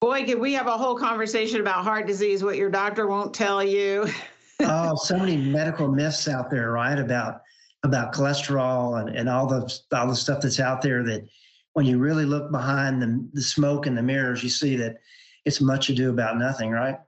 Boy, 0.00 0.24
could 0.24 0.40
we 0.40 0.52
have 0.52 0.66
a 0.66 0.76
whole 0.76 0.96
conversation 0.96 1.60
about 1.60 1.84
heart 1.84 2.06
disease, 2.06 2.42
what 2.42 2.56
your 2.56 2.68
doctor 2.68 3.06
won't 3.06 3.32
tell 3.32 3.62
you. 3.62 4.08
oh, 4.60 4.96
so 4.96 5.16
many 5.16 5.36
medical 5.36 5.88
myths 5.88 6.26
out 6.28 6.50
there, 6.50 6.72
right? 6.72 6.98
About 6.98 7.40
about 7.84 8.12
cholesterol 8.12 9.00
and, 9.00 9.14
and 9.14 9.28
all 9.28 9.46
the 9.46 9.78
all 9.92 10.08
the 10.08 10.16
stuff 10.16 10.40
that's 10.40 10.58
out 10.58 10.82
there 10.82 11.04
that 11.04 11.28
when 11.74 11.86
you 11.86 11.98
really 11.98 12.24
look 12.24 12.50
behind 12.50 13.00
the, 13.00 13.28
the 13.34 13.42
smoke 13.42 13.86
and 13.86 13.96
the 13.96 14.02
mirrors, 14.02 14.42
you 14.42 14.48
see 14.48 14.76
that 14.76 14.96
it's 15.44 15.60
much 15.60 15.90
ado 15.90 16.10
about 16.10 16.38
nothing, 16.38 16.70
right? 16.70 16.98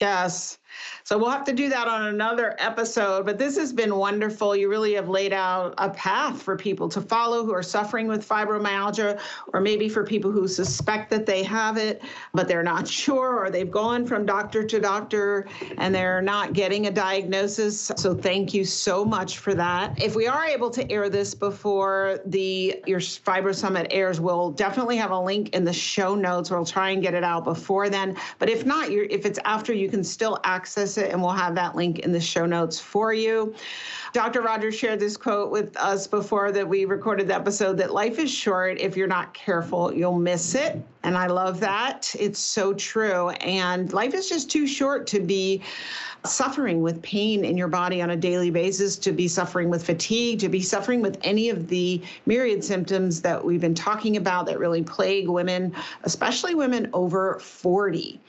Yes. 0.00 0.58
So 1.06 1.16
we'll 1.16 1.30
have 1.30 1.44
to 1.44 1.52
do 1.52 1.68
that 1.68 1.86
on 1.86 2.06
another 2.06 2.56
episode. 2.58 3.26
But 3.26 3.38
this 3.38 3.56
has 3.56 3.72
been 3.72 3.94
wonderful. 3.94 4.56
You 4.56 4.68
really 4.68 4.94
have 4.94 5.08
laid 5.08 5.32
out 5.32 5.72
a 5.78 5.88
path 5.88 6.42
for 6.42 6.56
people 6.56 6.88
to 6.88 7.00
follow 7.00 7.44
who 7.44 7.54
are 7.54 7.62
suffering 7.62 8.08
with 8.08 8.28
fibromyalgia, 8.28 9.20
or 9.52 9.60
maybe 9.60 9.88
for 9.88 10.02
people 10.02 10.32
who 10.32 10.48
suspect 10.48 11.08
that 11.10 11.24
they 11.24 11.44
have 11.44 11.76
it, 11.76 12.02
but 12.34 12.48
they're 12.48 12.64
not 12.64 12.88
sure, 12.96 13.38
or 13.38 13.50
they've 13.50 13.70
gone 13.70 14.04
from 14.04 14.26
doctor 14.26 14.64
to 14.64 14.80
doctor 14.80 15.46
and 15.78 15.94
they're 15.94 16.20
not 16.20 16.52
getting 16.52 16.88
a 16.88 16.90
diagnosis. 16.90 17.92
So 17.96 18.12
thank 18.12 18.52
you 18.52 18.64
so 18.64 19.04
much 19.04 19.38
for 19.38 19.54
that. 19.54 20.02
If 20.02 20.16
we 20.16 20.26
are 20.26 20.44
able 20.44 20.70
to 20.70 20.90
air 20.90 21.08
this 21.08 21.34
before 21.34 22.18
the 22.26 22.82
your 22.84 22.98
Fibro 22.98 23.54
Summit 23.54 23.86
airs, 23.92 24.20
we'll 24.20 24.50
definitely 24.50 24.96
have 24.96 25.12
a 25.12 25.20
link 25.20 25.50
in 25.50 25.64
the 25.64 25.72
show 25.72 26.16
notes. 26.16 26.50
We'll 26.50 26.64
try 26.64 26.90
and 26.90 27.00
get 27.00 27.14
it 27.14 27.22
out 27.22 27.44
before 27.44 27.88
then. 27.88 28.16
But 28.40 28.48
if 28.48 28.66
not, 28.66 28.90
if 28.90 29.24
it's 29.24 29.38
after, 29.44 29.72
you 29.72 29.88
can 29.88 30.02
still 30.02 30.40
access 30.42 30.65
access 30.66 30.98
it, 30.98 31.12
and 31.12 31.22
we'll 31.22 31.30
have 31.30 31.54
that 31.54 31.76
link 31.76 32.00
in 32.00 32.10
the 32.10 32.20
show 32.20 32.44
notes 32.44 32.80
for 32.80 33.12
you. 33.12 33.54
Dr. 34.12 34.42
Rodgers 34.42 34.74
shared 34.74 34.98
this 34.98 35.16
quote 35.16 35.52
with 35.52 35.76
us 35.76 36.08
before 36.08 36.50
that 36.50 36.66
we 36.66 36.86
recorded 36.86 37.28
the 37.28 37.36
episode 37.36 37.78
that 37.78 37.92
life 37.92 38.18
is 38.18 38.32
short. 38.32 38.80
If 38.80 38.96
you're 38.96 39.06
not 39.06 39.32
careful, 39.32 39.94
you'll 39.94 40.18
miss 40.18 40.56
it. 40.56 40.82
And 41.06 41.16
I 41.16 41.28
love 41.28 41.60
that. 41.60 42.12
It's 42.18 42.40
so 42.40 42.74
true. 42.74 43.30
And 43.30 43.92
life 43.92 44.12
is 44.12 44.28
just 44.28 44.50
too 44.50 44.66
short 44.66 45.06
to 45.06 45.20
be 45.20 45.62
suffering 46.24 46.82
with 46.82 47.00
pain 47.02 47.44
in 47.44 47.56
your 47.56 47.68
body 47.68 48.02
on 48.02 48.10
a 48.10 48.16
daily 48.16 48.50
basis, 48.50 48.96
to 48.96 49.12
be 49.12 49.28
suffering 49.28 49.70
with 49.70 49.86
fatigue, 49.86 50.40
to 50.40 50.48
be 50.48 50.60
suffering 50.60 51.00
with 51.00 51.16
any 51.22 51.48
of 51.48 51.68
the 51.68 52.02
myriad 52.26 52.64
symptoms 52.64 53.22
that 53.22 53.44
we've 53.44 53.60
been 53.60 53.74
talking 53.74 54.16
about 54.16 54.46
that 54.46 54.58
really 54.58 54.82
plague 54.82 55.28
women, 55.28 55.72
especially 56.02 56.56
women 56.56 56.90
over 56.92 57.38
40. 57.38 58.20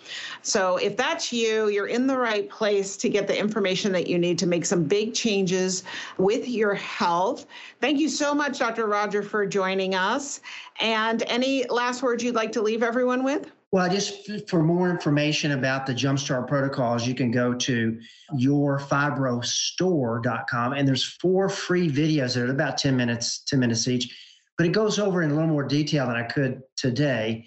So 0.44 0.78
if 0.78 0.96
that's 0.96 1.34
you, 1.34 1.70
you're 1.70 1.88
in 1.88 2.06
the 2.06 2.18
right 2.18 2.48
place 2.48 2.96
to 2.98 3.10
get 3.10 3.28
the 3.28 3.38
information 3.38 3.92
that 3.94 4.06
you 4.06 4.20
need 4.20 4.38
to 4.38 4.46
make 4.46 4.66
some 4.66 4.84
big 4.84 5.16
changes 5.16 5.84
with 6.20 6.48
your 6.48 6.76
health. 6.76 7.48
Thank 7.82 8.00
you 8.00 8.10
so 8.10 8.36
much, 8.36 8.60
Dr. 8.60 8.86
Rodger, 8.86 9.24
for 9.24 9.48
joining 9.48 9.96
us. 9.96 10.42
And 10.80 11.24
any 11.24 11.66
last 11.66 12.04
words 12.04 12.24
you'd 12.24 12.36
like 12.36 12.52
to 12.52 12.62
leave 12.68 12.84
everyone 12.84 13.24
with? 13.24 13.50
Well, 13.72 13.90
just 13.90 14.50
for 14.50 14.62
more 14.62 14.90
information 14.90 15.54
about 15.54 15.86
the 15.86 15.94
Jumpstart 15.94 16.48
protocols, 16.48 17.08
you 17.08 17.16
can 17.16 17.32
go 17.32 17.54
to 17.54 17.98
yourfibrostore.com 18.38 20.74
and 20.74 20.88
there's 20.88 21.04
four 21.04 21.48
free 21.48 21.90
videos 21.90 22.36
that 22.36 22.44
are 22.44 22.52
about 22.52 22.78
10 22.78 22.96
minutes, 22.96 23.40
10 23.46 23.60
minutes 23.60 23.88
each. 23.88 24.16
But 24.58 24.68
it 24.68 24.74
goes 24.74 25.00
over 25.00 25.22
in 25.22 25.32
a 25.32 25.34
little 25.34 25.50
more 25.50 25.64
detail 25.64 26.08
than 26.08 26.18
I 26.18 26.24
could 26.24 26.62
today 26.76 27.46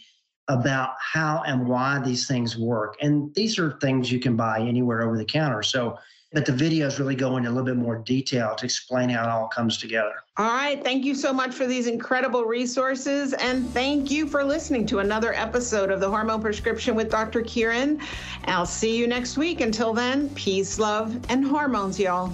about 0.48 0.94
how 0.98 1.42
and 1.46 1.68
why 1.68 2.00
these 2.00 2.26
things 2.26 2.56
work. 2.56 2.96
And 3.02 3.34
these 3.34 3.58
are 3.58 3.78
things 3.80 4.10
you 4.10 4.20
can 4.20 4.36
buy 4.36 4.60
anywhere 4.60 5.02
over 5.02 5.18
the 5.18 5.24
counter. 5.24 5.62
So 5.62 5.98
but 6.32 6.46
the 6.46 6.52
videos 6.52 6.98
really 6.98 7.16
go 7.16 7.36
into 7.36 7.48
a 7.48 7.52
little 7.52 7.64
bit 7.64 7.76
more 7.76 7.98
detail 7.98 8.54
to 8.54 8.64
explain 8.64 9.08
how 9.08 9.24
it 9.24 9.28
all 9.28 9.48
comes 9.48 9.78
together. 9.78 10.22
All 10.36 10.46
right. 10.46 10.82
Thank 10.82 11.04
you 11.04 11.14
so 11.14 11.32
much 11.32 11.52
for 11.52 11.66
these 11.66 11.86
incredible 11.86 12.44
resources. 12.44 13.32
And 13.34 13.68
thank 13.70 14.10
you 14.10 14.26
for 14.26 14.44
listening 14.44 14.86
to 14.86 15.00
another 15.00 15.34
episode 15.34 15.90
of 15.90 16.00
the 16.00 16.08
Hormone 16.08 16.40
Prescription 16.40 16.94
with 16.94 17.10
Dr. 17.10 17.42
Kyrin. 17.42 18.00
I'll 18.44 18.64
see 18.64 18.96
you 18.96 19.06
next 19.06 19.36
week. 19.36 19.60
Until 19.60 19.92
then, 19.92 20.28
peace, 20.30 20.78
love, 20.78 21.18
and 21.28 21.44
hormones, 21.44 21.98
y'all. 21.98 22.32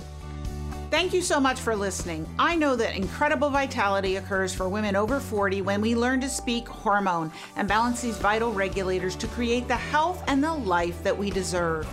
Thank 0.90 1.12
you 1.12 1.20
so 1.20 1.40
much 1.40 1.58
for 1.58 1.74
listening. 1.74 2.28
I 2.38 2.54
know 2.54 2.76
that 2.76 2.94
incredible 2.94 3.50
vitality 3.50 4.16
occurs 4.16 4.54
for 4.54 4.68
women 4.68 4.94
over 4.94 5.18
40 5.18 5.62
when 5.62 5.80
we 5.80 5.96
learn 5.96 6.20
to 6.20 6.28
speak 6.28 6.68
hormone 6.68 7.32
and 7.56 7.66
balance 7.66 8.02
these 8.02 8.16
vital 8.18 8.52
regulators 8.52 9.16
to 9.16 9.26
create 9.28 9.66
the 9.66 9.76
health 9.76 10.22
and 10.28 10.44
the 10.44 10.54
life 10.54 11.02
that 11.02 11.16
we 11.16 11.28
deserve. 11.30 11.92